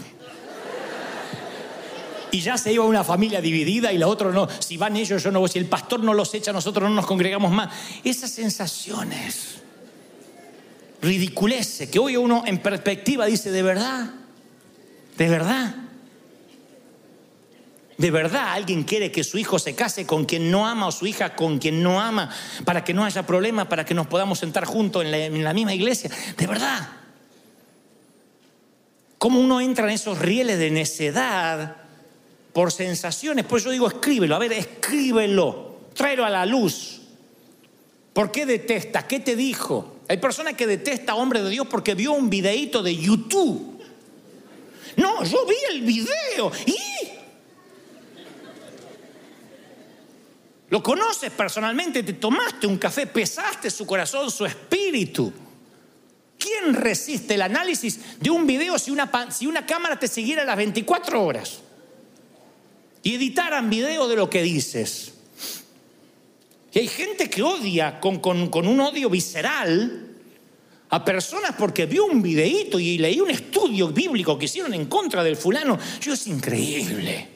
Y 2.31 2.41
ya 2.41 2.57
se 2.57 2.73
iba 2.73 2.83
una 2.83 3.03
familia 3.03 3.39
dividida 3.39 3.93
y 3.93 3.97
la 3.97 4.07
otra 4.07 4.31
no. 4.31 4.47
Si 4.59 4.77
van 4.77 4.95
ellos, 4.97 5.23
yo 5.23 5.31
no 5.31 5.39
voy. 5.41 5.49
Si 5.49 5.59
el 5.59 5.67
pastor 5.67 6.01
no 6.01 6.13
los 6.13 6.33
echa, 6.33 6.51
nosotros 6.51 6.89
no 6.89 6.95
nos 6.95 7.05
congregamos 7.05 7.51
más. 7.51 7.73
Esas 8.03 8.31
sensaciones, 8.31 9.55
ridiculece, 11.01 11.89
que 11.89 11.99
hoy 11.99 12.17
uno 12.17 12.43
en 12.45 12.57
perspectiva 12.59 13.25
dice, 13.25 13.51
de 13.51 13.63
verdad, 13.63 14.09
¿De 15.17 15.29
verdad? 15.29 15.75
¿De 17.97 18.11
verdad 18.11 18.51
alguien 18.51 18.83
quiere 18.83 19.11
que 19.11 19.23
su 19.23 19.37
hijo 19.37 19.57
se 19.57 19.73
case 19.73 20.05
con 20.05 20.25
quien 20.25 20.51
no 20.51 20.67
ama 20.67 20.87
o 20.87 20.91
su 20.91 21.07
hija 21.07 21.33
con 21.33 21.59
quien 21.59 21.81
no 21.81 22.01
ama 22.01 22.29
para 22.65 22.83
que 22.83 22.93
no 22.93 23.05
haya 23.05 23.25
problema, 23.25 23.69
para 23.69 23.85
que 23.85 23.93
nos 23.93 24.07
podamos 24.07 24.39
sentar 24.39 24.65
juntos 24.65 25.05
en 25.05 25.43
la, 25.43 25.53
misma 25.53 25.73
iglesia? 25.73 26.11
¿De 26.37 26.45
verdad? 26.45 26.89
¿Cómo 29.17 29.39
uno 29.39 29.61
entra 29.61 29.85
en 29.85 29.91
esos 29.91 30.19
rieles 30.19 30.59
de 30.59 30.71
necedad 30.71 31.77
por 32.51 32.73
sensaciones? 32.73 33.45
Pues 33.45 33.63
yo 33.63 33.71
digo, 33.71 33.87
escríbelo, 33.87 34.35
a 34.35 34.39
ver, 34.39 34.51
escríbelo, 34.51 35.79
tráelo 35.93 36.25
a 36.25 36.29
la 36.29 36.45
luz. 36.45 37.01
¿Por 38.11 38.29
qué 38.29 38.45
detesta? 38.45 39.07
¿Qué 39.07 39.21
te 39.21 39.37
dijo? 39.37 39.99
Hay 40.09 40.17
personas 40.17 40.55
que 40.55 40.67
detesta 40.67 41.13
a 41.13 41.15
hombre 41.15 41.41
de 41.41 41.49
Dios 41.49 41.67
porque 41.67 41.95
vio 41.95 42.11
un 42.11 42.29
videíto 42.29 42.83
de 42.83 42.95
YouTube 42.95 43.74
no, 44.97 45.23
yo 45.23 45.45
vi 45.45 45.55
el 45.71 45.81
video 45.81 46.51
y... 46.65 46.75
Lo 50.69 50.81
conoces 50.81 51.31
personalmente, 51.31 52.03
te 52.03 52.13
tomaste 52.13 52.67
un 52.67 52.77
café, 52.77 53.05
pesaste 53.07 53.69
su 53.69 53.85
corazón, 53.85 54.31
su 54.31 54.45
espíritu. 54.45 55.31
¿Quién 56.37 56.73
resiste 56.73 57.35
el 57.35 57.43
análisis 57.43 58.19
de 58.19 58.29
un 58.29 58.45
video 58.45 58.77
si 58.77 58.91
una, 58.91 59.65
cámara 59.65 59.97
te 59.99 60.07
siguiera 60.07 60.43
las 60.43 60.57
24 60.57 61.23
horas? 61.23 61.59
Y 63.03 63.15
editaran 63.15 63.69
video 63.69 64.07
de 64.07 64.15
lo 64.15 64.29
que 64.29 64.41
dices. 64.41 65.13
Y 66.73 66.79
hay 66.79 66.87
gente 66.87 67.29
que 67.29 67.43
odia 67.43 67.99
con 68.01 68.67
un 68.67 68.79
odio 68.81 69.09
visceral 69.09 70.04
a 70.95 71.03
personas 71.03 71.53
porque 71.57 71.85
vio 71.85 72.05
un 72.05 72.21
videíto 72.21 72.79
y 72.79 72.97
leí 72.97 73.19
un 73.19 73.29
estudio 73.29 73.89
bíblico 73.89 74.39
que 74.39 74.45
hicieron 74.45 74.73
en 74.73 74.85
contra 74.85 75.25
del 75.25 75.35
fulano. 75.35 75.77
Yo 75.99 76.13
es 76.13 76.25
increíble. 76.27 77.27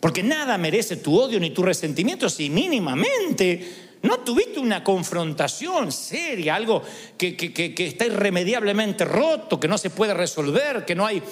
Porque 0.00 0.22
nada 0.22 0.56
merece 0.56 0.96
tu 0.96 1.18
odio 1.18 1.38
ni 1.38 1.50
tu 1.50 1.62
resentimiento 1.62 2.30
si 2.30 2.48
mínimamente 2.48 3.98
no 4.02 4.20
tuviste 4.20 4.58
una 4.58 4.82
confrontación 4.82 5.92
seria, 5.92 6.54
algo 6.54 6.82
que, 7.18 7.74
está 7.76 8.06
irremediablemente 8.06 9.04
roto, 9.04 9.60
que 9.60 9.68
no 9.68 9.76
se 9.76 9.90
puede 9.90 10.14
resolver, 10.14 10.86
que 10.86 10.94
no 10.94 11.04
hay 11.04 11.22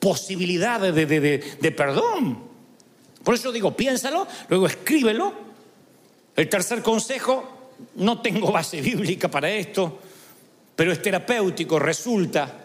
posibilidad 0.00 0.80
de, 0.80 1.06
de 1.06 1.72
perdón. 1.72 2.42
Por 3.22 3.36
eso 3.36 3.52
digo, 3.52 3.76
piénsalo, 3.76 4.26
luego 4.48 4.66
escríbelo. 4.66 5.32
El 6.34 6.48
tercer 6.48 6.82
consejo, 6.82 7.61
no 7.96 8.20
tengo 8.20 8.52
base 8.52 8.80
bíblica 8.80 9.30
para 9.30 9.50
esto, 9.50 10.00
pero 10.76 10.92
es 10.92 11.02
terapéutico, 11.02 11.78
resulta, 11.78 12.62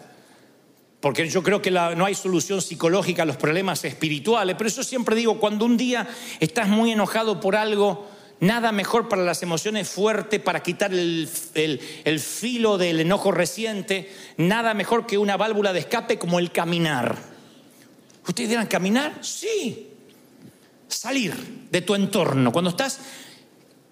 porque 1.00 1.28
yo 1.28 1.42
creo 1.42 1.62
que 1.62 1.70
no 1.70 2.04
hay 2.04 2.14
solución 2.14 2.60
psicológica 2.60 3.22
a 3.22 3.26
los 3.26 3.36
problemas 3.36 3.84
espirituales, 3.84 4.56
pero 4.56 4.68
eso 4.68 4.82
siempre 4.82 5.14
digo, 5.14 5.38
cuando 5.38 5.64
un 5.64 5.76
día 5.76 6.08
estás 6.40 6.68
muy 6.68 6.92
enojado 6.92 7.40
por 7.40 7.54
algo, 7.54 8.08
nada 8.40 8.72
mejor 8.72 9.08
para 9.08 9.22
las 9.22 9.42
emociones 9.42 9.88
fuerte, 9.88 10.40
para 10.40 10.62
quitar 10.62 10.92
el, 10.92 11.28
el 11.54 12.20
filo 12.20 12.78
del 12.78 13.00
enojo 13.00 13.30
reciente, 13.30 14.10
nada 14.36 14.74
mejor 14.74 15.06
que 15.06 15.18
una 15.18 15.36
válvula 15.36 15.72
de 15.72 15.80
escape 15.80 16.18
como 16.18 16.38
el 16.38 16.50
caminar. 16.50 17.16
¿Ustedes 18.26 18.50
dirán 18.50 18.66
caminar? 18.66 19.18
Sí. 19.22 19.88
Salir 20.86 21.34
de 21.70 21.80
tu 21.80 21.94
entorno. 21.94 22.52
Cuando 22.52 22.70
estás 22.70 23.00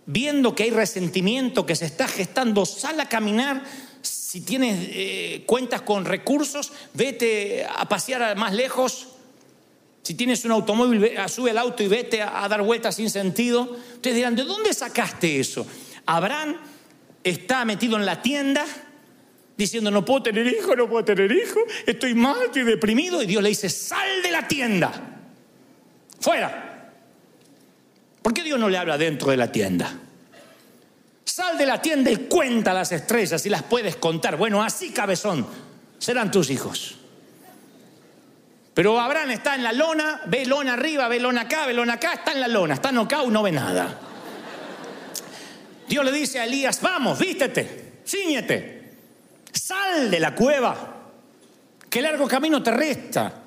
viendo 0.07 0.55
que 0.55 0.63
hay 0.63 0.71
resentimiento 0.71 1.67
que 1.67 1.77
se 1.77 1.87
está 1.87 2.09
gestando, 2.09 2.65
sal 2.65 2.99
a 3.01 3.09
caminar. 3.09 3.65
Si 4.01 4.41
tienes 4.41 4.89
eh, 4.93 5.43
cuentas 5.47 5.83
con 5.83 6.05
recursos, 6.05 6.73
vete 6.95 7.65
a 7.65 7.89
pasear 7.89 8.37
más 8.37 8.55
lejos. 8.55 9.09
Si 10.03 10.15
tienes 10.15 10.45
un 10.45 10.53
automóvil, 10.53 11.11
sube 11.29 11.51
el 11.51 11.59
auto 11.59 11.83
y 11.83 11.89
vete 11.89 12.23
a, 12.23 12.47
dar 12.49 12.63
vueltas 12.63 12.95
sin 12.95 13.11
sentido. 13.11 13.77
Ustedes 13.95 14.17
dirán, 14.17 14.37
¿de 14.37 14.45
dónde 14.45 14.73
sacaste 14.73 15.41
eso? 15.41 15.67
Abraham 16.07 16.57
está 17.25 17.65
metido 17.65 17.97
en 17.97 18.07
la 18.07 18.23
tienda 18.23 18.65
diciendo, 19.57 19.91
no 19.91 20.05
puedo 20.05 20.23
tener 20.23 20.47
hijo, 20.47 20.77
no 20.77 20.89
puedo 20.89 21.05
tener 21.05 21.33
hijo, 21.33 21.59
estoy 21.87 22.15
mal, 22.15 22.37
estoy 22.45 22.63
deprimido. 22.63 23.21
Y 23.21 23.27
Dios 23.27 23.43
le 23.43 23.49
dice, 23.49 23.69
sal 23.69 24.23
de 24.23 24.31
la 24.31 24.47
tienda, 24.47 24.93
fuera. 26.21 26.66
¿Por 28.27 28.35
qué 28.35 28.43
Dios 28.43 28.59
no 28.59 28.69
le 28.69 28.77
habla 28.77 28.99
dentro 28.99 29.31
de 29.31 29.37
la 29.37 29.53
tienda? 29.53 29.89
Sal 31.23 31.57
de 31.57 31.65
la 31.65 31.81
tienda 31.81 32.11
y 32.11 32.17
cuenta 32.27 32.75
las 32.75 32.91
estrellas 32.91 33.47
y 33.47 33.49
las 33.49 33.63
puedes 33.63 33.95
contar. 33.95 34.37
Bueno, 34.37 34.65
así 34.65 34.91
cabezón 34.91 35.47
serán 35.97 36.33
tus 36.33 36.51
hijos. 36.51 36.97
Pero 38.75 38.99
Abraham 38.99 39.31
está 39.31 39.55
en 39.55 39.63
la 39.63 39.71
lona, 39.71 40.23
ve 40.27 40.45
lona 40.45 40.73
arriba, 40.73 41.07
ve 41.07 41.21
lona 41.21 41.43
acá, 41.43 41.67
ve 41.67 41.73
lona 41.73 41.93
acá, 41.93 42.15
está 42.15 42.33
en 42.33 42.41
la 42.41 42.49
lona, 42.49 42.75
está 42.75 42.91
y 42.91 43.29
no 43.29 43.43
ve 43.45 43.53
nada. 43.53 43.97
Dios 45.87 46.05
le 46.05 46.11
dice 46.11 46.41
a 46.41 46.47
Elías, 46.47 46.81
vamos, 46.83 47.17
vístete, 47.21 48.01
ciñete, 48.05 48.91
sal 49.53 50.11
de 50.11 50.19
la 50.19 50.35
cueva, 50.35 50.97
que 51.89 52.03
largo 52.03 52.27
camino 52.27 52.61
te 52.61 52.73
resta. 52.73 53.46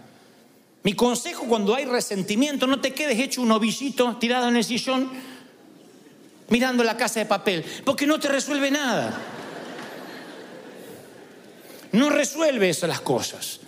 Mi 0.83 0.93
consejo 0.93 1.45
cuando 1.45 1.75
hay 1.75 1.85
resentimiento, 1.85 2.65
no 2.65 2.79
te 2.79 2.93
quedes 2.93 3.19
hecho 3.19 3.41
un 3.41 3.51
ovillito 3.51 4.17
tirado 4.17 4.47
en 4.47 4.55
el 4.55 4.63
sillón 4.63 5.09
mirando 6.49 6.83
la 6.83 6.97
casa 6.97 7.19
de 7.19 7.25
papel, 7.25 7.63
porque 7.85 8.07
no 8.07 8.19
te 8.19 8.27
resuelve 8.27 8.71
nada. 8.71 9.17
No 11.91 12.09
resuelve 12.09 12.69
eso 12.69 12.87
las 12.87 13.01
cosas. 13.01 13.59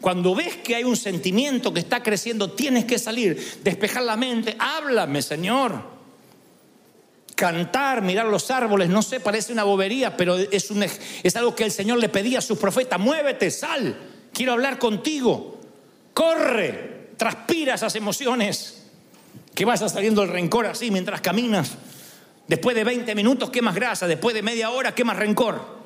Cuando 0.00 0.34
ves 0.34 0.56
que 0.56 0.74
hay 0.76 0.84
un 0.84 0.96
sentimiento 0.96 1.72
que 1.72 1.80
está 1.80 2.02
creciendo, 2.02 2.52
tienes 2.52 2.84
que 2.84 2.98
salir, 2.98 3.60
despejar 3.62 4.02
la 4.02 4.16
mente, 4.16 4.56
háblame, 4.58 5.22
Señor. 5.22 6.00
Cantar, 7.34 8.02
mirar 8.02 8.26
los 8.26 8.50
árboles, 8.50 8.88
no 8.90 9.02
sé, 9.02 9.20
parece 9.20 9.52
una 9.52 9.64
bobería, 9.64 10.16
pero 10.16 10.36
es, 10.36 10.70
es 11.22 11.36
algo 11.36 11.54
que 11.54 11.64
el 11.64 11.70
Señor 11.70 11.98
le 11.98 12.08
pedía 12.08 12.38
a 12.38 12.42
sus 12.42 12.58
profetas. 12.58 13.00
Muévete, 13.00 13.50
sal, 13.50 13.96
quiero 14.32 14.52
hablar 14.52 14.78
contigo. 14.78 15.59
Corre, 16.14 17.10
transpira 17.16 17.74
esas 17.74 17.94
emociones. 17.96 18.76
Que 19.54 19.64
vaya 19.64 19.88
saliendo 19.88 20.22
el 20.22 20.28
rencor 20.28 20.66
así 20.66 20.90
mientras 20.90 21.20
caminas. 21.20 21.72
Después 22.46 22.76
de 22.76 22.84
20 22.84 23.14
minutos 23.14 23.50
quemas 23.50 23.74
grasa, 23.74 24.06
después 24.06 24.34
de 24.34 24.42
media 24.42 24.70
hora 24.70 24.94
quemas 24.94 25.16
rencor. 25.16 25.80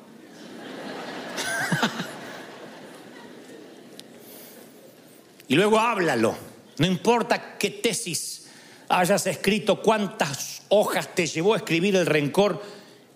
y 5.47 5.55
luego 5.55 5.79
háblalo. 5.79 6.35
No 6.77 6.85
importa 6.85 7.57
qué 7.57 7.69
tesis 7.69 8.45
hayas 8.89 9.27
escrito, 9.27 9.81
cuántas 9.81 10.63
hojas 10.69 11.13
te 11.13 11.27
llevó 11.27 11.53
a 11.53 11.57
escribir 11.57 11.95
el 11.95 12.05
rencor, 12.05 12.61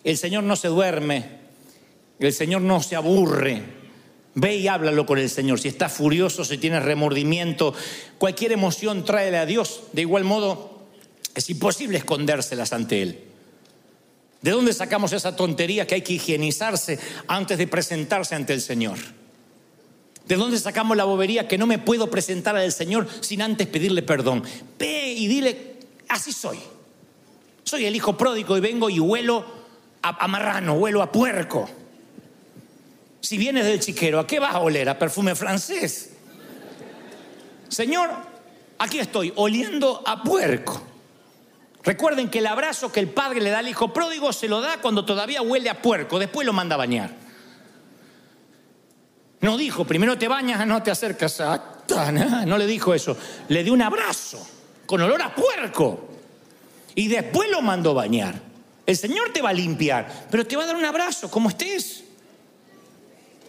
el 0.04 0.18
Señor 0.18 0.44
no 0.44 0.56
se 0.56 0.68
duerme, 0.68 1.40
el 2.20 2.34
Señor 2.34 2.62
no 2.62 2.82
se 2.82 2.96
aburre. 2.96 3.79
Ve 4.36 4.58
y 4.58 4.68
háblalo 4.68 5.06
con 5.06 5.18
el 5.18 5.30
Señor. 5.30 5.60
Si 5.60 5.68
estás 5.68 5.92
furioso, 5.92 6.46
si 6.46 6.58
tienes 6.58 6.84
remordimiento, 6.84 7.74
cualquier 8.18 8.52
emoción 8.52 9.04
tráele 9.04 9.38
a 9.38 9.46
Dios. 9.46 9.84
De 9.94 10.02
igual 10.02 10.24
modo, 10.24 10.84
es 11.36 11.50
imposible 11.50 11.98
escondérselas 11.98 12.74
ante 12.74 13.02
Él. 13.02 13.20
¿De 14.42 14.52
dónde 14.52 14.74
sacamos 14.74 15.12
esa 15.12 15.36
tontería 15.36 15.86
que 15.86 15.96
hay 15.96 16.02
que 16.02 16.14
higienizarse 16.14 17.00
antes 17.28 17.58
de 17.58 17.68
presentarse 17.68 18.36
ante 18.36 18.54
el 18.54 18.62
Señor? 18.62 18.98
¿De 20.26 20.36
dónde 20.36 20.60
sacamos 20.60 20.96
la 20.96 21.06
bobería 21.06 21.48
que 21.48 21.58
no 21.58 21.66
me 21.66 21.80
puedo 21.80 22.10
presentar 22.10 22.56
al 22.56 22.72
Señor 22.72 23.08
sin 23.20 23.42
antes 23.42 23.68
pedirle 23.68 24.04
perdón? 24.04 24.44
Ve 24.78 25.12
y 25.12 25.28
dile, 25.28 25.78
así 26.08 26.32
soy. 26.32 26.60
Soy 27.64 27.86
el 27.86 27.96
hijo 27.96 28.16
pródigo 28.18 28.56
y 28.56 28.62
vengo 28.62 28.90
y 28.90 29.00
huelo 29.00 29.46
a, 30.02 30.28
marrano, 30.28 30.74
huelo 30.74 31.02
a 31.02 31.12
puerco. 31.12 31.70
Si 33.22 33.38
vienes 33.38 33.66
del 33.66 33.80
chiquero, 33.80 34.20
¿a 34.20 34.28
qué 34.28 34.40
vas 34.40 34.56
a 34.56 34.60
oler? 34.60 34.90
¿A 34.90 34.98
perfume 34.98 35.36
francés? 35.36 36.12
Señor, 37.68 38.10
aquí 38.78 39.00
estoy, 39.00 39.34
oliendo 39.36 40.02
a 40.06 40.24
puerco. 40.24 40.82
Recuerden 41.84 42.30
que 42.30 42.40
el 42.40 42.48
abrazo 42.48 42.92
que 42.92 43.00
el 43.00 43.10
padre 43.10 43.42
le 43.42 43.50
da 43.50 43.60
al 43.60 43.68
hijo 43.68 43.94
pródigo 43.94 44.34
se 44.34 44.48
lo 44.48 44.62
da 44.62 44.82
cuando 44.82 45.06
todavía 45.06 45.42
huele 45.42 45.70
a 45.70 45.82
puerco, 45.82 46.20
después 46.20 46.46
lo 46.46 46.54
manda 46.54 46.76
a 46.76 46.78
bañar. 46.78 47.16
No 49.42 49.58
dijo, 49.58 49.86
primero 49.86 50.18
te 50.18 50.28
bañas, 50.28 50.66
no 50.68 50.84
te 50.84 50.92
acercas. 50.92 51.42
No 52.46 52.58
le 52.58 52.68
dijo 52.68 52.94
eso, 52.94 53.18
le 53.48 53.64
dio 53.64 53.74
un 53.74 53.82
abrazo 53.82 54.46
con 54.86 55.02
olor 55.02 55.22
a 55.22 55.34
puerco 55.34 56.10
y 56.96 57.08
después 57.08 57.50
lo 57.50 57.62
mandó 57.62 57.92
a 57.92 57.94
bañar. 57.94 58.40
El 58.86 58.98
Señor 58.98 59.32
te 59.32 59.42
va 59.42 59.50
a 59.50 59.54
limpiar, 59.54 60.28
pero 60.30 60.46
te 60.46 60.56
va 60.58 60.64
a 60.64 60.66
dar 60.68 60.76
un 60.76 60.86
abrazo 60.86 61.32
como 61.32 61.50
estés. 61.50 62.04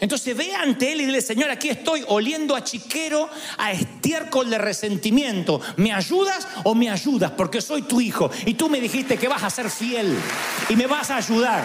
Entonces 0.00 0.34
ve 0.34 0.54
ante 0.54 0.92
él 0.92 1.02
y 1.02 1.06
dile, 1.06 1.20
Señor, 1.20 1.50
aquí 1.50 1.68
estoy 1.68 2.02
oliendo 2.08 2.56
a 2.56 2.64
chiquero, 2.64 3.28
a 3.58 3.72
estiércol 3.72 4.48
de 4.48 4.56
resentimiento. 4.56 5.60
¿Me 5.76 5.92
ayudas 5.92 6.48
o 6.64 6.74
me 6.74 6.90
ayudas? 6.90 7.32
Porque 7.32 7.60
soy 7.60 7.82
tu 7.82 8.00
hijo 8.00 8.30
y 8.46 8.54
tú 8.54 8.70
me 8.70 8.80
dijiste 8.80 9.18
que 9.18 9.28
vas 9.28 9.42
a 9.42 9.50
ser 9.50 9.70
fiel 9.70 10.16
y 10.68 10.76
me 10.76 10.86
vas 10.86 11.10
a 11.10 11.16
ayudar. 11.16 11.64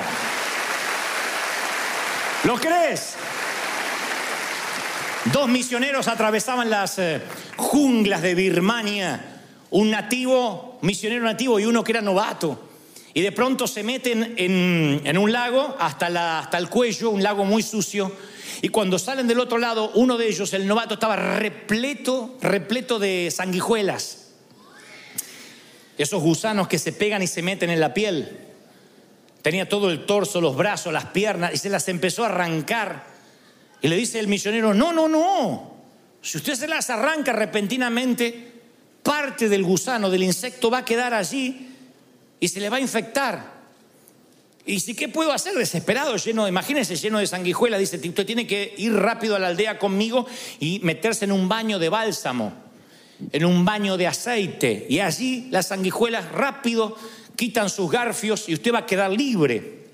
¿Lo 2.44 2.56
crees? 2.58 3.16
Dos 5.32 5.48
misioneros 5.48 6.08
atravesaban 6.08 6.70
las 6.70 7.00
eh, 7.00 7.22
junglas 7.56 8.22
de 8.22 8.36
Birmania, 8.36 9.42
un 9.72 9.90
nativo, 9.90 10.78
misionero 10.82 11.24
nativo 11.24 11.60
y 11.60 11.66
uno 11.66 11.84
que 11.84 11.94
era 11.94 12.02
novato. 12.02 12.75
Y 13.18 13.22
de 13.22 13.32
pronto 13.32 13.66
se 13.66 13.82
meten 13.82 14.34
en, 14.36 15.18
un 15.18 15.32
lago 15.32 15.78
hasta, 15.80 16.39
hasta 16.39 16.57
el 16.57 16.68
cuello, 16.68 17.11
un 17.11 17.24
lago 17.24 17.45
muy 17.45 17.63
sucio. 17.63 18.11
Y 18.61 18.68
cuando 18.68 18.99
salen 18.99 19.26
del 19.26 19.39
otro 19.39 19.57
lado, 19.57 19.89
uno 19.95 20.18
de 20.18 20.28
ellos, 20.28 20.53
el 20.53 20.68
novato, 20.68 20.95
estaba 20.95 21.16
repleto, 21.16 22.38
repleto 22.41 22.99
de 22.99 23.32
sanguijuelas. 23.34 24.32
Esos 25.97 26.22
gusanos 26.22 26.68
que 26.68 26.78
se 26.78 26.91
pegan 26.91 27.22
y 27.22 27.28
se 27.28 27.41
meten 27.41 27.70
en 27.70 27.80
la 27.80 27.93
piel. 27.93 28.38
Tenía 29.41 29.70
todo 29.70 29.91
el 29.91 30.05
torso, 30.05 30.41
los 30.41 30.57
brazos, 30.57 30.91
las 30.91 31.05
piernas, 31.05 31.53
y 31.53 31.57
se 31.57 31.70
las 31.70 31.88
empezó 31.88 32.26
a 32.26 32.28
arrancar. 32.28 33.05
Y 33.82 33.88
le 33.88 33.95
dice 33.95 34.20
el 34.20 34.28
misionero, 34.28 34.74
no, 34.74 34.91
no, 34.91 35.07
no. 35.07 35.74
Si 36.22 36.36
usted 36.36 36.55
se 36.55 36.68
las 36.68 36.89
arranca 36.89 37.32
repentinamente, 37.32 38.51
parte 39.01 39.47
del 39.47 39.63
gusano, 39.63 40.09
del 40.09 40.24
insecto, 40.24 40.70
va 40.70 40.80
a 40.80 40.86
quedar 40.86 41.13
allí 41.13 41.75
y 42.40 42.48
se 42.48 42.60
le 42.60 42.70
va 42.70 42.78
a 42.78 42.82
infectar. 42.82 43.56
¿Y 44.66 44.80
si 44.80 44.96
qué 44.96 45.08
puedo 45.10 45.32
hacer? 45.32 45.54
Desesperado, 45.54 46.16
lleno, 46.18 46.48
imagínese, 46.48 46.96
lleno 46.96 47.20
de 47.20 47.28
sanguijuela, 47.28 47.78
dice, 47.78 47.98
usted 47.98 48.26
tiene 48.26 48.48
que 48.48 48.74
ir 48.78 48.94
rápido 48.94 49.36
a 49.36 49.40
la 49.40 49.48
aldea 49.48 49.78
conmigo 49.78 50.26
y 50.60 50.80
meterse 50.80 51.26
en 51.26 51.32
un 51.32 51.48
baño 51.48 51.78
de 51.78 51.90
bálsamo, 51.90 52.52
en 53.32 53.46
un 53.46 53.64
baño 53.64 53.96
de 53.96 54.08
aceite. 54.08 54.88
Y 54.90 55.00
allí 55.00 55.48
las 55.52 55.68
sanguijuelas 55.68 56.32
rápido 56.32 56.98
quitan 57.36 57.70
sus 57.70 57.92
garfios 57.92 58.50
y 58.50 58.56
usted 58.56 58.74
va 58.74 58.80
a 58.80 58.86
quedar 58.88 59.12
libre. 59.12 59.86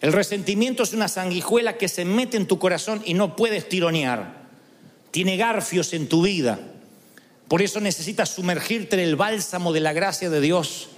El 0.00 0.12
resentimiento 0.12 0.82
es 0.82 0.94
una 0.94 1.08
sanguijuela 1.08 1.76
que 1.76 1.88
se 1.88 2.04
mete 2.06 2.38
en 2.38 2.46
tu 2.46 2.58
corazón 2.58 3.02
y 3.04 3.12
no 3.12 3.36
puedes 3.36 3.68
tironear. 3.68 4.42
Tiene 5.10 5.36
garfios 5.36 5.92
en 5.92 6.08
tu 6.08 6.22
vida. 6.22 6.58
Por 7.46 7.60
eso 7.60 7.78
necesitas 7.78 8.30
sumergirte 8.30 8.96
en 8.96 9.00
el 9.00 9.16
bálsamo 9.16 9.72
de 9.74 9.80
la 9.80 9.92
gracia 9.92 10.30
de 10.30 10.40
Dios 10.40 10.88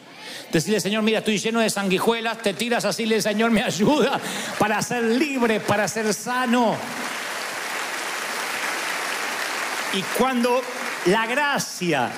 Decirle, 0.54 0.78
Señor, 0.78 1.02
mira, 1.02 1.18
estoy 1.18 1.36
lleno 1.36 1.58
de 1.58 1.68
sanguijuelas, 1.68 2.38
te 2.38 2.54
tiras 2.54 2.84
así, 2.84 3.06
le 3.06 3.20
Señor, 3.20 3.50
me 3.50 3.60
ayuda 3.60 4.20
para 4.56 4.80
ser 4.82 5.02
libre, 5.02 5.58
para 5.58 5.88
ser 5.88 6.14
sano. 6.14 6.76
Y 9.94 10.00
cuando 10.16 10.62
la 11.06 11.26
gracia, 11.26 12.08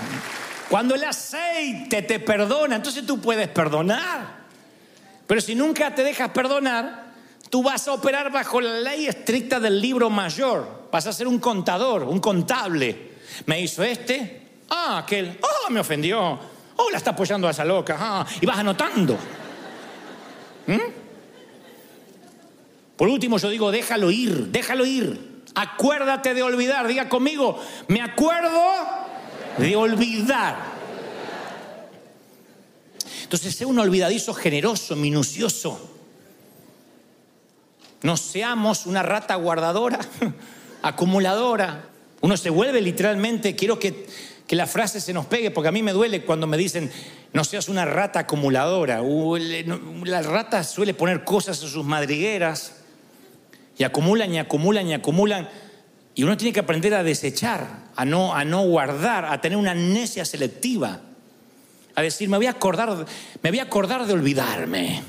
cuando 0.69 0.97
el 0.97 1.05
aceite 1.05 2.03
te 2.03 2.21
perdona, 2.21 2.77
entonces 2.77 3.07
tú 3.07 3.23
puedes 3.23 3.49
perdonar. 3.49 4.45
Pero 5.27 5.41
si 5.41 5.55
nunca 5.55 5.95
te 5.95 6.05
dejas 6.05 6.29
perdonar, 6.29 7.07
tú 7.49 7.63
vas 7.63 7.89
a 7.89 7.95
operar 7.95 8.31
bajo 8.31 8.61
la 8.61 8.81
ley 8.81 9.07
estricta 9.07 9.59
del 9.59 9.81
libro 9.81 10.11
mayor. 10.11 10.89
Vas 10.93 11.07
a 11.07 11.13
ser 11.15 11.27
un 11.27 11.39
contador, 11.39 12.03
un 12.03 12.21
contable. 12.21 13.13
Me 13.47 13.63
hizo 13.63 13.83
este, 13.83 14.43
ah, 14.69 14.99
aquel, 14.99 15.41
oh, 15.41 15.71
me 15.71 15.81
ofendió. 15.81 16.56
Oh, 16.77 16.91
la 16.91 16.99
está 16.99 17.11
apoyando 17.11 17.49
a 17.49 17.51
esa 17.51 17.65
loca. 17.65 18.27
Y 18.41 18.47
vas 18.47 18.59
anotando. 18.59 19.19
¿Mm? 20.67 21.07
Por 22.97 23.09
último, 23.09 23.39
yo 23.39 23.51
digo, 23.51 23.71
déjalo 23.71 24.11
ir, 24.11 24.47
déjalo 24.49 24.87
ir. 24.87 25.43
Acuérdate 25.55 26.35
de 26.35 26.43
olvidar. 26.43 26.87
Diga 26.87 27.09
conmigo, 27.09 27.63
me 27.89 28.01
acuerdo 28.01 28.61
de 29.59 29.77
olvidar. 29.77 30.77
Entonces, 33.23 33.57
sea 33.57 33.67
un 33.67 33.79
olvidadizo 33.79 34.35
generoso, 34.35 34.97
minucioso. 34.97 35.91
No 38.03 38.17
seamos 38.17 38.87
una 38.87 39.03
rata 39.03 39.35
guardadora, 39.35 39.99
acumuladora. 40.83 41.89
Uno 42.21 42.37
se 42.37 42.51
vuelve 42.51 42.81
literalmente, 42.81 43.57
quiero 43.57 43.79
que 43.79 44.07
que 44.47 44.55
la 44.57 44.67
frase 44.67 45.01
se 45.01 45.13
nos 45.13 45.27
pegue, 45.27 45.51
porque 45.51 45.69
a 45.69 45.73
mí 45.73 45.83
me 45.83 45.93
duele 45.93 46.23
cuando 46.25 46.47
me 46.47 46.57
dicen, 46.57 46.91
no 47.33 47.43
seas 47.43 47.69
una 47.69 47.85
rata 47.85 48.21
acumuladora. 48.21 49.03
La 50.05 50.23
rata 50.23 50.63
suele 50.63 50.95
poner 50.95 51.25
cosas 51.25 51.61
en 51.63 51.69
sus 51.69 51.85
madrigueras 51.85 52.77
y 53.77 53.85
acumulan 53.85 54.33
y 54.33 54.39
acumulan 54.39 54.87
y 54.87 54.95
acumulan. 54.95 55.49
Y 56.15 56.23
uno 56.23 56.37
tiene 56.37 56.53
que 56.53 56.61
aprender 56.61 56.95
a 56.95 57.03
desechar, 57.03 57.67
a 57.97 58.05
no, 58.05 58.35
a 58.35 58.45
no 58.45 58.63
guardar, 58.63 59.27
a 59.27 59.41
tener 59.41 59.59
una 59.59 59.73
amnesia 59.73 60.25
selectiva. 60.25 61.01
A 61.95 62.03
decir, 62.03 62.29
me 62.29 62.37
voy 62.37 62.47
a 62.47 62.51
acordar, 62.51 63.05
me 63.43 63.51
voy 63.51 63.59
a 63.59 63.65
acordar 63.65 64.07
de 64.07 64.13
olvidarme. 64.13 65.03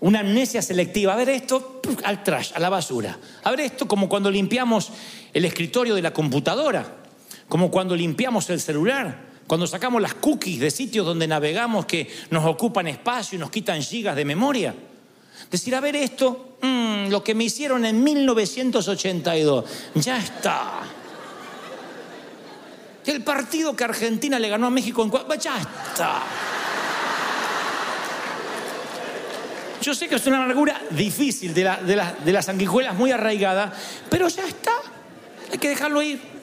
Una 0.00 0.20
amnesia 0.20 0.62
selectiva. 0.62 1.12
A 1.12 1.16
ver 1.16 1.28
esto 1.28 1.82
al 2.04 2.22
trash, 2.24 2.52
a 2.54 2.58
la 2.58 2.70
basura. 2.70 3.18
A 3.42 3.50
ver 3.50 3.60
esto 3.60 3.86
como 3.86 4.08
cuando 4.08 4.30
limpiamos 4.30 4.92
el 5.32 5.44
escritorio 5.44 5.94
de 5.94 6.02
la 6.02 6.12
computadora 6.12 7.03
como 7.54 7.70
cuando 7.70 7.94
limpiamos 7.94 8.50
el 8.50 8.60
celular. 8.60 9.16
Cuando 9.46 9.68
sacamos 9.68 10.02
las 10.02 10.14
cookies 10.14 10.58
de 10.58 10.72
sitios 10.72 11.06
donde 11.06 11.28
navegamos 11.28 11.86
que 11.86 12.12
nos 12.30 12.44
ocupan 12.46 12.88
espacio 12.88 13.36
y 13.36 13.38
nos 13.38 13.48
quitan 13.48 13.80
gigas 13.80 14.16
de 14.16 14.24
memoria. 14.24 14.74
Decir, 15.52 15.72
a 15.76 15.80
ver 15.80 15.94
esto, 15.94 16.58
mm, 16.60 17.10
lo 17.10 17.22
que 17.22 17.32
me 17.32 17.44
hicieron 17.44 17.84
en 17.84 18.02
1982, 18.02 19.64
ya 19.94 20.18
está. 20.18 20.80
El 23.06 23.22
partido 23.22 23.76
que 23.76 23.84
Argentina 23.84 24.36
le 24.40 24.48
ganó 24.48 24.66
a 24.66 24.70
México 24.70 25.04
en 25.04 25.38
ya 25.38 25.60
está. 25.60 26.22
Yo 29.80 29.94
sé 29.94 30.08
que 30.08 30.16
es 30.16 30.26
una 30.26 30.42
amargura 30.42 30.82
difícil 30.90 31.54
de, 31.54 31.70
de 32.24 32.32
las 32.32 32.46
sanguijuelas 32.46 32.96
muy 32.96 33.12
arraigada, 33.12 33.72
pero 34.10 34.26
ya 34.26 34.44
está. 34.44 34.72
Hay 35.52 35.58
que 35.58 35.68
dejarlo 35.68 36.02
ir. 36.02 36.33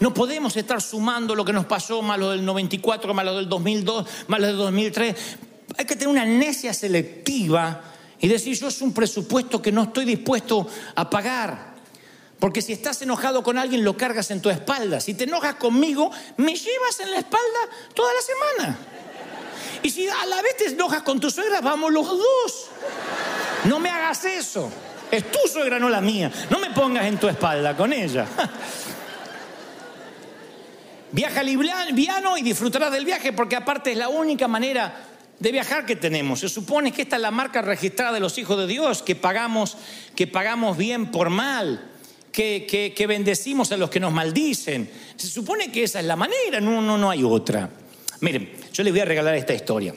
No 0.00 0.12
podemos 0.12 0.56
estar 0.56 0.80
sumando 0.80 1.34
lo 1.34 1.44
que 1.44 1.52
nos 1.52 1.66
pasó, 1.66 2.02
más 2.02 2.18
lo 2.18 2.30
del 2.30 2.44
94, 2.44 3.14
más 3.14 3.24
lo 3.24 3.36
del 3.36 3.48
2002, 3.48 4.06
más 4.28 4.40
lo 4.40 4.46
del 4.46 4.56
2003. 4.56 5.16
Hay 5.78 5.84
que 5.84 5.94
tener 5.94 6.08
una 6.08 6.22
amnesia 6.22 6.72
selectiva 6.74 7.82
y 8.20 8.28
decir, 8.28 8.58
yo 8.58 8.68
es 8.68 8.80
un 8.80 8.92
presupuesto 8.92 9.60
que 9.60 9.72
no 9.72 9.84
estoy 9.84 10.04
dispuesto 10.04 10.66
a 10.94 11.08
pagar. 11.08 11.76
Porque 12.38 12.60
si 12.60 12.72
estás 12.72 13.00
enojado 13.02 13.42
con 13.42 13.56
alguien, 13.56 13.82
lo 13.82 13.96
cargas 13.96 14.30
en 14.30 14.42
tu 14.42 14.50
espalda. 14.50 15.00
Si 15.00 15.14
te 15.14 15.24
enojas 15.24 15.54
conmigo, 15.54 16.10
me 16.36 16.54
llevas 16.54 17.00
en 17.00 17.10
la 17.10 17.18
espalda 17.18 17.60
toda 17.94 18.10
la 18.12 18.20
semana. 18.20 18.78
Y 19.82 19.90
si 19.90 20.06
a 20.08 20.26
la 20.26 20.42
vez 20.42 20.56
te 20.56 20.66
enojas 20.66 21.02
con 21.02 21.18
tu 21.18 21.30
suegra, 21.30 21.60
vamos 21.60 21.92
los 21.92 22.06
dos. 22.06 22.66
No 23.64 23.78
me 23.78 23.88
hagas 23.88 24.24
eso. 24.24 24.70
Es 25.10 25.30
tu 25.30 25.38
suegra, 25.48 25.78
no 25.78 25.88
la 25.88 26.00
mía. 26.00 26.30
No 26.50 26.58
me 26.58 26.70
pongas 26.70 27.06
en 27.06 27.18
tu 27.18 27.28
espalda 27.28 27.76
con 27.76 27.92
ella. 27.92 28.26
Viaja 31.12 31.42
liviano 31.42 32.36
y 32.36 32.42
disfrutarás 32.42 32.92
del 32.92 33.04
viaje 33.04 33.32
porque 33.32 33.56
aparte 33.56 33.92
es 33.92 33.98
la 33.98 34.08
única 34.08 34.48
manera 34.48 35.06
de 35.38 35.52
viajar 35.52 35.86
que 35.86 35.96
tenemos. 35.96 36.40
Se 36.40 36.48
supone 36.48 36.92
que 36.92 37.02
esta 37.02 37.16
es 37.16 37.22
la 37.22 37.30
marca 37.30 37.62
registrada 37.62 38.12
de 38.12 38.20
los 38.20 38.38
hijos 38.38 38.58
de 38.58 38.66
Dios, 38.66 39.02
que 39.02 39.14
pagamos, 39.14 39.76
que 40.14 40.26
pagamos 40.26 40.76
bien 40.76 41.10
por 41.10 41.30
mal, 41.30 41.90
que, 42.32 42.66
que, 42.94 43.06
bendecimos 43.06 43.72
a 43.72 43.76
los 43.76 43.90
que 43.90 44.00
nos 44.00 44.12
maldicen. 44.12 44.90
Se 45.16 45.28
supone 45.28 45.70
que 45.70 45.84
esa 45.84 46.00
es 46.00 46.06
la 46.06 46.16
manera, 46.16 46.60
no, 46.60 46.82
no, 46.82 46.98
no 46.98 47.10
hay 47.10 47.22
otra. 47.22 47.70
Miren, 48.20 48.50
yo 48.72 48.82
les 48.82 48.92
voy 48.92 49.00
a 49.00 49.04
regalar 49.04 49.34
esta 49.34 49.54
historia. 49.54 49.94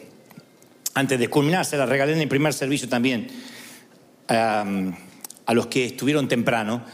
Antes 0.93 1.20
de 1.20 1.28
culminar, 1.28 1.66
se 1.66 1.78
la 1.78 1.86
regalé 1.86 2.14
en 2.14 2.22
el 2.22 2.28
primer 2.28 2.53
servicio 2.53 2.88
también 2.88 3.28
a 4.28 5.53
los 5.53 5.68
que 5.68 5.86
estuvieron 5.86 6.28
temprano. 6.28 6.86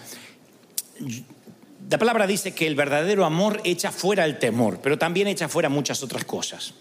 La 1.89 1.99
palabra 1.99 2.25
dice 2.25 2.53
que 2.53 2.65
el 2.65 2.75
verdadero 2.75 3.25
amor 3.25 3.61
echa 3.63 3.91
fuera 3.91 4.25
el 4.25 4.39
temor, 4.39 4.79
pero 4.81 4.97
también 4.97 5.27
echa 5.27 5.47
fuera 5.47 5.69
muchas 5.69 6.01
otras 6.01 6.25
cosas. 6.25 6.73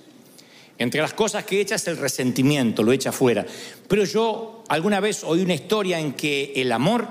Entre 0.78 1.00
las 1.00 1.12
cosas 1.12 1.44
que 1.44 1.60
echa 1.60 1.74
es 1.74 1.86
el 1.86 1.98
resentimiento, 1.98 2.82
lo 2.82 2.92
echa 2.92 3.12
fuera. 3.12 3.44
Pero 3.86 4.04
yo 4.04 4.64
alguna 4.68 5.00
vez 5.00 5.22
oí 5.22 5.42
una 5.42 5.54
historia 5.54 6.00
en 6.00 6.14
que 6.14 6.52
el 6.56 6.72
amor 6.72 7.06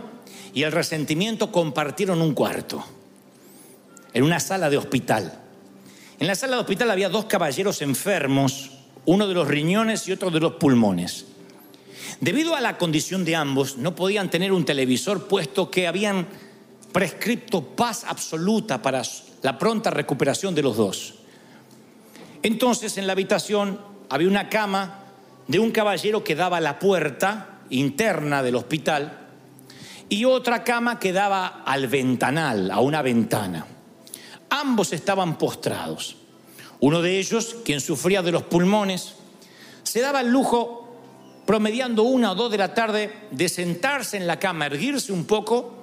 y 0.54 0.64
el 0.64 0.72
resentimiento 0.72 1.52
compartieron 1.52 2.22
un 2.22 2.34
cuarto, 2.34 2.84
en 4.14 4.24
una 4.24 4.40
sala 4.40 4.70
de 4.70 4.78
hospital. 4.78 5.40
En 6.20 6.28
la 6.28 6.36
sala 6.36 6.56
de 6.56 6.62
hospital 6.62 6.92
había 6.92 7.10
dos 7.10 7.26
caballeros 7.26 7.82
enfermos, 7.82 8.72
uno 9.06 9.28
de 9.28 9.34
los 9.34 9.48
riñones 9.48 10.08
y 10.08 10.12
otro 10.12 10.32
de 10.32 10.40
los 10.40 10.54
pulmones. 10.54 11.26
Debido 12.22 12.56
a 12.56 12.62
la 12.62 12.78
condición 12.78 13.24
de 13.24 13.36
ambos, 13.36 13.78
no 13.78 13.96
podían 13.96 14.30
tener 14.30 14.52
un 14.52 14.66
televisor 14.66 15.28
puesto 15.28 15.70
que 15.72 15.88
habían 15.88 16.28
prescripto 16.94 17.62
paz 17.76 18.06
absoluta 18.08 18.82
para 18.82 19.02
la 19.42 19.58
pronta 19.58 19.90
recuperación 19.90 20.56
de 20.56 20.62
los 20.62 20.78
dos. 20.78 21.16
Entonces 22.44 22.98
en 22.98 23.08
la 23.08 23.14
habitación 23.14 23.80
había 24.10 24.28
una 24.28 24.48
cama 24.48 25.00
de 25.48 25.60
un 25.60 25.72
caballero 25.72 26.24
que 26.24 26.36
daba 26.36 26.58
a 26.58 26.62
la 26.62 26.80
puerta 26.80 27.60
interna 27.70 28.44
del 28.44 28.56
hospital 28.56 29.20
y 30.08 30.26
otra 30.26 30.64
cama 30.64 31.00
que 31.00 31.12
daba 31.12 31.64
al 31.66 31.88
ventanal, 31.88 32.70
a 32.70 32.80
una 32.80 33.02
ventana. 33.02 33.66
Ambos 34.50 34.94
estaban 34.94 35.38
postrados. 35.38 36.16
Uno 36.80 37.02
de 37.02 37.18
ellos, 37.18 37.56
quien 37.66 37.82
sufría 37.82 38.22
de 38.22 38.32
los 38.32 38.44
pulmones, 38.44 39.16
se 39.84 40.02
daba 40.02 40.22
el 40.22 40.30
lujo, 40.30 40.96
promediando 41.46 42.04
una 42.04 42.34
o 42.34 42.36
dos 42.36 42.52
de 42.52 42.58
la 42.58 42.74
tarde, 42.74 43.28
de 43.32 43.50
sentarse 43.50 44.18
en 44.18 44.28
la 44.28 44.38
cama, 44.38 44.68
erguirse 44.68 45.12
un 45.12 45.26
poco 45.26 45.83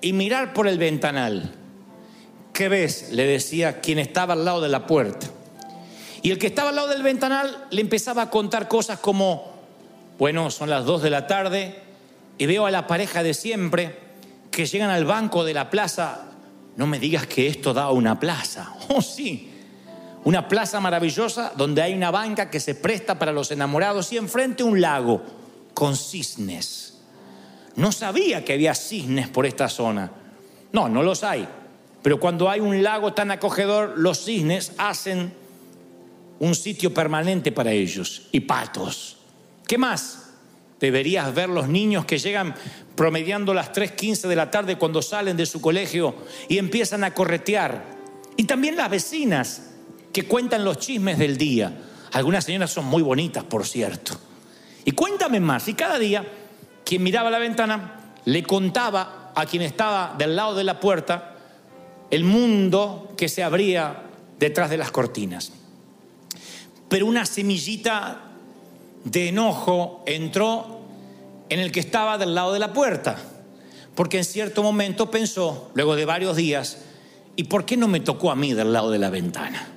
y 0.00 0.12
mirar 0.12 0.52
por 0.52 0.68
el 0.68 0.78
ventanal. 0.78 1.52
¿Qué 2.52 2.68
ves? 2.68 3.10
le 3.12 3.26
decía 3.26 3.80
quien 3.80 3.98
estaba 3.98 4.32
al 4.32 4.44
lado 4.44 4.60
de 4.60 4.68
la 4.68 4.86
puerta. 4.86 5.26
Y 6.22 6.30
el 6.30 6.38
que 6.38 6.46
estaba 6.46 6.70
al 6.70 6.76
lado 6.76 6.88
del 6.88 7.02
ventanal 7.02 7.66
le 7.70 7.80
empezaba 7.80 8.22
a 8.22 8.30
contar 8.30 8.66
cosas 8.66 8.98
como, 8.98 9.52
bueno, 10.18 10.50
son 10.50 10.70
las 10.70 10.84
dos 10.84 11.02
de 11.02 11.10
la 11.10 11.26
tarde 11.26 11.82
y 12.38 12.46
veo 12.46 12.66
a 12.66 12.70
la 12.70 12.86
pareja 12.86 13.22
de 13.22 13.34
siempre 13.34 13.98
que 14.50 14.66
llegan 14.66 14.90
al 14.90 15.04
banco 15.04 15.44
de 15.44 15.54
la 15.54 15.70
plaza. 15.70 16.30
No 16.76 16.86
me 16.86 16.98
digas 16.98 17.26
que 17.26 17.46
esto 17.46 17.74
da 17.74 17.90
una 17.90 18.18
plaza. 18.18 18.72
Oh, 18.88 19.02
sí. 19.02 19.52
Una 20.24 20.48
plaza 20.48 20.80
maravillosa 20.80 21.52
donde 21.56 21.82
hay 21.82 21.94
una 21.94 22.10
banca 22.10 22.50
que 22.50 22.58
se 22.58 22.74
presta 22.74 23.18
para 23.18 23.32
los 23.32 23.50
enamorados 23.50 24.12
y 24.12 24.16
enfrente 24.16 24.64
un 24.64 24.80
lago 24.80 25.22
con 25.74 25.96
cisnes. 25.96 26.85
No 27.76 27.92
sabía 27.92 28.44
que 28.44 28.54
había 28.54 28.74
cisnes 28.74 29.28
por 29.28 29.46
esta 29.46 29.68
zona. 29.68 30.10
No, 30.72 30.88
no 30.88 31.02
los 31.02 31.22
hay. 31.22 31.46
Pero 32.02 32.18
cuando 32.18 32.48
hay 32.48 32.60
un 32.60 32.82
lago 32.82 33.12
tan 33.12 33.30
acogedor, 33.30 33.94
los 33.98 34.24
cisnes 34.24 34.72
hacen 34.78 35.32
un 36.38 36.54
sitio 36.54 36.92
permanente 36.92 37.52
para 37.52 37.72
ellos. 37.72 38.28
Y 38.32 38.40
patos. 38.40 39.18
¿Qué 39.66 39.78
más? 39.78 40.30
Deberías 40.80 41.34
ver 41.34 41.48
los 41.48 41.68
niños 41.68 42.04
que 42.04 42.18
llegan 42.18 42.54
promediando 42.94 43.54
las 43.54 43.72
3.15 43.72 44.28
de 44.28 44.36
la 44.36 44.50
tarde 44.50 44.76
cuando 44.76 45.02
salen 45.02 45.36
de 45.36 45.46
su 45.46 45.60
colegio 45.60 46.14
y 46.48 46.58
empiezan 46.58 47.04
a 47.04 47.14
corretear. 47.14 47.96
Y 48.36 48.44
también 48.44 48.76
las 48.76 48.90
vecinas 48.90 49.70
que 50.12 50.24
cuentan 50.26 50.64
los 50.64 50.78
chismes 50.78 51.18
del 51.18 51.36
día. 51.36 51.76
Algunas 52.12 52.44
señoras 52.44 52.70
son 52.70 52.86
muy 52.86 53.02
bonitas, 53.02 53.44
por 53.44 53.66
cierto. 53.66 54.18
Y 54.84 54.92
cuéntame 54.92 55.40
más. 55.40 55.66
Y 55.68 55.74
cada 55.74 55.98
día 55.98 56.24
quien 56.86 57.02
miraba 57.02 57.30
la 57.30 57.40
ventana 57.40 58.00
le 58.24 58.44
contaba 58.44 59.32
a 59.34 59.44
quien 59.44 59.62
estaba 59.62 60.14
del 60.16 60.36
lado 60.36 60.54
de 60.54 60.64
la 60.64 60.80
puerta 60.80 61.36
el 62.10 62.22
mundo 62.22 63.12
que 63.16 63.28
se 63.28 63.42
abría 63.42 64.04
detrás 64.38 64.70
de 64.70 64.78
las 64.78 64.92
cortinas. 64.92 65.52
Pero 66.88 67.06
una 67.06 67.26
semillita 67.26 68.20
de 69.04 69.28
enojo 69.28 70.04
entró 70.06 70.80
en 71.48 71.58
el 71.58 71.72
que 71.72 71.80
estaba 71.80 72.18
del 72.18 72.34
lado 72.34 72.52
de 72.52 72.60
la 72.60 72.72
puerta, 72.72 73.16
porque 73.96 74.18
en 74.18 74.24
cierto 74.24 74.62
momento 74.62 75.10
pensó, 75.10 75.70
luego 75.74 75.96
de 75.96 76.04
varios 76.04 76.36
días, 76.36 76.78
¿y 77.34 77.44
por 77.44 77.64
qué 77.64 77.76
no 77.76 77.88
me 77.88 77.98
tocó 77.98 78.30
a 78.30 78.36
mí 78.36 78.52
del 78.52 78.72
lado 78.72 78.92
de 78.92 79.00
la 79.00 79.10
ventana? 79.10 79.68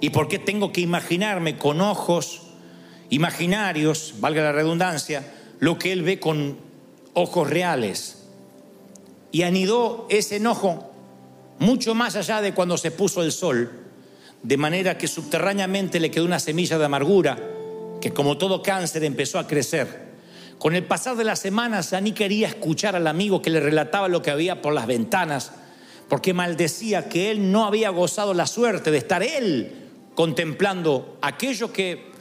¿Y 0.00 0.10
por 0.10 0.28
qué 0.28 0.38
tengo 0.38 0.72
que 0.72 0.80
imaginarme 0.80 1.58
con 1.58 1.82
ojos 1.82 2.40
imaginarios, 3.10 4.14
valga 4.18 4.42
la 4.42 4.52
redundancia, 4.52 5.24
lo 5.60 5.78
que 5.78 5.92
él 5.92 6.02
ve 6.02 6.20
con 6.20 6.58
ojos 7.14 7.48
reales. 7.48 8.24
Y 9.32 9.42
anidó 9.42 10.06
ese 10.10 10.36
enojo 10.36 10.90
mucho 11.58 11.94
más 11.94 12.16
allá 12.16 12.40
de 12.40 12.54
cuando 12.54 12.76
se 12.76 12.90
puso 12.90 13.22
el 13.22 13.32
sol, 13.32 13.70
de 14.42 14.56
manera 14.56 14.98
que 14.98 15.08
subterráneamente 15.08 16.00
le 16.00 16.10
quedó 16.10 16.24
una 16.24 16.38
semilla 16.38 16.78
de 16.78 16.84
amargura 16.84 17.38
que 18.00 18.12
como 18.12 18.36
todo 18.36 18.62
cáncer 18.62 19.02
empezó 19.04 19.38
a 19.38 19.46
crecer. 19.46 20.04
Con 20.58 20.74
el 20.74 20.84
pasar 20.84 21.16
de 21.16 21.24
las 21.24 21.38
semanas 21.38 21.90
ya 21.90 22.00
ni 22.00 22.12
quería 22.12 22.48
escuchar 22.48 22.96
al 22.96 23.06
amigo 23.06 23.40
que 23.40 23.50
le 23.50 23.60
relataba 23.60 24.08
lo 24.08 24.22
que 24.22 24.30
había 24.30 24.60
por 24.60 24.74
las 24.74 24.86
ventanas, 24.86 25.52
porque 26.08 26.34
maldecía 26.34 27.08
que 27.08 27.30
él 27.30 27.50
no 27.50 27.64
había 27.64 27.88
gozado 27.90 28.34
la 28.34 28.46
suerte 28.46 28.90
de 28.90 28.98
estar 28.98 29.22
él 29.22 29.72
contemplando 30.14 31.18
aquello 31.22 31.72
que 31.72 32.12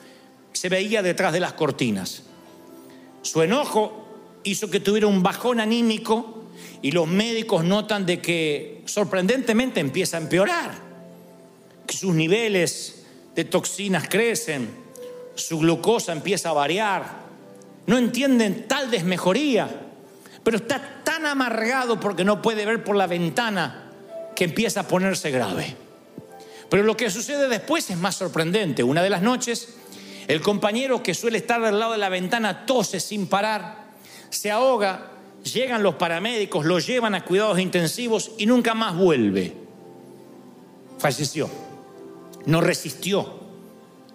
se 0.53 0.69
veía 0.69 1.01
detrás 1.01 1.34
de 1.34 1.39
las 1.41 1.53
cortinas. 1.53 2.23
Su 3.24 3.41
enojo 3.41 4.05
hizo 4.43 4.69
que 4.69 4.80
tuviera 4.80 5.07
un 5.07 5.24
bajón 5.24 5.59
anímico 5.59 6.43
y 6.82 6.91
los 6.91 7.07
médicos 7.07 7.63
notan 7.63 8.05
de 8.05 8.21
que 8.21 8.84
sorprendentemente 8.86 9.80
empieza 9.80 10.17
a 10.17 10.21
empeorar, 10.21 10.71
que 11.88 11.97
sus 11.97 12.13
niveles 12.13 13.05
de 13.34 13.45
toxinas 13.45 14.07
crecen, 14.09 14.69
su 15.36 15.57
glucosa 15.59 16.11
empieza 16.11 16.49
a 16.49 16.53
variar, 16.53 17.24
no 17.88 17.97
entienden 17.97 18.67
tal 18.67 18.91
desmejoría, 18.91 19.69
pero 20.43 20.57
está 20.57 21.01
tan 21.03 21.26
amargado 21.26 21.99
porque 21.99 22.26
no 22.26 22.41
puede 22.41 22.65
ver 22.65 22.84
por 22.84 22.97
la 22.97 23.07
ventana 23.07 23.89
que 24.36 24.43
empieza 24.43 24.82
a 24.82 24.88
ponerse 24.88 25.32
grave. 25.32 25.76
Pero 26.69 26.84
lo 26.84 26.97
que 26.97 27.09
sucede 27.09 27.47
después 27.47 27.89
es 27.89 27.97
más 27.97 28.15
sorprendente. 28.15 28.84
Una 28.84 29.03
de 29.03 29.09
las 29.09 29.21
noches 29.21 29.76
el 30.28 30.41
compañero 30.41 31.03
que 31.03 31.13
suele 31.13 31.38
estar 31.38 31.63
al 31.63 31.80
lado 31.80 31.93
de 31.93 31.97
la 31.97 32.09
ventana 32.09 32.65
tose 32.65 32.99
sin 32.99 33.28
parar, 33.28 33.84
se 34.30 34.51
ahoga, 34.51 35.11
llegan 35.43 35.84
los 35.84 35.95
paramédicos, 35.95 36.65
lo 36.65 36.80
llevan 36.80 37.15
a 37.15 37.26
cuidados 37.26 37.59
intensivos 37.59 38.32
y 38.38 38.45
nunca 38.45 38.74
más 38.74 38.95
vuelve. 38.95 39.55
falleció. 40.97 41.49
No 42.45 42.61
resistió 42.61 43.41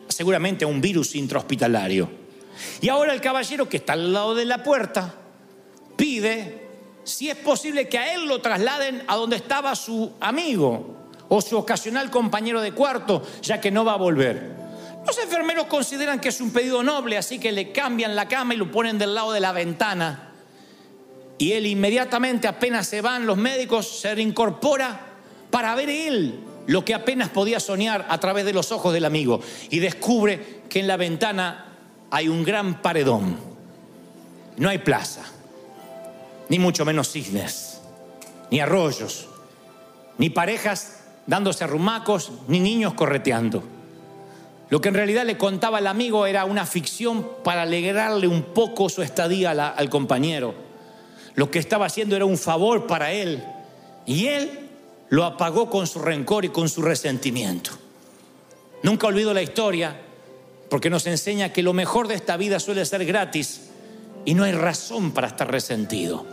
seguramente 0.09 0.65
a 0.65 0.69
un 0.69 0.81
virus 0.81 1.15
intrahospitalario. 1.15 2.09
Y 2.81 2.89
ahora 2.89 3.15
el 3.15 3.21
caballero 3.21 3.69
que 3.69 3.77
está 3.79 3.93
al 3.93 4.13
lado 4.13 4.35
de 4.35 4.45
la 4.45 4.63
puerta 4.63 5.15
pide 5.97 6.69
si 7.05 7.31
es 7.31 7.37
posible 7.37 7.89
que 7.89 7.99
a 7.99 8.15
él 8.15 8.27
lo 8.27 8.41
trasladen 8.41 9.03
a 9.07 9.17
donde 9.17 9.37
estaba 9.37 9.75
su 9.75 10.13
amigo 10.21 10.97
o 11.29 11.41
su 11.41 11.57
ocasional 11.57 12.11
compañero 12.11 12.61
de 12.61 12.73
cuarto, 12.73 13.23
ya 13.43 13.61
que 13.61 13.71
no 13.71 13.85
va 13.85 13.95
a 13.95 13.97
volver. 13.97 14.58
Los 15.09 15.17
enfermeros 15.17 15.69
consideran 15.69 16.21
que 16.21 16.29
es 16.29 16.39
un 16.39 16.51
pedido 16.51 16.83
noble, 16.83 17.17
así 17.17 17.39
que 17.39 17.51
le 17.51 17.73
cambian 17.73 18.15
la 18.15 18.29
cama 18.29 18.53
y 18.53 18.59
lo 18.59 18.71
ponen 18.71 18.99
del 18.99 19.15
lado 19.15 19.33
de 19.33 19.41
la 19.41 19.53
ventana. 19.53 20.33
Y 21.39 21.53
él 21.53 21.65
inmediatamente, 21.65 22.47
apenas 22.47 22.87
se 22.87 23.01
van 23.01 23.25
los 23.25 23.39
médicos, 23.39 24.01
se 24.01 24.15
reincorpora 24.15 25.01
para 25.51 25.75
ver 25.75 25.89
él 25.89 26.41
lo 26.67 26.85
que 26.85 26.93
apenas 26.93 27.31
podía 27.31 27.59
soñar 27.59 28.05
a 28.11 28.21
través 28.21 28.45
de 28.45 28.53
los 28.53 28.71
ojos 28.71 28.93
del 28.93 29.07
amigo. 29.07 29.41
Y 29.71 29.79
descubre 29.79 30.61
que 30.69 30.81
en 30.81 30.87
la 30.87 30.99
ventana 30.99 31.73
hay 32.11 32.29
un 32.29 32.45
gran 32.45 32.83
paredón. 32.83 33.39
No 34.59 34.69
hay 34.69 34.77
plaza, 34.77 35.23
ni 36.51 36.59
mucho 36.59 36.85
menos 36.85 37.11
cisnes, 37.11 37.81
ni 38.51 38.61
arroyos, 38.61 39.27
ni 40.19 40.29
parejas 40.29 41.05
dándose 41.27 41.65
arrumacos, 41.65 42.31
ni 42.47 42.61
niños 42.61 42.93
correteando. 42.93 43.78
Lo 44.71 44.81
que 44.81 44.89
en 44.89 44.95
realidad 44.95 45.25
le 45.25 45.39
contaba 45.39 45.79
el 45.79 45.87
amigo 45.87 46.27
era 46.27 46.45
una 46.45 46.67
ficción 46.67 47.27
para 47.43 47.63
alegrarle 47.63 48.29
un 48.29 48.43
poco 48.43 48.89
su 48.89 49.03
estadía 49.03 49.51
al 49.51 49.89
compañero. 49.89 50.55
Lo 51.35 51.51
que 51.51 51.59
estaba 51.59 51.87
haciendo 51.87 52.17
era 52.17 52.27
un 52.27 52.37
favor 52.37 52.87
para 52.87 53.13
él. 53.13 53.43
Y 54.05 54.27
él 54.27 54.69
lo 55.09 55.25
apagó 55.25 55.71
con 55.71 55.87
su 55.87 56.01
rencor 56.01 56.45
y 56.45 56.51
con 56.51 56.69
su 56.69 56.83
resentimiento. 56.83 57.71
Nunca 58.83 59.07
olvido 59.07 59.33
la 59.33 59.43
historia 59.43 59.97
porque 60.69 60.91
nos 60.91 61.07
enseña 61.07 61.53
que 61.53 61.63
lo 61.63 61.73
mejor 61.73 62.09
de 62.09 62.15
esta 62.15 62.37
vida 62.37 62.61
suele 62.61 62.85
ser 62.85 63.05
gratis 63.07 63.71
y 64.25 64.35
no 64.35 64.45
hay 64.45 64.53
razón 64.53 65.13
para 65.13 65.29
estar 65.29 65.51
resentido. 65.51 66.27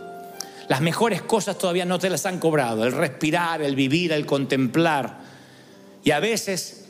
Las 0.68 0.80
mejores 0.80 1.22
cosas 1.22 1.56
todavía 1.56 1.84
no 1.84 1.98
te 1.98 2.10
las 2.10 2.26
han 2.26 2.38
cobrado, 2.38 2.84
el 2.84 2.92
respirar, 2.92 3.62
el 3.62 3.76
vivir, 3.76 4.12
el 4.12 4.26
contemplar. 4.26 5.18
Y 6.02 6.10
a 6.10 6.20
veces 6.20 6.85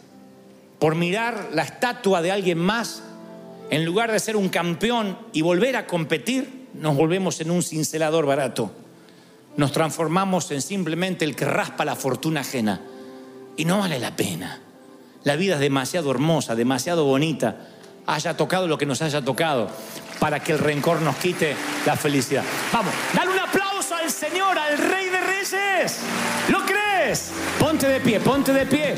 por 0.79 0.95
mirar 0.95 1.51
la 1.53 1.63
estatua 1.63 2.23
de 2.23 2.33
alguien 2.33 2.59
más, 2.59 3.03
en 3.71 3.85
lugar 3.85 4.13
de 4.13 4.21
ser 4.21 4.37
un 4.37 4.49
campeón 4.49 5.19
y 5.33 5.43
volver 5.43 5.77
a 5.77 5.87
competir, 5.87 6.69
nos 6.75 6.97
volvemos 6.97 7.41
en 7.41 7.51
un 7.51 7.63
cincelador 7.63 8.27
barato. 8.27 8.71
Nos 9.57 9.73
transformamos 9.73 10.51
en 10.51 10.61
simplemente 10.61 11.25
el 11.25 11.35
que 11.35 11.47
raspa 11.47 11.85
la 11.85 11.97
fortuna 11.97 12.41
ajena. 12.41 12.81
Y 13.57 13.65
no 13.65 13.79
vale 13.79 13.99
la 13.99 14.15
pena. 14.15 14.61
La 15.25 15.37
vida 15.37 15.55
es 15.55 15.61
demasiado 15.61 16.11
hermosa, 16.11 16.55
demasiado 16.55 17.05
bonita, 17.05 17.57
haya 18.07 18.37
tocado 18.37 18.69
lo 18.69 18.79
que 18.79 18.87
nos 18.87 19.03
haya 19.03 19.23
tocado, 19.23 19.69
para 20.21 20.41
que 20.41 20.53
el 20.53 20.59
rencor 20.59 21.01
nos 21.01 21.17
quite 21.17 21.57
la 21.85 21.97
felicidad. 21.97 22.45
Vamos, 22.73 22.93
dale 23.13 23.33
un 23.33 23.39
aplauso 23.39 23.97
al 23.97 24.11
Señor, 24.11 24.57
al 24.57 24.79
Rey 24.79 25.09
de 25.09 25.21
Reyes. 25.21 25.99
¿Lo 26.49 26.65
crees? 26.65 27.33
Ponte 27.59 27.89
de 27.89 28.01
pie, 28.01 28.21
ponte 28.21 28.53
de 28.53 28.67
pie. 28.67 28.95